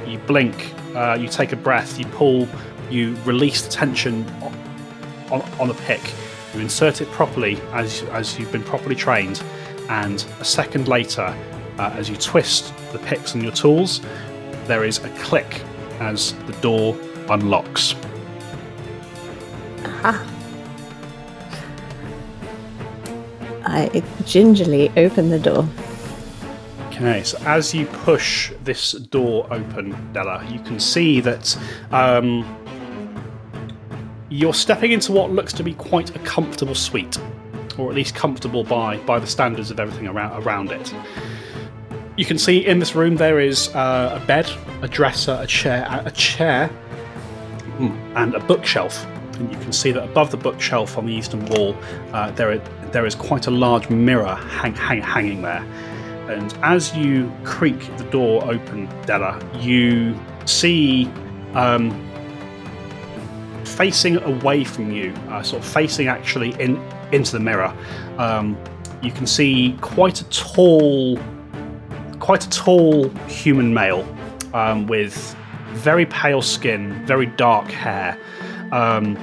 you 0.06 0.18
blink, 0.18 0.72
uh, 0.94 1.18
you 1.20 1.26
take 1.26 1.50
a 1.50 1.56
breath, 1.56 1.98
you 1.98 2.06
pull, 2.06 2.48
you 2.88 3.16
release 3.24 3.62
the 3.62 3.70
tension 3.70 4.24
on, 4.42 4.54
on, 5.32 5.42
on 5.60 5.68
the 5.68 5.74
pick, 5.74 6.00
you 6.54 6.60
insert 6.60 7.00
it 7.00 7.08
properly 7.10 7.60
as, 7.72 8.04
as 8.04 8.38
you've 8.38 8.52
been 8.52 8.62
properly 8.62 8.94
trained, 8.94 9.42
and 9.88 10.24
a 10.38 10.44
second 10.44 10.86
later, 10.86 11.36
uh, 11.78 11.90
as 11.94 12.08
you 12.08 12.16
twist 12.16 12.72
the 12.92 12.98
picks 13.00 13.34
and 13.34 13.42
your 13.42 13.52
tools, 13.52 14.00
there 14.66 14.84
is 14.84 14.98
a 14.98 15.08
click 15.18 15.62
as 16.00 16.32
the 16.46 16.52
door 16.54 16.96
unlocks. 17.28 17.94
I 23.64 24.02
gingerly 24.24 24.90
open 24.96 25.30
the 25.30 25.38
door. 25.38 25.68
Okay, 26.88 27.22
so 27.22 27.38
as 27.46 27.72
you 27.72 27.86
push 27.86 28.52
this 28.64 28.92
door 28.92 29.46
open, 29.50 30.12
Della, 30.12 30.44
you 30.50 30.58
can 30.60 30.80
see 30.80 31.20
that 31.20 31.56
um, 31.92 32.44
you're 34.28 34.54
stepping 34.54 34.92
into 34.92 35.12
what 35.12 35.30
looks 35.30 35.52
to 35.54 35.62
be 35.62 35.74
quite 35.74 36.14
a 36.16 36.18
comfortable 36.20 36.74
suite, 36.74 37.18
or 37.78 37.88
at 37.88 37.94
least 37.94 38.14
comfortable 38.14 38.64
by 38.64 38.96
by 38.98 39.18
the 39.18 39.26
standards 39.26 39.70
of 39.70 39.80
everything 39.80 40.08
around 40.08 40.42
around 40.42 40.72
it. 40.72 40.94
You 42.20 42.26
can 42.26 42.36
see 42.36 42.66
in 42.66 42.80
this 42.80 42.94
room 42.94 43.16
there 43.16 43.40
is 43.40 43.74
uh, 43.74 44.20
a 44.22 44.26
bed, 44.26 44.46
a 44.82 44.88
dresser, 44.88 45.38
a 45.40 45.46
chair, 45.46 46.02
a 46.04 46.10
chair, 46.10 46.70
and 48.14 48.34
a 48.34 48.40
bookshelf. 48.40 49.06
And 49.38 49.50
you 49.50 49.58
can 49.60 49.72
see 49.72 49.90
that 49.92 50.04
above 50.04 50.30
the 50.30 50.36
bookshelf 50.36 50.98
on 50.98 51.06
the 51.06 51.14
eastern 51.14 51.46
wall, 51.46 51.74
uh, 52.12 52.30
there 52.32 52.52
are, 52.52 52.58
there 52.92 53.06
is 53.06 53.14
quite 53.14 53.46
a 53.46 53.50
large 53.50 53.88
mirror 53.88 54.34
hang, 54.34 54.74
hang, 54.74 55.00
hanging 55.00 55.40
there. 55.40 55.64
And 56.28 56.52
as 56.60 56.94
you 56.94 57.32
creak 57.44 57.80
the 57.96 58.04
door 58.04 58.44
open, 58.44 58.86
Della, 59.06 59.42
you 59.58 60.14
see 60.44 61.10
um, 61.54 61.90
facing 63.64 64.18
away 64.18 64.64
from 64.64 64.92
you, 64.92 65.14
uh, 65.30 65.42
sort 65.42 65.64
of 65.64 65.72
facing 65.72 66.08
actually 66.08 66.50
in 66.60 66.76
into 67.12 67.32
the 67.32 67.40
mirror. 67.40 67.74
Um, 68.18 68.62
you 69.02 69.10
can 69.10 69.26
see 69.26 69.74
quite 69.80 70.20
a 70.20 70.24
tall, 70.28 71.18
quite 72.30 72.46
a 72.46 72.50
tall 72.50 73.08
human 73.26 73.74
male 73.74 74.06
um, 74.54 74.86
with 74.86 75.34
very 75.70 76.06
pale 76.06 76.40
skin, 76.40 77.04
very 77.04 77.26
dark 77.26 77.68
hair. 77.72 78.16
Um, 78.70 79.18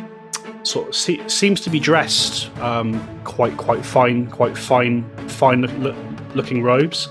sort 0.63 0.89
of 0.89 0.93
se- 0.93 1.25
seems 1.29 1.61
to 1.61 1.69
be 1.69 1.79
dressed 1.79 2.53
um, 2.57 2.99
quite 3.23 3.55
quite 3.55 3.85
fine, 3.85 4.27
quite 4.27 4.57
fine, 4.57 5.05
fine 5.29 5.61
look- 5.61 5.77
look- 5.77 6.35
looking 6.35 6.61
robes. 6.61 7.07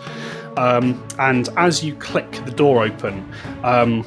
Um, 0.59 1.03
and 1.19 1.49
as 1.57 1.83
you 1.83 1.95
click 1.95 2.31
the 2.45 2.51
door 2.51 2.85
open, 2.85 3.27
um, 3.65 4.07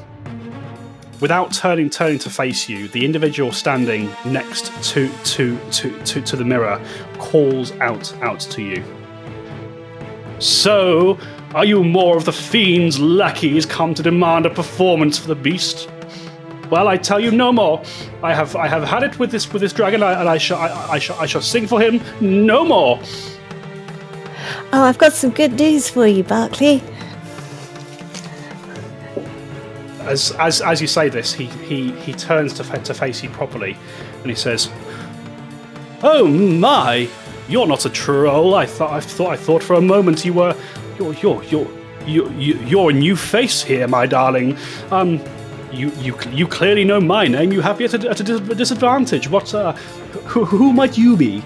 without 1.20 1.52
turning 1.52 1.90
turning 1.90 2.20
to 2.20 2.30
face 2.30 2.68
you, 2.68 2.86
the 2.86 3.04
individual 3.04 3.50
standing 3.50 4.08
next 4.24 4.70
to 4.92 5.10
to 5.24 5.58
to 5.72 5.98
to, 6.04 6.22
to 6.22 6.36
the 6.36 6.44
mirror 6.44 6.80
calls 7.18 7.72
out 7.80 8.14
out 8.22 8.38
to 8.38 8.62
you. 8.62 8.84
So, 10.38 11.18
are 11.54 11.64
you 11.64 11.82
more 11.82 12.16
of 12.16 12.24
the 12.24 12.32
fiend's 12.32 13.00
lackeys 13.00 13.66
come 13.66 13.92
to 13.94 14.02
demand 14.02 14.46
a 14.46 14.50
performance 14.50 15.18
for 15.18 15.26
the 15.26 15.34
beast? 15.34 15.90
Well, 16.70 16.86
I 16.86 16.96
tell 16.96 17.18
you 17.18 17.32
no 17.32 17.52
more. 17.52 17.82
I 18.22 18.32
have 18.32 18.54
I 18.54 18.68
have 18.68 18.84
had 18.84 19.02
it 19.02 19.18
with 19.18 19.32
this 19.32 19.52
with 19.52 19.60
this 19.60 19.72
dragon, 19.72 20.02
and 20.02 20.28
I 20.28 20.38
shall 20.38 20.58
I, 20.58 20.92
I 20.92 20.98
shall 21.00 21.18
I 21.18 21.26
shall 21.26 21.42
sing 21.42 21.66
for 21.66 21.80
him 21.80 22.00
no 22.20 22.64
more. 22.64 23.00
Oh, 24.72 24.84
I've 24.84 24.98
got 24.98 25.12
some 25.12 25.30
good 25.30 25.54
news 25.54 25.88
for 25.88 26.06
you, 26.06 26.22
Barclay. 26.22 26.80
As 30.02 30.30
as 30.38 30.62
as 30.62 30.80
you 30.80 30.86
say 30.86 31.08
this, 31.08 31.34
he 31.34 31.46
he 31.46 31.90
he 31.92 32.12
turns 32.12 32.52
to 32.54 32.62
to 32.62 32.94
face 32.94 33.24
you 33.24 33.30
properly, 33.30 33.76
and 34.22 34.26
he 34.30 34.36
says, 34.36 34.70
"Oh 36.04 36.28
my, 36.28 37.08
you're 37.48 37.66
not 37.66 37.84
a 37.84 37.90
troll. 37.90 38.54
I 38.54 38.66
thought 38.66 38.92
I 38.92 39.00
thought 39.00 39.32
I 39.32 39.36
thought 39.36 39.64
for 39.64 39.74
a 39.74 39.80
moment 39.80 40.24
you 40.24 40.34
were 40.34 40.54
you're 41.00 41.14
you're 41.14 41.42
you're 41.44 41.70
you 42.06 42.30
you 42.32 42.54
you're 42.66 42.90
a 42.90 42.92
new 42.92 43.16
face 43.16 43.62
here, 43.62 43.88
my 43.88 44.06
darling. 44.06 44.56
Um." 44.90 45.20
You, 45.72 45.92
you, 46.00 46.18
you 46.32 46.48
clearly 46.48 46.82
know 46.82 47.00
my 47.00 47.28
name. 47.28 47.52
You 47.52 47.60
have 47.60 47.78
me 47.78 47.84
at 47.84 47.94
a, 47.94 48.10
at 48.10 48.18
a 48.18 48.24
disadvantage. 48.56 49.28
What, 49.28 49.54
uh, 49.54 49.70
who, 50.26 50.44
who 50.44 50.72
might 50.72 50.98
you 50.98 51.16
be? 51.16 51.44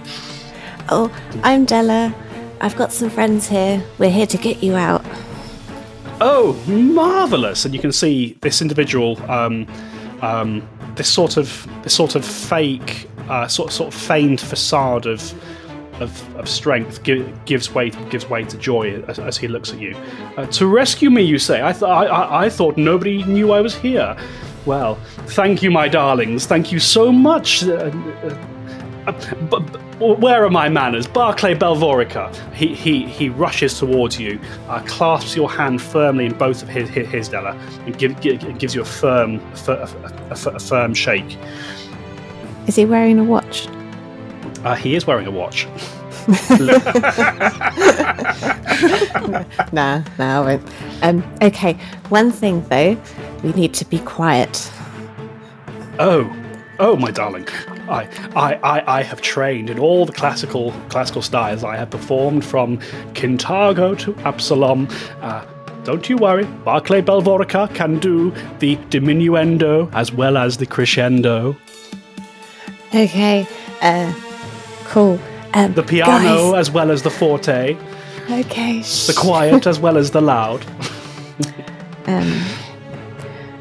Oh, 0.89 1.15
I'm 1.43 1.67
Della. 1.67 2.15
I've 2.63 2.75
got 2.75 2.91
some 2.91 3.11
friends 3.11 3.49
here. 3.49 3.85
We're 3.99 4.09
here 4.09 4.27
to 4.27 4.39
get 4.39 4.63
you 4.63 4.77
out. 4.77 5.05
Oh, 6.23 6.55
marvelous! 6.67 7.67
And 7.67 7.75
you 7.75 7.81
can 7.81 7.93
see 7.93 8.39
this 8.41 8.63
individual, 8.63 9.21
um, 9.31 9.67
um, 10.23 10.67
this 10.95 11.11
sort 11.13 11.37
of 11.37 11.69
this 11.83 11.93
sort 11.93 12.15
of 12.15 12.25
fake, 12.25 13.11
uh, 13.29 13.47
sort 13.47 13.73
sort 13.73 13.93
of 13.93 14.01
feigned 14.01 14.41
facade 14.41 15.05
of 15.05 15.35
of, 16.01 16.37
of 16.37 16.49
strength 16.49 17.03
gi- 17.03 17.25
gives 17.45 17.73
way 17.75 17.91
gives 18.11 18.29
way 18.29 18.45
to 18.45 18.57
joy 18.59 19.03
as, 19.09 19.19
as 19.19 19.37
he 19.37 19.49
looks 19.49 19.73
at 19.73 19.81
you. 19.81 19.97
Uh, 20.37 20.47
to 20.47 20.67
rescue 20.67 21.11
me, 21.11 21.23
you 21.23 21.39
say? 21.39 21.63
I, 21.63 21.73
th- 21.73 21.83
I, 21.85 22.05
I 22.07 22.45
I 22.47 22.49
thought 22.51 22.77
nobody 22.77 23.23
knew 23.25 23.53
I 23.53 23.61
was 23.61 23.75
here. 23.75 24.17
Well, 24.67 24.95
thank 25.29 25.63
you, 25.63 25.71
my 25.71 25.89
darlings. 25.89 26.47
Thank 26.47 26.73
you 26.73 26.79
so 26.79 27.13
much. 27.13 27.65
Uh, 27.65 27.75
uh, 27.75 28.37
uh, 29.07 29.13
b- 29.51 29.59
b- 29.59 29.79
where 29.99 30.45
are 30.45 30.51
my 30.51 30.69
manners? 30.69 31.07
Barclay 31.07 31.55
Belvorica. 31.55 32.35
He, 32.55 32.75
he, 32.75 33.05
he 33.05 33.29
rushes 33.29 33.79
towards 33.79 34.19
you, 34.19 34.41
uh, 34.69 34.81
clasps 34.87 35.37
your 35.37 35.51
hand 35.51 35.81
firmly 35.83 36.27
in 36.27 36.33
both 36.37 36.63
of 36.63 36.69
his, 36.69 36.89
his, 36.89 37.07
his 37.09 37.29
Della, 37.29 37.53
and 37.87 37.97
give, 37.99 38.19
give, 38.23 38.59
gives 38.59 38.75
you 38.75 38.81
a 38.81 38.85
firm, 38.87 39.41
a, 39.69 39.73
a, 39.73 40.13
a- 40.31 40.55
a 40.57 40.59
firm 40.59 40.95
shake. 40.95 41.37
Is 42.67 42.75
he 42.77 42.87
wearing 42.87 43.19
a 43.19 43.25
watch? 43.25 43.69
Uh, 44.65 44.75
he 44.75 44.95
is 44.95 45.07
wearing 45.07 45.27
a 45.27 45.31
watch. 45.31 45.67
Nah, 49.73 50.03
nah, 50.19 50.41
I 50.41 50.41
won't. 50.41 50.63
Um, 51.03 51.25
okay, 51.43 51.75
one 52.09 52.31
thing 52.31 52.63
though, 52.69 52.97
we 53.43 53.53
need 53.53 53.75
to 53.75 53.85
be 53.85 53.99
quiet. 54.01 54.71
Oh, 55.99 56.31
oh, 56.79 56.97
my 56.97 57.11
darling. 57.11 57.47
I, 57.89 58.09
I, 58.35 58.55
I, 58.55 58.99
I 58.99 59.03
have 59.03 59.21
trained 59.21 59.71
in 59.71 59.79
all 59.79 60.07
the 60.07 60.13
classical 60.13 60.73
classical 60.89 61.23
styles. 61.23 61.65
I 61.65 61.77
have 61.77 61.91
performed 61.91 62.45
from 62.45 62.79
Kintargo 63.15 63.99
to 64.01 64.17
Absalom. 64.21 64.89
Uh, 65.21 65.45
don't 65.85 66.09
you 66.09 66.17
worry, 66.17 66.45
Barclay 66.65 67.03
Belvorica 67.03 67.73
can 67.75 67.99
do 67.99 68.31
the 68.59 68.77
diminuendo 68.89 69.93
as 69.93 70.13
well 70.13 70.39
as 70.39 70.57
the 70.57 70.67
crescendo. 70.67 71.57
Okay, 72.95 73.47
uh, 73.83 74.13
cool. 74.95 75.19
Um, 75.55 75.75
The 75.75 75.83
piano 75.83 76.53
guys, 76.53 76.69
as 76.69 76.71
well 76.71 76.91
as 76.91 77.03
the 77.03 77.11
forte. 77.11 77.77
Okay. 78.31 78.81
The 78.81 79.15
quiet 79.17 79.67
as 79.67 79.79
well 79.79 79.97
as 79.99 80.11
the 80.11 80.21
loud. 80.21 80.65
Um. 82.07 82.45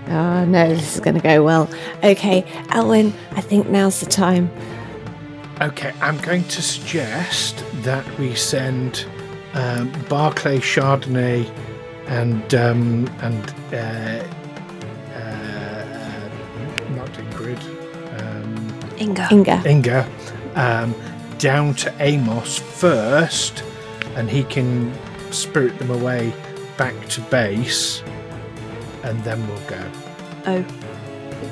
Oh 0.09 0.43
no, 0.43 0.67
this 0.67 0.95
is 0.95 0.99
going 0.99 1.15
to 1.15 1.21
go 1.21 1.45
well. 1.45 1.69
Okay, 2.03 2.43
Elwyn, 2.71 3.13
I 3.37 3.41
think 3.41 3.69
now's 3.69 4.01
the 4.01 4.05
time. 4.05 4.51
Okay, 5.61 5.93
I'm 6.01 6.17
going 6.17 6.43
to 6.43 6.61
suggest 6.61 7.63
that 7.83 8.05
we 8.19 8.35
send 8.35 9.05
um, 9.53 9.93
Barclay, 10.09 10.57
Chardonnay, 10.59 11.49
and 12.07 12.53
um, 12.53 13.07
and 13.21 13.53
uh, 13.71 14.27
uh, 15.15 16.29
not 16.97 17.13
Ingrid, 17.13 17.61
um, 18.19 18.99
Inga. 18.99 19.29
Inga. 19.31 19.63
Inga, 19.65 20.07
um, 20.55 20.93
down 21.37 21.73
to 21.75 21.93
Amos 21.99 22.59
first, 22.59 23.63
and 24.15 24.29
he 24.29 24.43
can 24.43 24.93
spirit 25.31 25.77
them 25.79 25.91
away 25.91 26.33
back 26.77 27.07
to 27.09 27.21
base, 27.21 28.03
and 29.03 29.21
then 29.23 29.45
we'll 29.47 29.67
go. 29.67 29.91
Oh. 30.45 30.65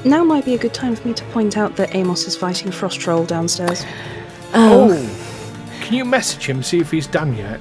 Now 0.05 0.23
might 0.23 0.45
be 0.45 0.55
a 0.55 0.57
good 0.57 0.73
time 0.73 0.95
for 0.95 1.07
me 1.07 1.13
to 1.13 1.23
point 1.25 1.57
out 1.57 1.75
that 1.75 1.95
Amos 1.95 2.25
is 2.25 2.35
fighting 2.35 2.71
Frost 2.71 2.99
Troll 2.99 3.25
downstairs. 3.25 3.85
Oh, 4.53 4.89
Can 5.81 5.95
you 5.95 6.05
message 6.05 6.47
him 6.47 6.63
see 6.63 6.79
if 6.79 6.91
he's 6.91 7.07
done 7.07 7.35
yet? 7.35 7.59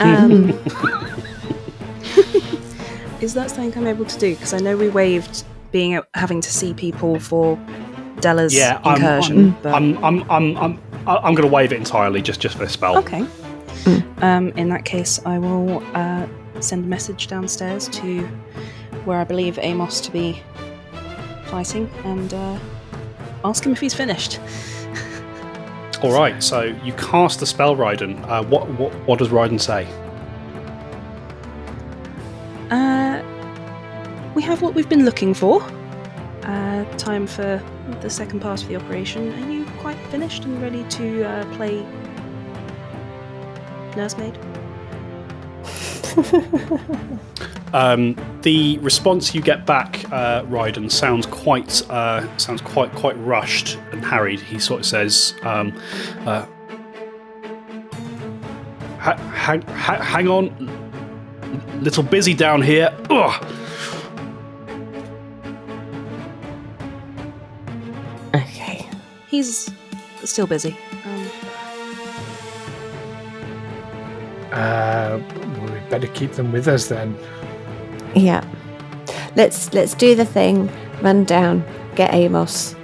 Um, 0.00 0.50
is 3.20 3.34
that 3.34 3.50
something 3.50 3.76
I'm 3.76 3.86
able 3.86 4.04
to 4.04 4.18
do? 4.18 4.34
Because 4.34 4.54
I 4.54 4.58
know 4.58 4.76
we 4.76 4.88
waived 4.88 5.44
being 5.72 6.00
having 6.14 6.40
to 6.40 6.50
see 6.50 6.72
people 6.72 7.20
for 7.20 7.58
Della's 8.20 8.54
Yeah, 8.54 8.80
I'm, 8.84 8.96
incursion. 8.96 9.56
I'm, 9.64 9.96
I'm, 9.98 10.04
I'm, 10.04 10.30
I'm, 10.30 10.56
I'm, 10.58 10.80
I'm 11.06 11.34
going 11.34 11.48
to 11.48 11.54
waive 11.54 11.72
it 11.72 11.76
entirely 11.76 12.22
just, 12.22 12.40
just 12.40 12.56
for 12.56 12.64
this 12.64 12.72
spell. 12.72 12.96
okay. 12.98 13.26
Um, 14.22 14.48
in 14.56 14.68
that 14.70 14.84
case, 14.84 15.20
I 15.26 15.38
will 15.38 15.82
uh, 15.94 16.26
send 16.60 16.84
a 16.84 16.88
message 16.88 17.26
downstairs 17.28 17.88
to 17.90 18.22
where 19.04 19.20
I 19.20 19.24
believe 19.24 19.58
Amos 19.60 20.00
to 20.00 20.10
be 20.10 20.42
fighting 21.46 21.88
and 22.04 22.32
uh, 22.34 22.58
ask 23.44 23.64
him 23.64 23.72
if 23.72 23.80
he's 23.80 23.94
finished. 23.94 24.40
All 26.02 26.12
right, 26.12 26.42
so 26.42 26.62
you 26.82 26.92
cast 26.94 27.40
the 27.40 27.46
spell, 27.46 27.76
Ryden. 27.76 28.26
Uh, 28.28 28.42
what, 28.44 28.68
what, 28.70 28.92
what 29.06 29.18
does 29.18 29.28
Ryden 29.28 29.60
say? 29.60 29.86
Uh, 32.70 33.22
we 34.34 34.42
have 34.42 34.62
what 34.62 34.74
we've 34.74 34.88
been 34.88 35.04
looking 35.04 35.34
for. 35.34 35.62
Uh, 36.42 36.84
time 36.96 37.26
for 37.26 37.62
the 38.00 38.10
second 38.10 38.40
part 38.40 38.62
of 38.62 38.68
the 38.68 38.76
operation. 38.76 39.32
Are 39.32 39.50
you 39.50 39.64
quite 39.78 39.98
finished 40.10 40.44
and 40.44 40.60
ready 40.60 40.84
to 40.84 41.24
uh, 41.24 41.56
play 41.56 41.84
nursemaid? 43.96 44.38
Um, 47.72 48.16
the 48.42 48.78
response 48.78 49.34
you 49.34 49.42
get 49.42 49.66
back, 49.66 50.04
uh, 50.10 50.44
Ryden, 50.44 50.90
sounds 50.90 51.26
quite 51.26 51.82
uh, 51.90 52.24
sounds 52.38 52.62
quite 52.62 52.90
quite 52.94 53.18
rushed 53.18 53.78
and 53.92 54.02
harried. 54.04 54.40
He 54.40 54.58
sort 54.60 54.80
of 54.80 54.86
says, 54.86 55.34
um, 55.42 55.76
uh, 56.24 56.46
ha- 58.98 59.16
hang, 59.16 59.62
ha- 59.62 60.00
"Hang 60.02 60.28
on, 60.28 60.50
little 61.82 62.04
busy 62.04 62.32
down 62.34 62.62
here." 62.62 62.96
Ugh. 63.10 63.44
He's 69.36 69.70
still 70.24 70.46
busy. 70.46 70.74
Um, 71.04 71.28
Uh, 74.52 75.20
we 75.60 75.68
better 75.90 76.06
keep 76.14 76.32
them 76.32 76.50
with 76.52 76.66
us 76.66 76.86
then. 76.88 77.14
Yeah. 78.14 78.42
Let's 79.34 79.70
let's 79.74 79.92
do 79.94 80.14
the 80.14 80.24
thing. 80.24 80.70
Run 81.02 81.24
down. 81.24 81.62
Get 81.94 82.14
Amos. 82.14 82.74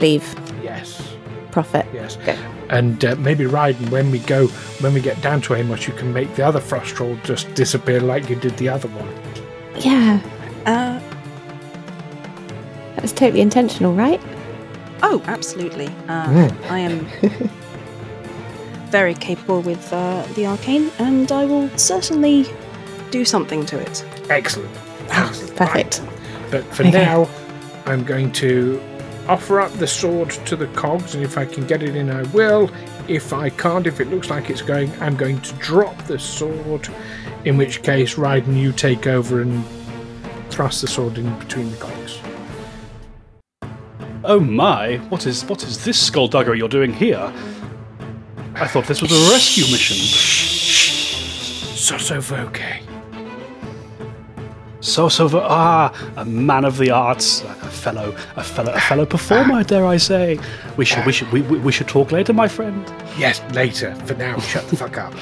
Leave. 0.00 0.24
Yes, 0.62 1.02
Profit. 1.50 1.84
yes. 1.92 2.16
Go. 2.24 2.32
And 2.70 3.04
uh, 3.04 3.16
maybe 3.16 3.44
Ryden, 3.44 3.90
when 3.90 4.10
we 4.10 4.20
go, 4.20 4.46
when 4.80 4.94
we 4.94 5.00
get 5.02 5.20
down 5.20 5.42
to 5.42 5.54
Amos, 5.54 5.86
you 5.86 5.92
can 5.92 6.10
make 6.14 6.34
the 6.36 6.46
other 6.46 6.60
frost 6.60 6.94
troll 6.96 7.16
just 7.24 7.52
disappear 7.54 8.00
like 8.00 8.30
you 8.30 8.36
did 8.36 8.56
the 8.56 8.70
other 8.70 8.88
one. 8.88 9.12
Yeah. 9.84 10.20
uh, 10.64 10.98
That 12.94 13.02
was 13.02 13.12
totally 13.12 13.42
intentional, 13.42 13.92
right? 13.94 14.20
Oh, 15.02 15.22
absolutely. 15.26 15.86
Mm. 16.06 16.70
I 16.70 16.78
am 16.78 17.06
very 18.90 19.14
capable 19.14 19.60
with 19.60 19.92
uh, 19.92 20.26
the 20.34 20.46
arcane, 20.46 20.90
and 20.98 21.30
I 21.32 21.44
will 21.44 21.68
certainly 21.76 22.46
do 23.10 23.24
something 23.24 23.64
to 23.66 23.78
it. 23.78 24.04
Excellent. 24.30 24.70
Excellent. 25.10 25.56
Perfect. 25.56 26.02
But 26.50 26.64
for 26.74 26.82
Okay. 26.82 26.90
now, 26.92 27.28
I'm 27.86 28.04
going 28.04 28.32
to 28.32 28.80
offer 29.28 29.60
up 29.60 29.72
the 29.74 29.86
sword 29.86 30.30
to 30.46 30.56
the 30.56 30.66
cogs, 30.68 31.14
and 31.14 31.22
if 31.22 31.36
I 31.36 31.44
can 31.44 31.66
get 31.66 31.82
it 31.82 31.94
in, 31.96 32.10
I 32.10 32.22
will. 32.34 32.70
If 33.08 33.32
I 33.32 33.50
can't, 33.50 33.86
if 33.86 34.00
it 34.00 34.08
looks 34.08 34.30
like 34.30 34.50
it's 34.50 34.62
going, 34.62 34.90
I'm 35.00 35.16
going 35.16 35.40
to 35.40 35.54
drop 35.54 35.96
the 36.04 36.18
sword. 36.18 36.88
In 37.44 37.56
which 37.56 37.82
case, 37.82 38.16
Ryden, 38.16 38.56
you 38.58 38.72
take 38.72 39.06
over 39.06 39.40
and 39.40 39.64
thrust 40.50 40.80
the 40.82 40.86
sword 40.88 41.16
in 41.18 41.38
between 41.38 41.70
the 41.70 41.76
cogs. 41.76 42.18
Oh 44.28 44.38
my! 44.38 44.98
What 45.08 45.26
is 45.26 45.42
what 45.46 45.62
is 45.64 45.82
this 45.86 45.98
skullduggery 45.98 46.58
you're 46.58 46.68
doing 46.68 46.92
here? 46.92 47.32
I 48.56 48.66
thought 48.66 48.86
this 48.86 49.00
was 49.00 49.10
a 49.10 49.32
rescue 49.32 49.64
mission. 49.72 49.96
Sotto 51.74 52.20
voce. 52.20 52.84
So 54.80 55.08
so 55.08 55.30
ah, 55.32 55.94
a 56.18 56.26
man 56.26 56.66
of 56.66 56.76
the 56.76 56.90
arts, 56.90 57.40
a 57.40 57.54
fellow 57.70 58.14
a 58.36 58.44
fellow 58.44 58.74
a 58.74 58.80
fellow 58.80 59.06
performer, 59.06 59.64
dare 59.64 59.86
I 59.86 59.96
say? 59.96 60.38
We 60.76 60.84
should 60.84 61.06
we 61.06 61.12
should 61.12 61.32
we, 61.32 61.40
we 61.40 61.58
we 61.60 61.72
should 61.72 61.88
talk 61.88 62.12
later, 62.12 62.34
my 62.34 62.48
friend. 62.48 62.84
Yes, 63.16 63.40
later. 63.54 63.94
For 64.04 64.12
now, 64.12 64.38
shut 64.50 64.68
the 64.68 64.76
fuck 64.76 64.98
up. 64.98 65.14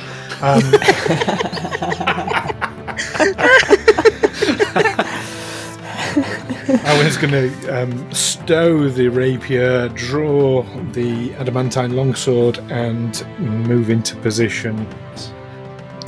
Um, 0.42 0.62
I 6.68 7.04
was 7.04 7.16
going 7.16 7.32
to 7.32 7.82
um, 7.82 8.12
stow 8.12 8.88
the 8.88 9.08
rapier, 9.08 9.88
draw 9.90 10.62
the 10.92 11.32
adamantine 11.34 11.94
longsword, 11.94 12.58
and 12.70 13.24
move 13.38 13.90
into 13.90 14.16
position. 14.16 14.86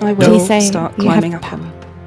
I 0.00 0.14
Do 0.14 0.24
you 0.26 0.30
will 0.32 0.40
say 0.40 0.60
start 0.60 0.94
climbing 0.96 1.34
up. 1.34 1.42
power? 1.42 1.58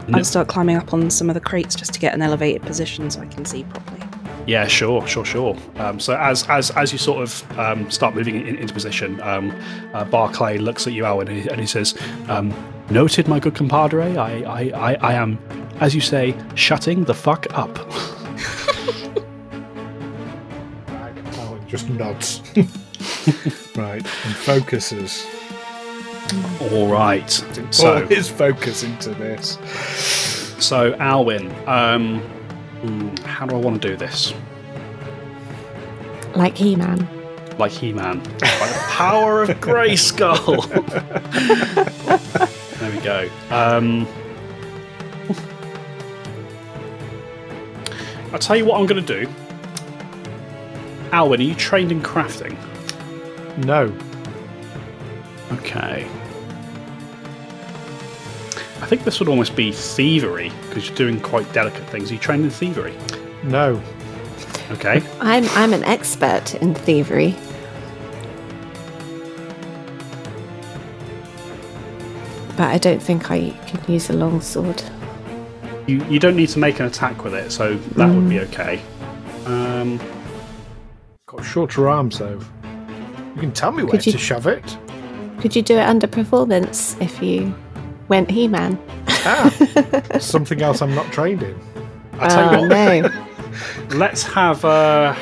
No. 0.07 0.17
I'll 0.17 0.25
start 0.25 0.47
climbing 0.47 0.75
up 0.77 0.93
on 0.93 1.09
some 1.09 1.29
of 1.29 1.33
the 1.33 1.39
crates 1.41 1.75
just 1.75 1.93
to 1.93 1.99
get 1.99 2.13
an 2.13 2.21
elevated 2.21 2.61
position 2.63 3.09
so 3.09 3.21
I 3.21 3.27
can 3.27 3.45
see 3.45 3.63
properly. 3.63 4.01
Yeah, 4.47 4.67
sure, 4.67 5.05
sure, 5.07 5.23
sure. 5.23 5.55
Um, 5.77 5.99
so 5.99 6.17
as 6.17 6.47
as 6.49 6.71
as 6.71 6.91
you 6.91 6.97
sort 6.97 7.21
of 7.21 7.59
um, 7.59 7.89
start 7.91 8.15
moving 8.15 8.35
in, 8.35 8.55
into 8.55 8.73
position, 8.73 9.21
um, 9.21 9.51
uh, 9.93 10.03
Barclay 10.05 10.57
looks 10.57 10.87
at 10.87 10.93
you, 10.93 11.05
Owen, 11.05 11.27
and 11.27 11.41
he, 11.41 11.47
and 11.49 11.59
he 11.61 11.67
says, 11.67 11.95
um, 12.27 12.51
"Noted, 12.89 13.27
my 13.27 13.39
good 13.39 13.53
compadre. 13.55 14.17
I, 14.17 14.41
I, 14.41 14.61
I, 14.91 14.93
I 14.95 15.13
am, 15.13 15.37
as 15.79 15.93
you 15.93 16.01
say, 16.01 16.35
shutting 16.55 17.03
the 17.03 17.13
fuck 17.13 17.45
up." 17.53 17.77
just 21.71 21.89
nods. 21.89 22.41
right, 23.75 24.03
and 24.03 24.35
focuses. 24.35 25.25
All 26.61 26.87
right. 26.87 27.43
All 27.57 27.71
So 27.71 28.05
his 28.07 28.29
focus 28.29 28.83
into 28.83 29.09
this. 29.11 29.57
so 30.63 30.93
Alwyn, 30.95 31.51
um, 31.67 32.21
how 33.25 33.45
do 33.45 33.55
I 33.55 33.59
want 33.59 33.81
to 33.81 33.87
do 33.87 33.95
this? 33.95 34.33
Like 36.35 36.57
He 36.57 36.75
Man. 36.75 37.07
Like 37.57 37.71
He-Man, 37.71 38.19
by 38.39 38.67
the 38.67 38.85
power 38.89 39.43
of 39.43 39.49
Grayskull. 39.49 40.67
there 42.79 42.91
we 42.91 42.99
go. 43.01 43.29
Um, 43.51 44.07
I'll 48.31 48.39
tell 48.39 48.55
you 48.55 48.65
what 48.65 48.79
I'm 48.79 48.87
going 48.87 49.05
to 49.05 49.25
do. 49.25 49.29
Alwyn, 51.11 51.41
are 51.41 51.43
you 51.43 51.55
trained 51.55 51.91
in 51.91 52.01
crafting? 52.01 52.57
No. 53.65 53.93
Okay. 55.51 56.07
I 58.81 58.85
think 58.85 59.03
this 59.03 59.19
would 59.19 59.27
almost 59.27 59.55
be 59.55 59.71
thievery 59.71 60.51
because 60.67 60.87
you're 60.87 60.97
doing 60.97 61.19
quite 61.19 61.51
delicate 61.53 61.83
things. 61.89 62.09
Are 62.09 62.13
you 62.13 62.19
trained 62.19 62.45
in 62.45 62.49
thievery? 62.49 62.95
No. 63.43 63.81
Okay. 64.71 65.03
I'm 65.19 65.45
I'm 65.49 65.73
an 65.73 65.83
expert 65.83 66.55
in 66.55 66.73
thievery. 66.73 67.35
But 72.55 72.69
I 72.69 72.77
don't 72.77 73.01
think 73.01 73.29
I 73.29 73.49
can 73.67 73.91
use 73.91 74.09
a 74.09 74.13
long 74.13 74.39
sword. 74.39 74.81
You, 75.87 76.03
you 76.05 76.19
don't 76.19 76.35
need 76.35 76.49
to 76.49 76.59
make 76.59 76.79
an 76.79 76.85
attack 76.85 77.23
with 77.23 77.33
it, 77.33 77.51
so 77.51 77.75
that 77.75 78.13
would 78.13 78.29
be 78.29 78.39
okay. 78.41 78.81
Um, 79.45 79.99
Got 81.31 81.45
shorter 81.45 81.87
arms 81.87 82.19
though. 82.19 82.39
You 83.35 83.39
can 83.41 83.51
tell 83.53 83.71
me 83.71 83.83
where 83.83 83.91
Could 83.91 84.05
you- 84.05 84.11
to 84.11 84.17
shove 84.17 84.47
it. 84.47 84.77
Could 85.39 85.55
you 85.55 85.61
do 85.61 85.77
it 85.77 85.83
under 85.83 86.05
performance 86.07 86.95
if 86.99 87.21
you 87.23 87.55
went 88.09 88.29
He 88.29 88.47
Man. 88.47 88.77
Ah, 89.07 89.49
something 90.19 90.61
else 90.61 90.81
I'm 90.81 90.93
not 90.93 91.11
trained 91.13 91.41
in. 91.41 91.57
I'll 92.19 92.29
tell 92.29 92.49
Oh 92.49 92.63
you 92.63 92.69
what, 92.69 93.11
no. 93.89 93.97
let's 93.97 94.23
have. 94.23 94.63
Uh, 94.65 95.15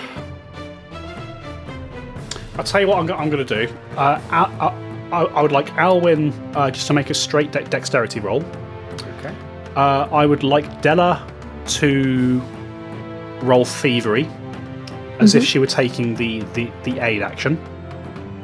I'll 2.57 2.63
tell 2.65 2.81
you 2.81 2.87
what 2.87 2.97
I'm, 2.97 3.05
go- 3.05 3.15
I'm 3.15 3.29
going 3.29 3.45
to 3.45 3.67
do. 3.67 3.73
Uh, 3.95 4.19
Al- 4.31 4.75
I, 5.13 5.23
I 5.23 5.41
would 5.41 5.51
like 5.53 5.71
Alwyn 5.77 6.33
uh, 6.55 6.69
just 6.71 6.87
to 6.87 6.93
make 6.93 7.09
a 7.09 7.13
straight 7.13 7.51
de- 7.51 7.63
dexterity 7.63 8.19
roll. 8.19 8.43
Okay. 9.19 9.33
Uh, 9.75 10.07
I 10.11 10.25
would 10.25 10.43
like 10.43 10.81
Della 10.81 11.25
to 11.67 12.41
roll 13.43 13.63
thievery, 13.63 14.27
as 15.19 15.35
if 15.35 15.43
she 15.43 15.59
were 15.59 15.67
taking 15.67 16.15
the, 16.15 16.41
the, 16.53 16.71
the 16.83 16.99
aid 16.99 17.21
action. 17.21 17.57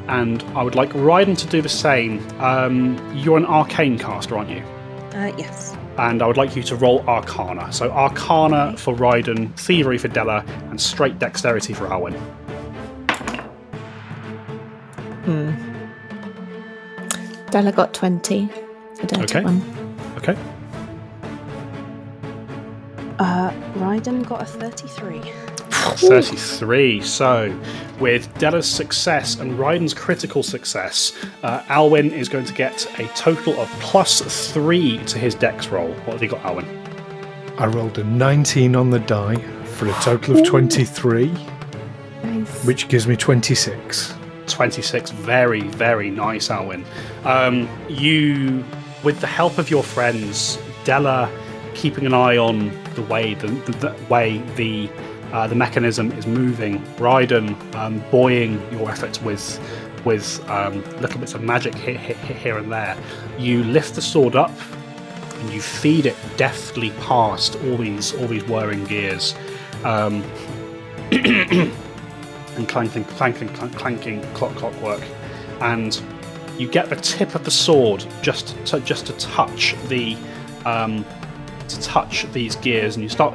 And 0.08 0.42
I 0.54 0.62
would 0.62 0.74
like 0.74 0.90
Ryden 0.90 1.36
to 1.38 1.46
do 1.48 1.60
the 1.60 1.68
same. 1.68 2.24
Um, 2.40 2.96
you're 3.16 3.36
an 3.38 3.46
arcane 3.46 3.98
caster, 3.98 4.36
aren't 4.38 4.50
you? 4.50 4.62
Uh, 5.12 5.32
yes. 5.36 5.74
And 5.98 6.22
I 6.22 6.26
would 6.26 6.36
like 6.36 6.54
you 6.54 6.62
to 6.64 6.76
roll 6.76 7.00
Arcana. 7.08 7.72
So 7.72 7.90
Arcana 7.90 8.76
for 8.76 8.94
Ryden, 8.94 9.58
Thievery 9.58 9.98
for 9.98 10.08
Della, 10.08 10.44
and 10.70 10.80
straight 10.80 11.18
Dexterity 11.18 11.72
for 11.72 11.86
Alwyn. 11.90 12.14
Della 17.50 17.72
got 17.72 17.94
20. 17.94 18.48
A 19.02 19.06
dirty 19.06 19.22
Okay. 19.22 19.42
one. 19.42 19.62
Okay. 20.18 20.36
Uh, 23.18 23.50
Ryden 23.76 24.26
got 24.26 24.42
a 24.42 24.44
33. 24.44 25.20
33. 25.94 27.00
So, 27.02 27.58
with 28.00 28.32
Della's 28.38 28.68
success 28.68 29.38
and 29.38 29.58
Ryden's 29.58 29.94
critical 29.94 30.42
success, 30.42 31.12
uh, 31.42 31.62
Alwyn 31.68 32.10
is 32.12 32.28
going 32.28 32.44
to 32.44 32.52
get 32.52 32.86
a 33.00 33.06
total 33.14 33.58
of 33.60 33.68
plus 33.80 34.50
three 34.52 34.98
to 35.04 35.18
his 35.18 35.34
dex 35.34 35.68
roll. 35.68 35.92
What 36.04 36.14
have 36.14 36.22
you 36.22 36.28
got, 36.28 36.44
Alwyn? 36.44 36.66
I 37.58 37.66
rolled 37.66 37.98
a 37.98 38.04
19 38.04 38.76
on 38.76 38.90
the 38.90 38.98
die 39.00 39.36
for 39.64 39.88
a 39.88 39.92
total 39.94 40.38
of 40.38 40.46
23, 40.46 41.32
Nice. 42.22 42.64
which 42.64 42.88
gives 42.88 43.06
me 43.06 43.16
26. 43.16 44.14
26. 44.46 45.10
Very, 45.10 45.62
very 45.62 46.10
nice, 46.10 46.50
Alwyn. 46.50 46.84
Um, 47.24 47.68
you, 47.88 48.64
with 49.02 49.20
the 49.20 49.26
help 49.26 49.58
of 49.58 49.70
your 49.70 49.82
friends, 49.82 50.58
Della 50.84 51.30
keeping 51.74 52.06
an 52.06 52.14
eye 52.14 52.36
on 52.36 52.70
the 52.94 53.02
way 53.02 53.34
the, 53.34 53.48
the, 53.48 53.72
the 53.72 53.96
way 54.08 54.38
the 54.56 54.88
uh, 55.32 55.46
the 55.46 55.54
mechanism 55.54 56.12
is 56.12 56.26
moving, 56.26 56.82
Ryden 56.96 57.74
um, 57.74 58.02
buoying 58.10 58.60
your 58.72 58.90
efforts 58.90 59.20
with 59.20 59.60
with 60.04 60.48
um, 60.48 60.84
little 61.00 61.18
bits 61.18 61.34
of 61.34 61.42
magic 61.42 61.74
here, 61.74 61.98
here, 61.98 62.16
here 62.36 62.58
and 62.58 62.70
there. 62.70 62.96
You 63.38 63.64
lift 63.64 63.96
the 63.96 64.02
sword 64.02 64.36
up 64.36 64.52
and 65.40 65.50
you 65.50 65.60
feed 65.60 66.06
it 66.06 66.16
deftly 66.36 66.90
past 67.02 67.56
all 67.64 67.76
these 67.76 68.14
all 68.14 68.26
these 68.26 68.44
whirring 68.44 68.84
gears. 68.84 69.34
Um, 69.84 70.22
and 71.12 72.68
clanking, 72.68 73.04
clanking, 73.04 73.48
clanking 73.48 74.22
clock, 74.32 74.54
clockwork, 74.56 75.02
and 75.60 76.00
you 76.58 76.68
get 76.68 76.88
the 76.88 76.96
tip 76.96 77.34
of 77.34 77.44
the 77.44 77.50
sword 77.50 78.04
just 78.22 78.56
to 78.66 78.80
just 78.80 79.06
to 79.06 79.12
touch 79.14 79.74
the 79.88 80.16
um, 80.64 81.04
to 81.68 81.80
touch 81.80 82.30
these 82.32 82.56
gears, 82.56 82.96
and 82.96 83.02
you 83.02 83.08
start 83.08 83.34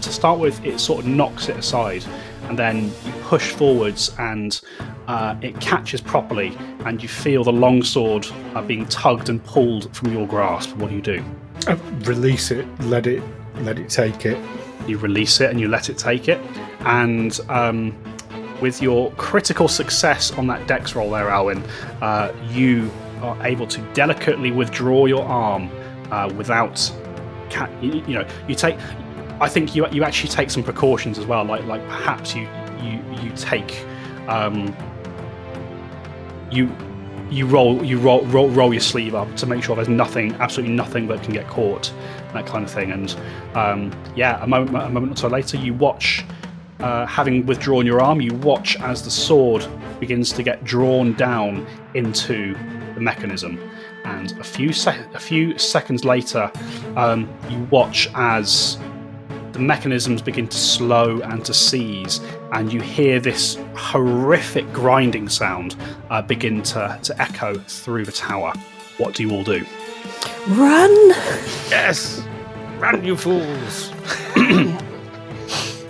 to 0.00 0.12
start 0.12 0.38
with. 0.38 0.64
It 0.64 0.80
sort 0.80 1.00
of 1.00 1.06
knocks 1.06 1.48
it 1.48 1.56
aside, 1.56 2.04
and 2.48 2.58
then 2.58 2.84
you 2.84 3.12
push 3.22 3.52
forwards, 3.52 4.12
and 4.18 4.60
uh, 5.06 5.36
it 5.42 5.60
catches 5.60 6.00
properly, 6.00 6.56
and 6.84 7.02
you 7.02 7.08
feel 7.08 7.44
the 7.44 7.52
long 7.52 7.82
sword 7.82 8.26
uh, 8.54 8.62
being 8.62 8.86
tugged 8.86 9.28
and 9.28 9.42
pulled 9.44 9.94
from 9.94 10.12
your 10.12 10.26
grasp. 10.26 10.76
What 10.76 10.90
do 10.90 10.96
you 10.96 11.02
do? 11.02 11.24
Uh, 11.66 11.76
release 12.02 12.50
it, 12.50 12.66
let 12.82 13.06
it, 13.06 13.22
let 13.60 13.78
it 13.78 13.88
take 13.90 14.24
it. 14.26 14.38
you 14.86 14.98
release 14.98 15.40
it 15.40 15.50
and 15.50 15.60
you 15.60 15.68
let 15.68 15.88
it 15.88 15.98
take 15.98 16.28
it. 16.28 16.40
And 16.80 17.38
um, 17.48 17.96
with 18.60 18.82
your 18.82 19.10
critical 19.12 19.68
success 19.68 20.32
on 20.32 20.46
that 20.48 20.66
dex 20.66 20.94
roll 20.94 21.10
there, 21.10 21.28
Alwyn, 21.28 21.62
uh, 22.00 22.32
you 22.48 22.90
are 23.22 23.36
able 23.46 23.66
to 23.66 23.80
delicately 23.92 24.50
withdraw 24.50 25.06
your 25.06 25.24
arm 25.24 25.70
uh, 26.10 26.32
without, 26.36 26.90
ca- 27.50 27.70
you, 27.80 28.02
you 28.06 28.14
know, 28.14 28.26
you 28.48 28.54
take. 28.54 28.76
I 29.40 29.48
think 29.48 29.74
you 29.74 29.86
you 29.90 30.04
actually 30.04 30.30
take 30.30 30.50
some 30.50 30.62
precautions 30.62 31.18
as 31.18 31.26
well, 31.26 31.44
like 31.44 31.64
like 31.64 31.86
perhaps 31.88 32.34
you 32.34 32.48
you 32.82 33.02
you 33.22 33.30
take. 33.36 33.84
Um, 34.28 34.74
you 36.50 36.70
you 37.30 37.46
roll 37.46 37.84
you 37.84 37.98
roll, 37.98 38.24
roll 38.26 38.48
roll 38.50 38.72
your 38.74 38.80
sleeve 38.80 39.14
up 39.14 39.34
to 39.36 39.46
make 39.46 39.62
sure 39.62 39.76
there's 39.76 39.88
nothing 39.88 40.34
absolutely 40.34 40.74
nothing 40.74 41.06
that 41.06 41.22
can 41.22 41.32
get 41.32 41.46
caught 41.46 41.92
that 42.32 42.44
kind 42.44 42.64
of 42.64 42.70
thing 42.70 42.90
and 42.90 43.16
um, 43.54 43.92
yeah 44.16 44.42
a 44.42 44.46
moment 44.46 44.76
a 44.76 44.90
moment 44.90 45.12
or 45.12 45.16
so 45.16 45.28
later 45.28 45.56
you 45.56 45.72
watch 45.72 46.24
uh, 46.80 47.06
having 47.06 47.46
withdrawn 47.46 47.86
your 47.86 48.00
arm 48.00 48.20
you 48.20 48.34
watch 48.34 48.76
as 48.80 49.02
the 49.02 49.10
sword 49.10 49.64
begins 50.00 50.32
to 50.32 50.42
get 50.42 50.64
drawn 50.64 51.12
down 51.14 51.64
into 51.94 52.54
the 52.94 53.00
mechanism 53.00 53.60
and 54.04 54.32
a 54.40 54.44
few 54.44 54.72
sec- 54.72 55.14
a 55.14 55.20
few 55.20 55.56
seconds 55.56 56.04
later 56.04 56.50
um, 56.96 57.32
you 57.48 57.60
watch 57.70 58.08
as 58.14 58.76
the 59.60 59.66
mechanisms 59.66 60.22
begin 60.22 60.48
to 60.48 60.56
slow 60.56 61.20
and 61.20 61.44
to 61.44 61.52
seize, 61.52 62.20
and 62.52 62.72
you 62.72 62.80
hear 62.80 63.20
this 63.20 63.58
horrific 63.74 64.72
grinding 64.72 65.28
sound 65.28 65.76
uh, 66.08 66.22
begin 66.22 66.62
to, 66.62 66.98
to 67.02 67.20
echo 67.20 67.58
through 67.58 68.06
the 68.06 68.12
tower. 68.12 68.54
What 68.96 69.14
do 69.14 69.22
you 69.22 69.30
all 69.32 69.44
do? 69.44 69.62
Run! 70.48 70.90
Yes! 71.68 72.22
Run, 72.78 73.04
you 73.04 73.16
fools! 73.16 73.92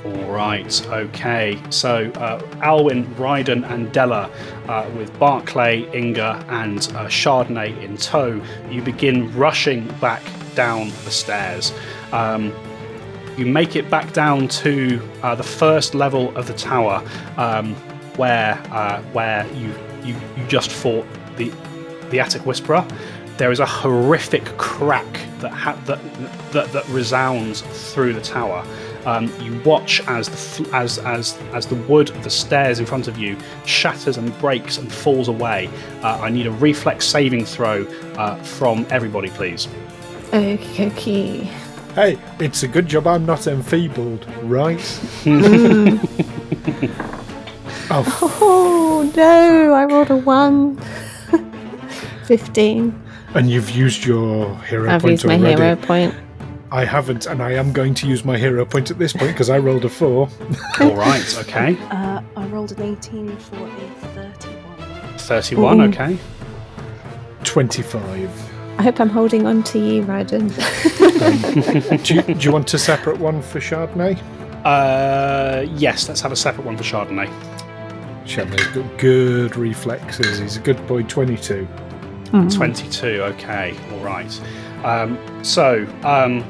All 0.04 0.32
right, 0.32 0.88
okay. 0.88 1.62
So, 1.70 2.10
uh, 2.16 2.44
Alwyn, 2.62 3.06
Ryden, 3.14 3.70
and 3.70 3.92
Della, 3.92 4.28
uh, 4.66 4.90
with 4.96 5.16
Barclay, 5.20 5.88
Inga, 5.96 6.44
and 6.48 6.78
uh, 6.96 7.06
Chardonnay 7.06 7.80
in 7.84 7.96
tow, 7.98 8.42
you 8.68 8.82
begin 8.82 9.32
rushing 9.36 9.86
back 10.00 10.24
down 10.56 10.88
the 11.04 11.12
stairs. 11.12 11.72
Um, 12.10 12.52
you 13.40 13.46
make 13.46 13.74
it 13.74 13.88
back 13.88 14.12
down 14.12 14.46
to 14.48 15.00
uh, 15.22 15.34
the 15.34 15.42
first 15.42 15.94
level 15.94 16.36
of 16.36 16.46
the 16.46 16.52
tower, 16.52 17.02
um, 17.38 17.74
where 18.16 18.60
uh, 18.70 19.00
where 19.14 19.46
you, 19.54 19.74
you 20.04 20.14
you 20.36 20.46
just 20.46 20.70
fought 20.70 21.06
the 21.36 21.50
the 22.10 22.20
Attic 22.20 22.44
Whisperer. 22.44 22.86
There 23.38 23.50
is 23.50 23.58
a 23.58 23.66
horrific 23.66 24.44
crack 24.58 25.10
that 25.40 25.50
ha- 25.52 25.80
that, 25.86 25.98
that 26.52 26.70
that 26.72 26.86
resounds 26.88 27.62
through 27.62 28.12
the 28.12 28.20
tower. 28.20 28.62
Um, 29.06 29.32
you 29.40 29.58
watch 29.62 30.02
as 30.06 30.28
the 30.28 30.36
fl- 30.36 30.74
as 30.74 30.98
as 30.98 31.38
as 31.54 31.64
the 31.64 31.76
wood 31.76 32.10
of 32.10 32.22
the 32.22 32.28
stairs 32.28 32.78
in 32.78 32.84
front 32.84 33.08
of 33.08 33.16
you 33.16 33.38
shatters 33.64 34.18
and 34.18 34.38
breaks 34.38 34.76
and 34.76 34.92
falls 34.92 35.28
away. 35.28 35.70
Uh, 36.02 36.20
I 36.20 36.28
need 36.28 36.46
a 36.46 36.52
reflex 36.52 37.06
saving 37.06 37.46
throw 37.46 37.84
uh, 38.18 38.36
from 38.42 38.86
everybody, 38.90 39.30
please. 39.30 39.66
Okay. 40.34 41.50
Hey, 41.94 42.18
it's 42.38 42.62
a 42.62 42.68
good 42.68 42.86
job 42.86 43.06
I'm 43.06 43.26
not 43.26 43.46
enfeebled, 43.46 44.26
right? 44.42 44.78
oh, 47.90 48.38
Oh 48.40 49.12
no, 49.16 49.72
I 49.74 49.84
rolled 49.84 50.10
a 50.10 50.16
1. 50.16 50.76
15. 52.26 53.02
and 53.34 53.50
you've 53.50 53.70
used 53.70 54.04
your 54.04 54.56
hero 54.62 54.88
I've 54.88 55.02
point 55.02 55.12
used 55.12 55.26
my 55.26 55.34
already. 55.36 55.60
hero 55.62 55.76
point. 55.76 56.14
I 56.70 56.84
haven't, 56.84 57.26
and 57.26 57.42
I 57.42 57.52
am 57.54 57.72
going 57.72 57.94
to 57.94 58.06
use 58.06 58.24
my 58.24 58.38
hero 58.38 58.64
point 58.64 58.92
at 58.92 58.98
this 58.98 59.12
point 59.12 59.32
because 59.32 59.50
I 59.50 59.58
rolled 59.58 59.84
a 59.84 59.88
four. 59.88 60.28
All 60.80 60.94
right, 60.94 61.38
okay. 61.40 61.76
Uh, 61.90 62.22
I 62.36 62.46
rolled 62.46 62.70
an 62.78 62.82
18 62.96 63.36
for 63.38 63.56
a 63.56 63.70
31. 64.38 65.18
31, 65.18 65.80
Ooh. 65.80 65.84
okay. 65.88 66.16
25. 67.42 68.49
I 68.80 68.82
hope 68.82 68.98
I'm 68.98 69.10
holding 69.10 69.46
on 69.46 69.62
to 69.64 69.78
you, 69.78 70.02
Ryden. 70.04 70.48
do, 72.02 72.14
you, 72.14 72.22
do 72.22 72.40
you 72.40 72.50
want 72.50 72.72
a 72.72 72.78
separate 72.78 73.18
one 73.18 73.42
for 73.42 73.60
Chardonnay? 73.60 74.18
Uh, 74.64 75.66
yes, 75.74 76.08
let's 76.08 76.22
have 76.22 76.32
a 76.32 76.36
separate 76.36 76.64
one 76.64 76.78
for 76.78 76.82
Chardonnay. 76.82 77.28
Chardonnay's 78.24 78.66
got 78.68 78.98
good 78.98 79.54
reflexes. 79.54 80.38
He's 80.38 80.56
a 80.56 80.60
good 80.60 80.78
boy, 80.86 81.02
22. 81.02 81.68
22, 82.30 83.06
okay, 83.22 83.76
all 83.92 83.98
right. 83.98 84.40
Um, 84.82 85.44
so, 85.44 85.86
um, 86.02 86.42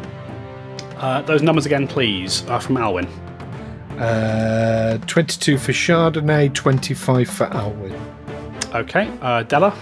uh, 0.99 1.23
those 1.23 1.43
numbers 1.43 1.67
again, 1.67 1.89
please, 1.89 2.47
are 2.47 2.61
from 2.61 2.77
Alwyn. 2.77 3.09
Uh, 3.99 4.99
22 5.09 5.59
for 5.59 5.73
Chardonnay, 5.73 6.55
25 6.55 7.29
for 7.29 7.47
Alwyn. 7.47 8.01
Okay, 8.73 9.11
uh, 9.21 9.43
Della 9.43 9.77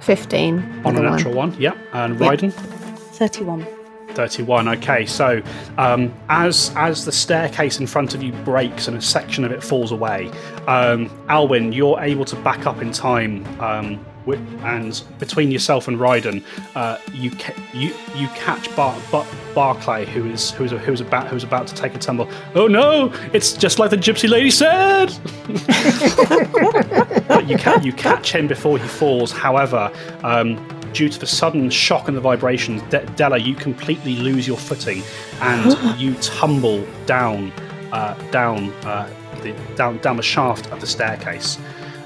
15. 0.00 0.58
on 0.58 0.62
a 0.84 0.88
other 0.88 1.02
one. 1.02 1.16
natural 1.16 1.34
one, 1.34 1.54
yep, 1.60 1.76
and 1.92 2.18
Yep. 2.18 2.30
Ryden. 2.30 2.52
31. 2.52 3.66
31 4.14 4.66
okay 4.66 5.06
so 5.06 5.40
um, 5.78 6.12
as 6.28 6.72
as 6.74 7.04
the 7.04 7.12
staircase 7.12 7.78
in 7.78 7.86
front 7.86 8.12
of 8.12 8.20
you 8.24 8.32
breaks 8.44 8.88
and 8.88 8.96
a 8.96 9.00
section 9.00 9.44
of 9.44 9.52
it 9.52 9.62
falls 9.62 9.92
away 9.92 10.28
um, 10.66 11.08
alwyn 11.28 11.70
you're 11.72 11.98
able 12.00 12.24
to 12.24 12.34
back 12.36 12.66
up 12.66 12.82
in 12.82 12.90
time 12.90 13.46
um, 13.60 14.04
wi- 14.26 14.42
and 14.64 15.04
between 15.20 15.52
yourself 15.52 15.86
and 15.86 15.96
Ryden, 15.98 16.42
uh, 16.74 16.98
you 17.12 17.30
ca- 17.30 17.54
you 17.72 17.94
you 18.16 18.26
catch 18.28 18.74
Bar- 18.74 18.98
Bar- 19.12 19.26
Barclay, 19.54 20.04
who 20.06 20.26
is 20.26 20.50
who 20.50 20.64
is 20.64 20.72
who 20.72 20.92
is 20.92 21.00
about 21.00 21.28
who's 21.28 21.44
about 21.44 21.68
to 21.68 21.74
take 21.76 21.94
a 21.94 21.98
tumble. 21.98 22.28
Oh 22.56 22.66
no! 22.66 23.12
It's 23.32 23.52
just 23.52 23.78
like 23.78 23.90
the 23.90 23.96
gypsy 23.96 24.28
lady 24.28 24.50
said. 24.50 25.10
but 27.34 27.48
you 27.48 27.56
ca- 27.56 27.80
you 27.82 27.92
catch 27.92 28.32
him 28.34 28.46
before 28.46 28.78
he 28.78 28.86
falls. 28.88 29.32
However, 29.32 29.90
um, 30.22 30.56
due 30.92 31.08
to 31.08 31.18
the 31.18 31.26
sudden 31.26 31.70
shock 31.70 32.08
and 32.08 32.16
the 32.16 32.20
vibrations, 32.20 32.82
De- 32.90 33.04
Della, 33.16 33.38
you 33.38 33.54
completely 33.54 34.16
lose 34.16 34.46
your 34.46 34.56
footing 34.58 35.02
and 35.40 35.76
you 36.00 36.14
tumble 36.16 36.86
down 37.06 37.52
uh, 37.92 38.14
down 38.30 38.70
uh, 38.84 39.08
the 39.42 39.52
down 39.76 39.98
down 39.98 40.16
the 40.16 40.22
shaft 40.22 40.70
of 40.72 40.80
the 40.80 40.86
staircase. 40.86 41.58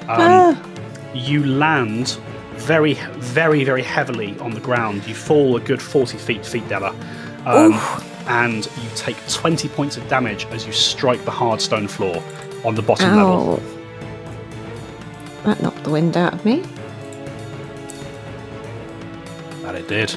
Um, 0.08 0.18
You 1.14 1.44
land 1.44 2.18
very 2.54 2.94
very 3.18 3.64
very 3.64 3.82
heavily 3.82 4.38
on 4.40 4.50
the 4.52 4.60
ground. 4.60 5.06
You 5.06 5.14
fall 5.14 5.56
a 5.56 5.60
good 5.60 5.80
forty 5.82 6.18
feet 6.18 6.44
feet, 6.46 6.68
Della. 6.68 6.94
Um, 7.46 7.72
and 8.26 8.64
you 8.64 8.88
take 8.96 9.16
20 9.28 9.68
points 9.68 9.98
of 9.98 10.08
damage 10.08 10.46
as 10.46 10.64
you 10.66 10.72
strike 10.72 11.22
the 11.26 11.30
hard 11.30 11.60
stone 11.60 11.86
floor 11.86 12.22
on 12.64 12.74
the 12.74 12.80
bottom 12.80 13.10
level. 13.16 13.60
Ow. 15.44 15.52
That 15.52 15.62
knocked 15.62 15.84
the 15.84 15.90
wind 15.90 16.16
out 16.16 16.32
of 16.32 16.44
me. 16.44 16.62
That 19.62 19.74
it 19.74 19.88
did. 19.88 20.14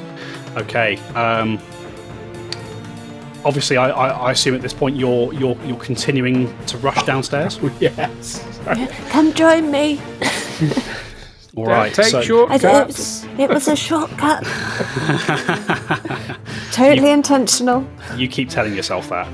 Okay. 0.56 0.98
Um, 1.16 1.60
obviously, 3.44 3.78
I, 3.78 3.90
I, 3.90 4.10
I 4.10 4.32
assume 4.32 4.56
at 4.56 4.62
this 4.62 4.74
point 4.74 4.96
you're 4.96 5.34
you're 5.34 5.58
you're 5.66 5.80
continuing 5.80 6.56
to 6.68 6.78
rush 6.78 7.04
downstairs. 7.04 7.60
yes. 7.80 8.46
Come 9.10 9.34
join 9.34 9.72
me. 9.72 10.00
All 11.56 11.66
right. 11.66 11.94
Take 11.94 12.06
so, 12.06 12.20
I, 12.20 12.22
it, 12.22 12.26
shortcuts. 12.26 12.66
was, 12.66 13.26
it 13.40 13.50
was 13.50 13.68
a 13.68 13.76
shortcut. 13.76 14.44
totally 16.72 17.10
intentional. 17.10 17.88
you 18.16 18.28
keep 18.28 18.50
telling 18.50 18.76
yourself 18.76 19.10
that. 19.10 19.28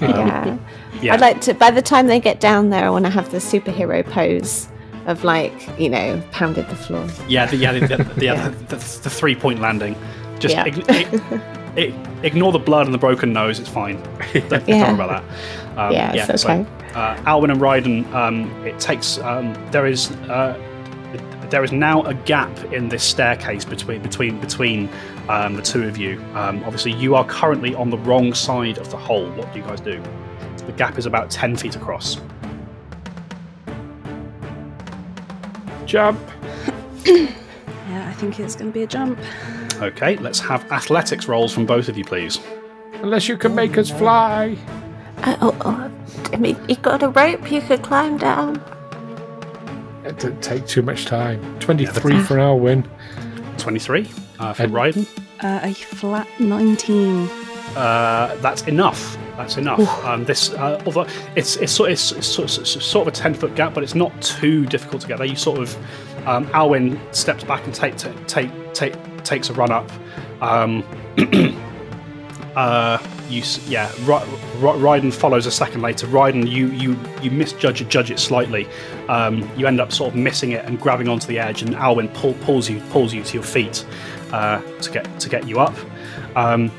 yeah. 0.00 0.58
Yeah. 1.02 1.14
I'd 1.14 1.20
like 1.20 1.40
to. 1.42 1.54
By 1.54 1.70
the 1.70 1.82
time 1.82 2.06
they 2.06 2.20
get 2.20 2.40
down 2.40 2.70
there, 2.70 2.86
I 2.86 2.90
want 2.90 3.04
to 3.04 3.10
have 3.10 3.30
the 3.30 3.38
superhero 3.38 4.08
pose 4.08 4.68
of 5.06 5.24
like 5.24 5.52
you 5.78 5.88
know 5.90 6.22
pounded 6.32 6.68
the 6.68 6.76
floor. 6.76 7.06
yeah. 7.28 7.46
The, 7.46 7.56
yeah. 7.56 7.72
The, 7.72 7.80
the, 7.96 8.04
the, 8.04 8.24
Yeah. 8.24 8.48
the, 8.68 8.76
the, 8.76 9.10
three 9.10 9.34
point 9.34 9.60
landing. 9.60 9.96
Just 10.38 10.54
Yeah. 10.54 10.66
ig- 10.66 10.88
ig- 10.90 11.42
ig- 11.76 11.94
ignore 12.24 12.52
the 12.52 12.58
blood 12.58 12.86
and 12.86 12.94
the 12.94 12.98
broken 12.98 13.32
nose. 13.32 13.58
It's 13.60 13.68
fine. 13.68 13.96
Don't, 14.32 14.48
don't 14.50 14.68
Yeah. 14.68 14.92
worry 14.92 14.94
about 15.04 15.08
that. 15.24 15.78
Um, 15.78 15.92
Yeah, 15.92 16.12
it's 16.14 16.44
okay. 16.44 16.64
So, 16.92 16.98
uh, 16.98 17.22
Alwyn 17.26 17.50
and 17.50 17.60
Ryden, 17.60 18.12
um, 18.12 18.50
it 18.66 18.78
takes. 18.78 19.18
Um, 19.18 19.54
there 19.70 19.86
is. 19.86 20.10
Uh, 20.28 20.58
there 21.50 21.62
is 21.62 21.70
now 21.72 22.02
a 22.04 22.14
gap 22.14 22.50
in 22.72 22.88
this 22.88 23.02
staircase 23.04 23.62
between 23.66 24.00
between 24.00 24.40
between 24.40 24.88
um, 25.28 25.54
the 25.54 25.60
two 25.62 25.82
of 25.84 25.98
you. 25.98 26.18
Um, 26.34 26.64
obviously, 26.64 26.92
you 26.92 27.14
are 27.14 27.26
currently 27.26 27.74
on 27.74 27.90
the 27.90 27.98
wrong 27.98 28.32
side 28.32 28.78
of 28.78 28.90
the 28.90 28.96
hole. 28.96 29.28
What 29.32 29.52
do 29.52 29.58
you 29.58 29.64
guys 29.66 29.80
do? 29.80 30.02
The 30.66 30.72
gap 30.72 30.96
is 30.98 31.04
about 31.04 31.30
ten 31.30 31.54
feet 31.56 31.76
across. 31.76 32.16
Jump. 35.92 36.18
Yeah, 37.04 38.08
I 38.08 38.14
think 38.14 38.40
it's 38.40 38.56
going 38.56 38.70
to 38.70 38.72
be 38.72 38.82
a 38.82 38.86
jump. 38.86 39.18
Okay, 39.82 40.16
let's 40.16 40.40
have 40.40 40.64
athletics 40.72 41.28
rolls 41.28 41.52
from 41.52 41.66
both 41.66 41.90
of 41.90 41.98
you, 41.98 42.04
please. 42.04 42.40
Unless 43.02 43.28
you 43.28 43.36
can 43.36 43.54
make 43.54 43.76
us 43.76 43.90
fly. 43.90 44.56
Uh, 45.18 45.36
oh, 45.42 45.56
oh, 45.66 45.92
I 46.32 46.36
mean, 46.38 46.56
you 46.66 46.76
got 46.76 47.02
a 47.02 47.10
rope 47.10 47.52
you 47.52 47.60
could 47.60 47.82
climb 47.82 48.16
down. 48.16 48.56
It 50.06 50.18
didn't 50.18 50.40
take 50.42 50.66
too 50.66 50.80
much 50.80 51.04
time. 51.04 51.58
23 51.60 52.20
for 52.22 52.38
Alwyn. 52.38 52.88
Twenty-three 53.58 54.08
uh, 54.38 54.54
for 54.54 54.62
And- 54.62 54.72
Ryden. 54.72 55.06
Uh, 55.40 55.60
a 55.62 55.74
flat 55.74 56.26
19. 56.40 57.28
Uh, 57.76 58.36
that's 58.36 58.62
enough. 58.62 59.16
That's 59.36 59.56
enough. 59.56 59.80
Um, 60.04 60.24
this, 60.24 60.52
uh, 60.52 60.82
although 60.84 61.06
it's 61.36 61.56
it's 61.56 61.72
sort 61.72 61.90
it's, 61.90 62.12
it's 62.12 62.26
sort 62.26 62.58
of, 62.58 62.66
sort 62.66 63.08
of 63.08 63.14
a 63.14 63.16
ten 63.16 63.34
foot 63.34 63.54
gap, 63.54 63.74
but 63.74 63.82
it's 63.82 63.94
not 63.94 64.20
too 64.20 64.66
difficult 64.66 65.02
to 65.02 65.08
get 65.08 65.18
there. 65.18 65.26
You 65.26 65.36
sort 65.36 65.58
of, 65.58 65.76
um, 66.26 66.48
Alwyn 66.52 67.00
steps 67.12 67.44
back 67.44 67.64
and 67.64 67.74
take 67.74 67.96
take 67.96 68.26
take, 68.26 68.50
take 68.74 69.24
takes 69.24 69.48
a 69.48 69.54
run 69.54 69.72
up. 69.72 69.90
Um, 70.42 70.84
uh, 72.56 72.98
you 73.28 73.42
yeah, 73.66 73.90
Ry- 74.02 74.24
Ry- 74.58 74.98
Ryden 74.98 75.12
follows 75.12 75.46
a 75.46 75.50
second 75.50 75.80
later. 75.80 76.06
Ryden, 76.06 76.48
you 76.48 76.68
you 76.68 76.98
you 77.22 77.30
misjudge 77.30 77.88
judge 77.88 78.10
it 78.10 78.18
slightly. 78.18 78.68
Um, 79.08 79.48
you 79.56 79.66
end 79.66 79.80
up 79.80 79.92
sort 79.92 80.12
of 80.12 80.20
missing 80.20 80.52
it 80.52 80.64
and 80.66 80.78
grabbing 80.78 81.08
onto 81.08 81.26
the 81.26 81.38
edge, 81.38 81.62
and 81.62 81.74
Alwyn 81.74 82.08
pull, 82.08 82.34
pulls 82.34 82.68
you 82.68 82.80
pulls 82.90 83.14
you 83.14 83.22
to 83.22 83.34
your 83.34 83.42
feet 83.42 83.86
uh, 84.32 84.60
to 84.80 84.90
get 84.90 85.20
to 85.20 85.28
get 85.28 85.48
you 85.48 85.58
up. 85.58 85.74
Um, 86.36 86.70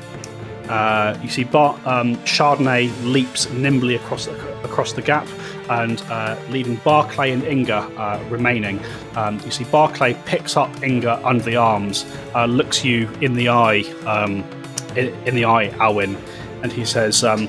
uh, 0.68 1.18
you 1.22 1.28
see 1.28 1.44
um, 1.44 2.16
Chardonnay 2.24 2.90
leaps 3.04 3.48
nimbly 3.50 3.96
across 3.96 4.26
across 4.26 4.92
the 4.92 5.02
gap, 5.02 5.26
and 5.68 6.00
uh, 6.02 6.36
leaving 6.50 6.76
Barclay 6.76 7.32
and 7.32 7.44
Inga 7.44 7.76
uh, 7.76 8.24
remaining. 8.30 8.80
Um, 9.16 9.40
you 9.44 9.50
see 9.50 9.64
Barclay 9.64 10.14
picks 10.24 10.56
up 10.56 10.82
Inga 10.82 11.24
under 11.26 11.44
the 11.44 11.56
arms, 11.56 12.06
uh, 12.34 12.46
looks 12.46 12.84
you 12.84 13.08
in 13.20 13.34
the 13.34 13.48
eye, 13.48 13.82
um, 14.06 14.44
in, 14.96 15.14
in 15.26 15.34
the 15.34 15.44
eye, 15.44 15.68
Alwyn, 15.80 16.16
and 16.62 16.72
he 16.72 16.84
says, 16.84 17.24
um, 17.24 17.46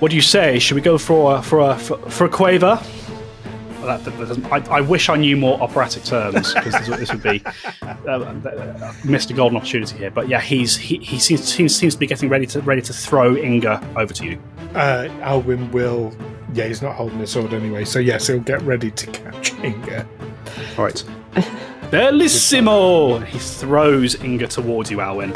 "What 0.00 0.10
do 0.10 0.16
you 0.16 0.22
say? 0.22 0.58
Should 0.58 0.74
we 0.74 0.80
go 0.82 0.98
for 0.98 1.36
a, 1.36 1.42
for 1.42 1.60
a 1.60 1.76
for 1.76 2.24
a 2.26 2.28
quaver?" 2.28 2.80
That- 3.86 4.04
that 4.04 4.18
doesn't- 4.18 4.46
I, 4.52 4.62
I 4.76 4.80
wish 4.80 5.08
I 5.08 5.16
knew 5.16 5.36
more 5.36 5.60
operatic 5.62 6.04
terms 6.04 6.54
because 6.54 6.72
this, 6.72 6.88
would- 6.88 6.98
this 6.98 7.12
would 7.12 7.22
be 7.22 7.42
uh, 8.08 8.92
missed 9.04 9.30
a 9.30 9.34
golden 9.34 9.56
opportunity 9.56 9.96
here. 9.98 10.10
But 10.10 10.28
yeah, 10.28 10.40
he's 10.40 10.76
he, 10.76 10.98
he 10.98 11.18
seems, 11.18 11.44
seems 11.44 11.74
seems 11.76 11.94
to 11.94 12.00
be 12.00 12.06
getting 12.06 12.28
ready 12.28 12.46
to 12.46 12.60
ready 12.62 12.82
to 12.82 12.92
throw 12.92 13.36
Inga 13.36 13.82
over 13.96 14.12
to 14.14 14.24
you. 14.24 14.38
Uh, 14.74 15.08
Alwyn 15.20 15.70
will. 15.72 16.12
Yeah, 16.52 16.66
he's 16.66 16.82
not 16.82 16.94
holding 16.94 17.20
a 17.20 17.26
sword 17.26 17.52
anyway, 17.52 17.84
so 17.84 17.98
yes, 17.98 18.28
he'll 18.28 18.38
get 18.38 18.62
ready 18.62 18.90
to 18.92 19.06
catch 19.08 19.54
Inga. 19.54 20.06
All 20.78 20.84
right, 20.84 21.04
bellissimo! 21.90 23.24
He 23.26 23.38
throws 23.38 24.22
Inga 24.22 24.46
towards 24.48 24.90
you, 24.90 25.00
Alwyn. 25.00 25.32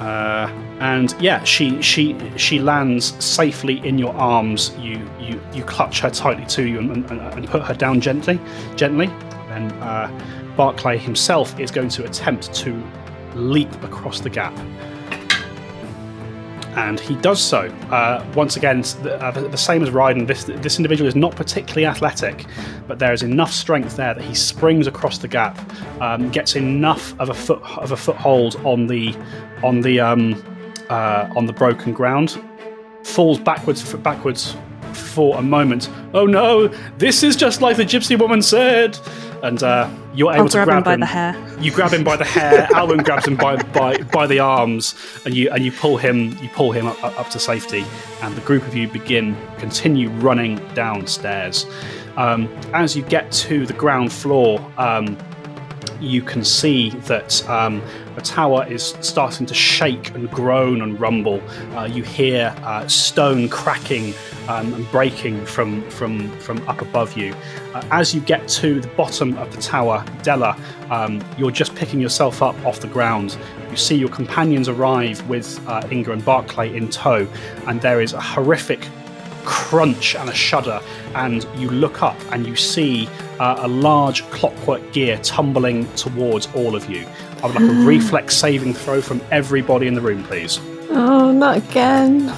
Uh, 0.00 0.50
and 0.80 1.14
yeah, 1.20 1.42
she 1.44 1.80
she 1.80 2.16
she 2.36 2.58
lands 2.58 3.14
safely 3.24 3.86
in 3.86 3.96
your 3.98 4.14
arms. 4.14 4.72
You 4.78 4.98
you 5.20 5.40
you 5.52 5.62
clutch 5.64 6.00
her 6.00 6.10
tightly 6.10 6.46
to 6.46 6.66
you 6.66 6.78
and, 6.78 7.10
and, 7.10 7.20
and 7.20 7.48
put 7.48 7.62
her 7.62 7.74
down 7.74 8.00
gently, 8.00 8.40
gently. 8.76 9.06
Then 9.48 9.70
uh, 9.74 10.10
Barclay 10.56 10.98
himself 10.98 11.58
is 11.60 11.70
going 11.70 11.88
to 11.90 12.04
attempt 12.04 12.52
to 12.54 12.82
leap 13.34 13.72
across 13.82 14.20
the 14.20 14.30
gap. 14.30 14.56
and 16.76 16.98
he 16.98 17.14
does 17.16 17.40
so. 17.40 17.68
Uh, 17.90 18.24
once 18.34 18.56
again, 18.56 18.80
the, 19.02 19.20
uh, 19.22 19.30
the, 19.30 19.48
the 19.48 19.56
same 19.56 19.82
as 19.82 19.90
Ryden, 19.90 20.26
this 20.26 20.44
this 20.44 20.76
individual 20.76 21.06
is 21.06 21.14
not 21.14 21.36
particularly 21.36 21.86
athletic, 21.86 22.46
but 22.88 22.98
there 22.98 23.12
is 23.12 23.22
enough 23.22 23.52
strength 23.52 23.96
there 23.96 24.14
that 24.14 24.24
he 24.24 24.34
springs 24.34 24.86
across 24.86 25.18
the 25.18 25.28
gap, 25.28 25.58
um, 26.00 26.30
gets 26.30 26.56
enough 26.56 27.18
of 27.20 27.30
a 27.30 27.34
foot 27.34 27.62
of 27.78 27.92
a 27.92 27.96
foothold 27.96 28.56
on 28.64 28.86
the 28.86 29.14
on 29.62 29.80
the 29.80 30.00
um, 30.00 30.42
uh, 30.88 31.28
on 31.36 31.46
the 31.46 31.52
broken 31.52 31.92
ground, 31.92 32.40
falls 33.02 33.38
backwards 33.38 33.94
backwards 33.94 34.56
for 34.92 35.38
a 35.38 35.42
moment. 35.42 35.90
Oh 36.12 36.26
no! 36.26 36.68
This 36.98 37.22
is 37.22 37.36
just 37.36 37.60
like 37.60 37.76
the 37.76 37.84
gypsy 37.84 38.18
woman 38.18 38.42
said. 38.42 38.98
And 39.42 39.62
uh, 39.62 39.90
you're 40.14 40.32
able 40.32 40.44
I'll 40.44 40.48
to 40.48 40.56
grab 40.56 40.68
grab 40.68 40.78
him 40.78 40.84
by 40.84 40.96
the 40.96 41.04
hair. 41.04 41.58
you 41.60 41.70
grab 41.70 41.92
him 41.92 42.02
by 42.02 42.16
the 42.16 42.24
hair. 42.24 42.66
Alwyn 42.74 43.02
grabs 43.02 43.26
him 43.26 43.36
by, 43.36 43.56
by 43.56 43.98
by 43.98 44.26
the 44.26 44.38
arms, 44.38 44.94
and 45.26 45.34
you 45.34 45.50
and 45.50 45.62
you 45.62 45.70
pull 45.70 45.98
him 45.98 46.34
you 46.40 46.48
pull 46.48 46.72
him 46.72 46.86
up, 46.86 47.04
up 47.04 47.28
to 47.30 47.38
safety. 47.38 47.84
And 48.22 48.34
the 48.34 48.40
group 48.40 48.66
of 48.66 48.74
you 48.74 48.88
begin 48.88 49.36
continue 49.58 50.08
running 50.08 50.66
downstairs. 50.74 51.66
Um, 52.16 52.48
as 52.72 52.96
you 52.96 53.02
get 53.02 53.30
to 53.32 53.66
the 53.66 53.74
ground 53.74 54.12
floor, 54.12 54.64
um, 54.78 55.18
you 56.00 56.22
can 56.22 56.44
see 56.44 56.90
that 56.90 57.48
um, 57.48 57.82
tower 58.24 58.66
is 58.66 58.96
starting 59.00 59.46
to 59.46 59.54
shake 59.54 60.10
and 60.14 60.30
groan 60.30 60.82
and 60.82 60.98
rumble. 60.98 61.40
Uh, 61.76 61.84
you 61.84 62.02
hear 62.02 62.54
uh, 62.62 62.86
stone 62.88 63.48
cracking 63.48 64.14
um, 64.48 64.72
and 64.74 64.90
breaking 64.90 65.44
from 65.46 65.88
from 65.90 66.28
from 66.40 66.66
up 66.68 66.80
above 66.80 67.16
you. 67.16 67.34
Uh, 67.74 67.86
as 67.90 68.14
you 68.14 68.20
get 68.20 68.48
to 68.48 68.80
the 68.80 68.88
bottom 68.88 69.36
of 69.38 69.54
the 69.54 69.60
tower, 69.60 70.04
Della, 70.22 70.56
um, 70.90 71.22
you're 71.38 71.50
just 71.50 71.74
picking 71.74 72.00
yourself 72.00 72.42
up 72.42 72.56
off 72.64 72.80
the 72.80 72.88
ground. 72.88 73.36
You 73.70 73.76
see 73.76 73.96
your 73.96 74.08
companions 74.08 74.68
arrive 74.68 75.26
with 75.28 75.64
uh, 75.68 75.86
Inga 75.90 76.12
and 76.12 76.24
Barclay 76.24 76.74
in 76.74 76.88
tow, 76.88 77.28
and 77.66 77.80
there 77.80 78.00
is 78.00 78.12
a 78.12 78.20
horrific 78.20 78.88
crunch 79.44 80.14
and 80.16 80.28
a 80.28 80.34
shudder, 80.34 80.80
and 81.14 81.46
you 81.56 81.68
look 81.70 82.02
up 82.02 82.16
and 82.32 82.46
you 82.46 82.56
see 82.56 83.08
uh, 83.38 83.56
a 83.58 83.68
large 83.68 84.22
clockwork 84.30 84.92
gear 84.92 85.18
tumbling 85.18 85.86
towards 85.94 86.48
all 86.54 86.74
of 86.76 86.88
you. 86.90 87.06
I 87.42 87.46
would 87.46 87.54
like 87.56 87.70
a 87.70 87.74
reflex 87.86 88.36
saving 88.36 88.74
throw 88.74 89.00
from 89.00 89.20
everybody 89.30 89.86
in 89.86 89.94
the 89.94 90.00
room, 90.00 90.22
please. 90.24 90.58
Oh, 90.90 91.32
not 91.32 91.56
again. 91.58 92.34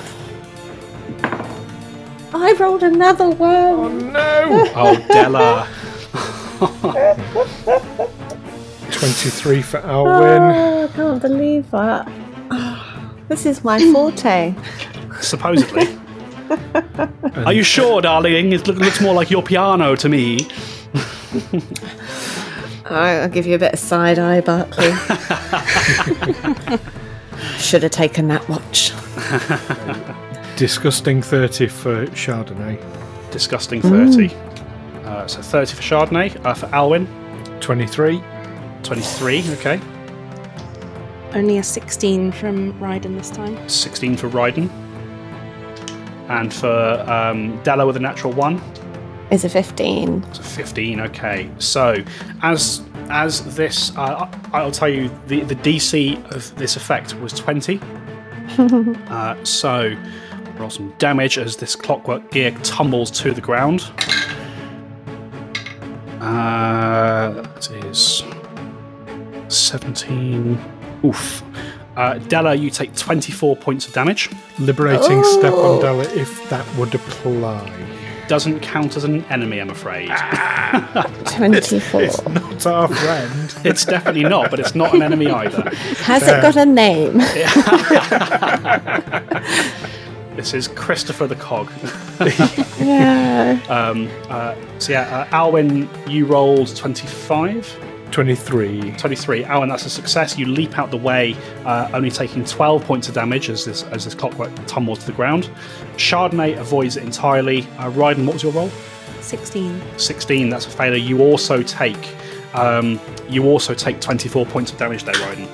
I 2.34 2.52
rolled 2.58 2.82
another 2.82 3.24
Oh 3.38 3.76
one. 3.78 4.12
no! 4.12 4.66
Oh, 4.76 4.96
Della. 5.08 5.68
23 8.90 9.62
for 9.62 9.78
Alwyn. 9.78 10.42
Oh, 10.42 10.84
I 10.84 10.88
can't 10.96 11.22
believe 11.22 11.70
that. 11.70 12.08
This 13.28 13.44
is 13.44 13.64
my 13.64 13.80
forte. 13.92 14.54
Supposedly. 15.20 15.98
Are 17.44 17.52
you 17.52 17.62
sure, 17.62 18.00
darling? 18.00 18.52
It 18.52 18.66
looks 18.68 19.00
more 19.00 19.14
like 19.14 19.30
your 19.30 19.42
piano 19.42 19.94
to 19.96 20.08
me. 20.08 20.46
I- 22.88 23.18
I'll 23.20 23.28
give 23.28 23.46
you 23.46 23.54
a 23.56 23.58
bit 23.58 23.72
of 23.72 23.78
side 23.78 24.18
eye, 24.18 24.40
Barclay. 24.40 24.92
Should 27.58 27.82
have 27.82 27.92
taken 27.92 28.28
that 28.28 28.48
watch. 28.48 28.92
Disgusting 30.56 31.20
30 31.20 31.66
for 31.68 32.06
Chardonnay. 32.08 32.78
Disgusting 33.30 33.82
30. 33.82 34.34
Uh, 35.04 35.26
so 35.26 35.42
30 35.42 35.74
for 35.74 35.82
Chardonnay. 35.82 36.44
Uh, 36.46 36.54
for 36.54 36.66
Alwyn, 36.74 37.06
23. 37.60 38.22
23. 38.82 39.44
Okay. 39.54 39.80
Only 41.34 41.58
a 41.58 41.62
16 41.62 42.32
from 42.32 42.72
Ryden 42.80 43.18
this 43.18 43.30
time. 43.30 43.68
16 43.68 44.16
for 44.16 44.28
Ryden. 44.30 44.70
And 46.28 46.52
for 46.52 47.04
um, 47.10 47.62
Della 47.62 47.86
with 47.86 47.96
a 47.96 48.00
natural 48.00 48.32
1. 48.32 48.60
Is 49.30 49.44
a 49.44 49.48
15. 49.48 50.34
So 50.34 50.42
15, 50.42 51.00
okay. 51.00 51.50
So, 51.58 51.96
as 52.42 52.82
as 53.08 53.56
this, 53.56 53.96
uh, 53.96 54.28
I'll 54.52 54.70
tell 54.70 54.88
you, 54.88 55.10
the, 55.26 55.40
the 55.42 55.54
DC 55.56 56.32
of 56.32 56.54
this 56.56 56.76
effect 56.76 57.14
was 57.20 57.32
20. 57.32 57.80
uh, 58.58 59.44
so, 59.44 59.96
roll 60.56 60.70
some 60.70 60.92
damage 60.98 61.38
as 61.38 61.56
this 61.56 61.76
clockwork 61.76 62.30
gear 62.30 62.52
tumbles 62.62 63.10
to 63.12 63.32
the 63.32 63.40
ground. 63.40 63.82
Uh, 66.20 67.30
that 67.30 67.70
is 67.84 68.24
17. 69.48 70.58
Oof. 71.04 71.42
Uh, 71.96 72.18
Della, 72.18 72.54
you 72.54 72.70
take 72.70 72.94
24 72.94 73.56
points 73.56 73.88
of 73.88 73.94
damage. 73.94 74.30
Liberating 74.58 75.24
step 75.24 75.54
on 75.54 75.80
Della 75.80 76.04
if 76.14 76.48
that 76.50 76.66
would 76.76 76.94
apply. 76.94 77.72
Doesn't 78.28 78.60
count 78.60 78.96
as 78.96 79.04
an 79.04 79.24
enemy, 79.26 79.60
I'm 79.60 79.70
afraid. 79.70 80.08
24. 81.26 82.02
It's 82.02 82.24
not 82.24 82.66
our 82.66 82.88
friend. 82.88 83.54
It's 83.64 83.84
definitely 83.84 84.24
not, 84.24 84.50
but 84.50 84.58
it's 84.58 84.74
not 84.74 84.94
an 84.94 85.02
enemy 85.02 85.30
either. 85.30 85.70
Has 86.02 86.24
it 86.24 86.42
got 86.42 86.56
a 86.56 86.66
name? 86.66 87.20
This 90.36 90.52
is 90.52 90.68
Christopher 90.68 91.26
the 91.26 91.34
Cog. 91.34 91.72
yeah. 92.78 93.58
Um, 93.70 94.10
uh, 94.28 94.54
so 94.78 94.92
yeah, 94.92 95.08
uh, 95.08 95.26
Alwyn, 95.34 95.88
you 96.06 96.26
rolled 96.26 96.76
25, 96.76 97.66
23. 98.12 98.92
23. 98.92 99.44
Alwyn, 99.44 99.68
that's 99.68 99.84
a 99.84 99.90
success. 99.90 100.38
You 100.38 100.46
leap 100.46 100.78
out 100.78 100.90
the 100.90 100.96
way, 100.96 101.36
uh, 101.64 101.90
only 101.92 102.10
taking 102.10 102.44
12 102.44 102.84
points 102.84 103.08
of 103.08 103.14
damage 103.14 103.50
as 103.50 103.64
this 103.64 103.82
as 103.84 104.04
this 104.04 104.14
clockwork 104.14 104.52
tumbles 104.66 105.00
to 105.00 105.06
the 105.06 105.12
ground. 105.12 105.50
Chardonnay 105.96 106.56
avoids 106.58 106.96
it 106.96 107.04
entirely. 107.04 107.62
Uh, 107.78 107.90
Ryden, 107.90 108.24
what 108.24 108.34
was 108.34 108.42
your 108.42 108.52
roll? 108.52 108.70
16. 109.20 109.82
16. 109.98 110.48
That's 110.48 110.66
a 110.66 110.70
failure. 110.70 110.96
You 110.96 111.20
also 111.20 111.62
take 111.62 112.16
um, 112.54 113.00
you 113.28 113.44
also 113.44 113.74
take 113.74 114.00
24 114.00 114.46
points 114.46 114.72
of 114.72 114.78
damage 114.78 115.04
there, 115.04 115.14
Ryden. 115.14 115.48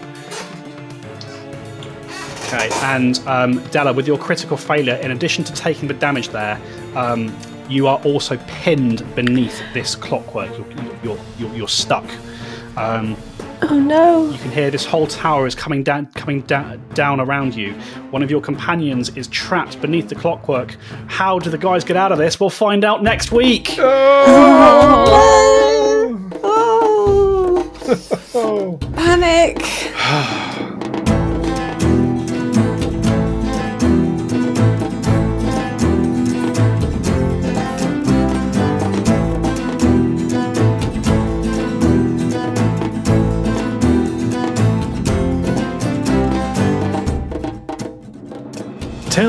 Okay, 2.47 2.69
and 2.83 3.19
um, 3.27 3.65
Della, 3.71 3.93
with 3.93 4.07
your 4.07 4.19
critical 4.19 4.59
failure, 4.59 4.97
in 4.97 5.11
addition 5.11 5.43
to 5.45 5.55
taking 5.55 5.89
the 5.89 5.95
damage 5.95 6.29
there, 6.29 6.61
um, 6.95 7.35
you 7.69 7.87
are 7.87 7.99
also 8.05 8.37
pinned 8.47 9.03
beneath 9.15 9.63
this 9.73 9.95
clockwork. 9.95 10.51
You're, 10.59 10.67
you're, 11.03 11.19
you're, 11.39 11.57
you're 11.57 11.69
stuck. 11.69 12.05
Um, 12.77 13.17
Oh 13.65 13.79
no. 13.79 14.29
you 14.31 14.39
can 14.39 14.51
hear 14.51 14.71
this 14.73 14.85
whole 14.85 15.07
tower 15.07 15.47
is 15.47 15.55
coming 15.55 15.85
down, 15.85 16.07
coming 16.15 16.41
down, 16.43 16.83
down 16.95 17.21
around 17.21 17.55
you. 17.55 17.75
One 18.11 18.23
of 18.23 18.31
your 18.31 18.41
companions 18.41 19.11
is 19.17 19.29
trapped 19.29 19.81
beneath 19.81 20.09
the 20.09 20.17
clockwork. 20.17 20.77
How 21.07 21.39
do 21.39 21.49
the 21.49 21.59
guys 21.59 21.85
get 21.85 21.97
out 21.97 22.11
of 22.11 22.19
this? 22.19 22.41
We'll 22.41 22.51
find 22.51 22.85
out 22.85 23.03
next 23.05 23.31
week. 23.31 23.77
Oh. 23.79 25.29
Oh. 28.35 28.79
Panic. 28.97 29.59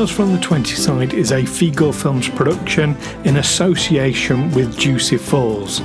Tales 0.04 0.18
from 0.18 0.34
the 0.34 0.39
20 0.39 0.76
Side 0.76 1.14
is 1.14 1.32
a 1.32 1.43
Feegle 1.43 1.95
Films 1.95 2.28
production 2.28 2.97
in 3.24 3.38
association 3.38 4.51
with 4.51 4.78
Juicy 4.78 5.16
Falls. 5.16 5.82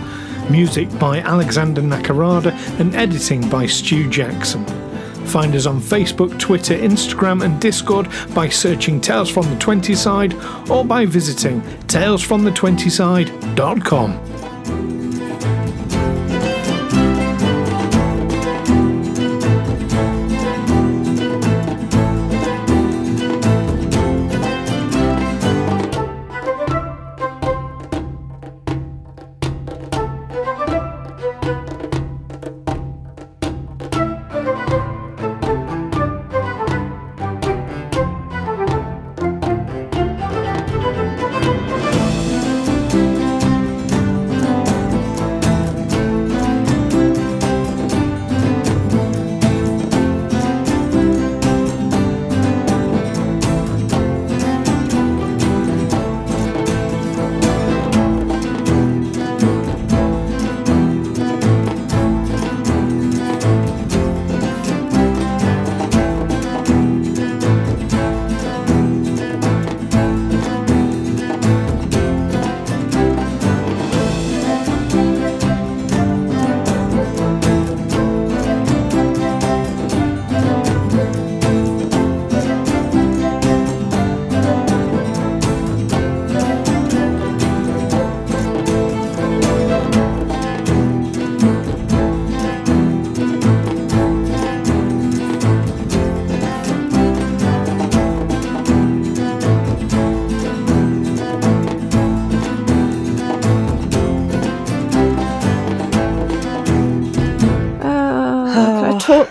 Music 0.51 0.89
by 0.99 1.21
Alexander 1.21 1.83
Nakarada 1.83 2.51
and 2.81 2.97
editing 2.97 3.49
by 3.49 3.65
Stu 3.65 4.11
Jackson. 4.11 4.67
Find 5.27 5.55
us 5.55 5.67
on 5.67 5.81
Facebook, 5.81 6.37
Twitter, 6.41 6.75
Instagram, 6.75 7.45
and 7.45 7.61
Discord 7.61 8.09
by 8.35 8.49
searching 8.49 9.01
Tales 9.01 9.31
from 9.31 9.49
the 9.51 9.59
20 9.61 9.95
Side 9.95 10.35
or 10.69 10.85
by 10.85 11.07
visiting 11.07 11.61
talesfromthe20side.com. 11.87 14.38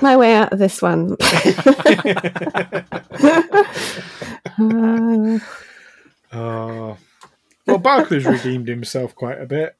my 0.07 0.15
way 0.17 0.35
out 0.35 0.53
of 0.53 0.59
this 0.59 0.81
one? 0.81 1.17
Uh, 4.59 5.39
Oh. 6.33 6.97
Well, 7.65 7.79
Barclay's 7.79 8.25
redeemed 8.25 8.67
himself 8.67 9.13
quite 9.15 9.39
a 9.41 9.45
bit. 9.45 9.75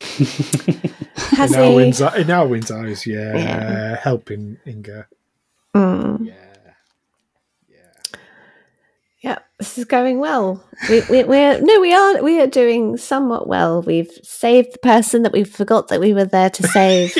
has 0.00 1.52
In 1.52 1.58
he? 1.58 1.64
Alwyn's, 1.64 2.00
in 2.00 2.30
Alwyn's 2.30 2.70
eyes, 2.70 3.06
yeah. 3.06 3.36
Yeah. 3.36 3.96
Helping 3.96 4.58
Inga. 4.66 5.06
Mm. 5.74 6.26
Yeah. 6.26 6.34
Yeah, 9.26 9.38
this 9.58 9.76
is 9.76 9.84
going 9.84 10.20
well. 10.20 10.62
We, 10.88 11.00
we, 11.10 11.24
we're 11.24 11.60
no, 11.60 11.80
we 11.80 11.92
are 11.92 12.22
we 12.22 12.40
are 12.40 12.46
doing 12.46 12.96
somewhat 12.96 13.48
well. 13.48 13.82
We've 13.82 14.08
saved 14.22 14.74
the 14.74 14.78
person 14.78 15.24
that 15.24 15.32
we 15.32 15.42
forgot 15.42 15.88
that 15.88 15.98
we 15.98 16.14
were 16.14 16.24
there 16.26 16.48
to 16.50 16.62
save. 16.68 17.12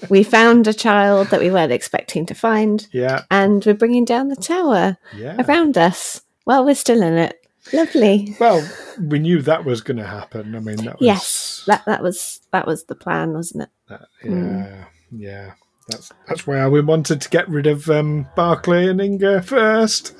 We 0.10 0.22
found 0.24 0.66
a 0.66 0.74
child 0.74 1.28
that 1.28 1.40
we 1.40 1.50
weren't 1.52 1.70
expecting 1.72 2.26
to 2.26 2.34
find, 2.34 2.86
Yeah, 2.92 3.22
and 3.30 3.64
we're 3.64 3.74
bringing 3.74 4.04
down 4.04 4.28
the 4.28 4.36
tower 4.36 4.98
yeah. 5.16 5.36
around 5.46 5.78
us. 5.78 6.20
Well, 6.44 6.64
we're 6.64 6.74
still 6.74 7.00
in 7.02 7.14
it. 7.14 7.40
Lovely. 7.72 8.36
Well, 8.40 8.68
we 9.00 9.18
knew 9.20 9.40
that 9.42 9.64
was 9.64 9.80
going 9.80 9.96
to 9.98 10.06
happen. 10.06 10.54
I 10.56 10.58
mean, 10.58 10.76
that 10.78 10.98
was 10.98 11.06
Yes, 11.06 11.64
that 11.68 11.84
that 11.86 12.02
was 12.02 12.40
that 12.50 12.66
was 12.66 12.84
the 12.84 12.96
plan, 12.96 13.32
wasn't 13.32 13.62
it? 13.62 13.68
that- 13.88 14.08
yeah, 14.24 14.84
yeah. 15.12 15.52
That's 15.88 16.10
that's 16.26 16.46
why 16.48 16.66
we 16.66 16.80
wanted 16.80 17.20
to 17.20 17.28
get 17.30 17.48
rid 17.48 17.68
of 17.68 17.88
um, 17.88 18.26
Barclay 18.34 18.88
and 18.88 19.00
Inga 19.00 19.42
first. 19.42 20.14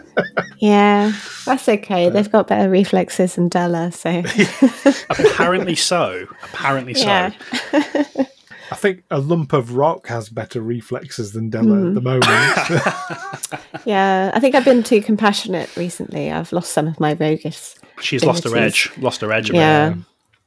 Yeah, 0.59 1.13
that's 1.45 1.69
okay. 1.69 2.09
They've 2.09 2.31
got 2.31 2.49
better 2.49 2.71
reflexes 2.71 3.35
than 3.35 3.49
Della, 3.49 3.93
so 3.93 4.23
Apparently 5.11 5.75
so. 5.75 6.27
Apparently 6.43 6.95
so. 6.95 7.07
yeah. 7.07 7.33
I 8.71 8.77
think 8.77 9.05
a 9.11 9.19
lump 9.19 9.53
of 9.53 9.77
rock 9.77 10.07
has 10.09 10.29
better 10.31 10.63
reflexes 10.63 11.33
than 11.33 11.51
Della 11.51 11.89
at 11.89 11.95
the 11.95 12.01
moment. 12.01 13.61
Yeah, 13.87 14.31
I 14.33 14.41
think 14.41 14.55
I've 14.55 14.65
been 14.65 14.83
too 14.83 15.03
compassionate 15.03 15.77
recently. 15.77 16.33
I've 16.33 16.51
lost 16.53 16.73
some 16.73 16.87
of 16.87 16.99
my 16.99 17.13
roguish. 17.13 17.75
She's 18.01 18.25
lost 18.25 18.45
her 18.45 18.57
edge. 18.57 18.91
Lost 18.97 19.21
her 19.21 19.31
edge. 19.31 19.51
Yeah, 19.51 19.97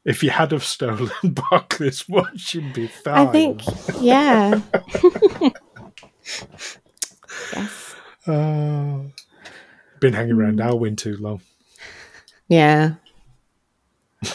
if 0.06 0.24
you 0.24 0.32
had 0.32 0.52
have 0.52 0.64
stolen 0.64 1.10
Barclay's 1.24 2.10
watch, 2.10 2.56
you'd 2.56 2.74
be 2.74 2.88
fine. 2.88 3.28
I 3.28 3.32
think. 3.32 3.62
Yeah. 4.02 4.60
yes. 7.54 7.96
Uh, 8.26 9.02
been 10.00 10.14
hanging 10.14 10.34
around. 10.34 10.60
Alwyn 10.62 10.96
too 10.96 11.18
long. 11.18 11.42
Yeah. 12.48 12.94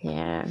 yeah. 0.00 0.46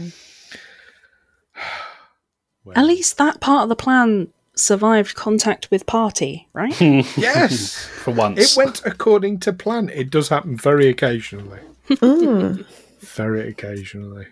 Well, 2.64 2.78
At 2.78 2.86
least 2.86 3.18
that 3.18 3.40
part 3.40 3.64
of 3.64 3.70
the 3.70 3.76
plan 3.76 4.30
survived 4.56 5.16
contact 5.16 5.70
with 5.70 5.86
party, 5.86 6.48
right? 6.54 6.80
yes, 7.18 7.76
For 8.04 8.12
once. 8.12 8.40
it 8.40 8.58
went 8.58 8.82
according 8.86 9.40
to 9.42 9.54
plan. 9.54 9.90
It 9.90 10.10
does 10.10 10.30
happen 10.30 10.58
very 10.58 10.88
occasionally. 10.88 11.60
Mm. 11.90 12.66
Very 13.00 13.48
occasionally. 13.50 14.26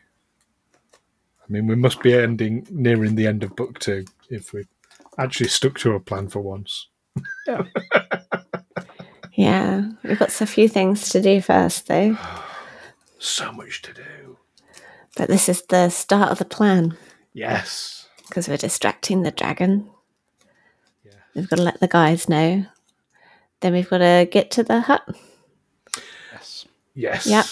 I 0.94 1.46
mean, 1.52 1.68
we 1.68 1.76
must 1.76 2.02
be 2.02 2.14
ending 2.14 2.66
nearing 2.72 3.16
the 3.16 3.28
end 3.28 3.44
of 3.44 3.56
book 3.56 3.78
two 3.80 4.06
if 4.30 4.54
we 4.54 4.64
actually 5.20 5.50
stuck 5.50 5.78
to 5.80 5.94
a 5.94 6.00
plan 6.00 6.30
for 6.30 6.40
once. 6.40 6.88
Yeah. 7.46 7.64
Yeah, 9.36 9.90
we've 10.04 10.20
got 10.20 10.40
a 10.42 10.46
few 10.46 10.68
things 10.68 11.10
to 11.10 11.22
do 11.22 11.42
first, 11.42 11.88
though. 11.88 12.18
So 13.20 13.54
much 13.54 13.82
to 13.84 13.94
do. 13.94 14.38
But 15.16 15.30
this 15.30 15.48
is 15.48 15.62
the 15.70 15.88
start 15.88 16.30
of 16.32 16.40
the 16.40 16.46
plan 16.46 16.98
Yes. 17.32 18.06
because 18.28 18.50
we're 18.50 18.58
distracting 18.58 19.24
the 19.24 19.32
dragon. 19.32 19.90
Yeah. 21.06 21.14
We've 21.34 21.48
got 21.50 21.56
to 21.56 21.62
let 21.64 21.80
the 21.80 21.88
guys 21.88 22.28
know. 22.28 22.66
Then 23.62 23.72
we've 23.72 23.90
got 23.90 24.00
to 24.00 24.28
get 24.30 24.52
to 24.52 24.64
the 24.64 24.82
hut, 24.82 25.04
yes. 26.34 26.66
Yes. 26.96 27.26
Yep. 27.28 27.46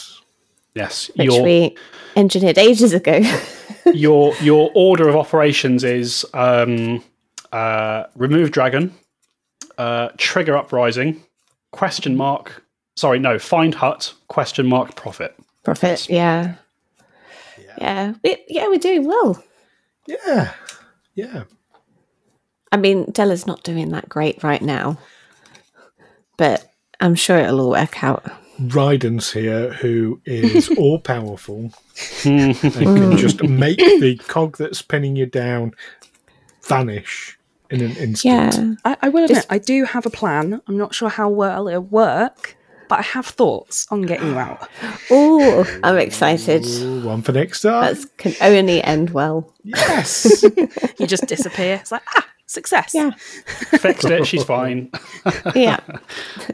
Yes. 0.75 1.09
which 1.15 1.27
Your, 1.31 1.41
we 1.41 1.77
engineered 2.17 2.57
ages 2.57 2.91
ago. 2.93 3.21
your 3.93 4.33
your 4.41 4.71
order 4.75 5.07
of 5.07 5.15
operations 5.15 5.85
is 5.85 6.25
um, 6.33 7.01
uh, 7.53 8.03
remove 8.17 8.51
dragon, 8.51 8.93
uh, 9.77 10.09
trigger 10.17 10.57
uprising, 10.57 11.23
question 11.71 12.15
mark. 12.15 12.63
Sorry, 12.95 13.19
no, 13.19 13.39
find 13.39 13.73
hut, 13.73 14.13
question 14.27 14.67
mark, 14.67 14.95
profit. 14.95 15.35
Profit, 15.63 16.09
yeah. 16.09 16.55
Yeah. 17.77 18.13
We, 18.23 18.37
yeah, 18.47 18.67
we're 18.67 18.77
doing 18.77 19.05
well. 19.05 19.41
Yeah. 20.07 20.53
Yeah. 21.15 21.43
I 22.71 22.77
mean, 22.77 23.05
Della's 23.11 23.47
not 23.47 23.63
doing 23.63 23.89
that 23.89 24.07
great 24.09 24.43
right 24.43 24.61
now, 24.61 24.97
but 26.37 26.71
I'm 26.99 27.15
sure 27.15 27.37
it'll 27.37 27.59
all 27.61 27.71
work 27.71 28.03
out. 28.03 28.23
Ryden's 28.59 29.31
here, 29.31 29.73
who 29.73 30.21
is 30.25 30.69
all 30.77 30.99
powerful 30.99 31.71
and 32.25 32.55
can 32.55 33.17
just 33.17 33.37
mm. 33.37 33.57
make 33.57 33.77
the 33.77 34.17
cog 34.27 34.57
that's 34.57 34.81
pinning 34.81 35.15
you 35.15 35.25
down 35.25 35.73
vanish 36.63 37.37
in 37.71 37.81
an 37.81 37.95
instant. 37.97 38.23
Yeah. 38.55 38.73
I, 38.85 38.97
I 39.03 39.09
will 39.09 39.23
admit, 39.23 39.37
Just- 39.37 39.51
I 39.51 39.57
do 39.57 39.83
have 39.85 40.05
a 40.05 40.09
plan. 40.09 40.61
I'm 40.67 40.77
not 40.77 40.93
sure 40.93 41.09
how 41.09 41.29
well 41.29 41.67
it'll 41.67 41.81
work, 41.81 42.55
but 42.89 42.99
I 42.99 43.03
have 43.03 43.25
thoughts 43.25 43.87
on 43.91 44.01
getting 44.03 44.27
you 44.29 44.37
out. 44.37 44.67
Oh, 45.13 45.65
I'm 45.83 45.97
excited. 45.97 46.65
Ooh, 46.65 47.01
one 47.05 47.21
for 47.21 47.31
next 47.33 47.61
time. 47.61 47.95
That 47.95 48.05
can 48.17 48.33
only 48.41 48.81
end 48.83 49.09
well. 49.09 49.51
yes. 49.63 50.43
You 50.99 51.07
just 51.07 51.25
disappear. 51.27 51.75
It's 51.81 51.91
like, 51.91 52.03
ah, 52.15 52.27
success. 52.45 52.91
Yeah. 52.93 53.11
Fixed 53.79 54.05
it. 54.09 54.25
She's 54.27 54.43
fine. 54.43 54.91
Yeah. 55.55 55.79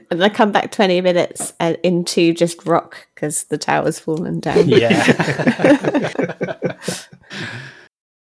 and 0.09 0.23
I 0.23 0.29
come 0.29 0.51
back 0.51 0.71
20 0.71 1.01
minutes 1.01 1.53
uh, 1.59 1.73
into 1.83 2.33
just 2.33 2.65
rock 2.65 3.07
because 3.13 3.43
the 3.45 3.57
tower's 3.57 3.99
fallen 3.99 4.39
down. 4.39 4.69
Yeah. 4.69 4.93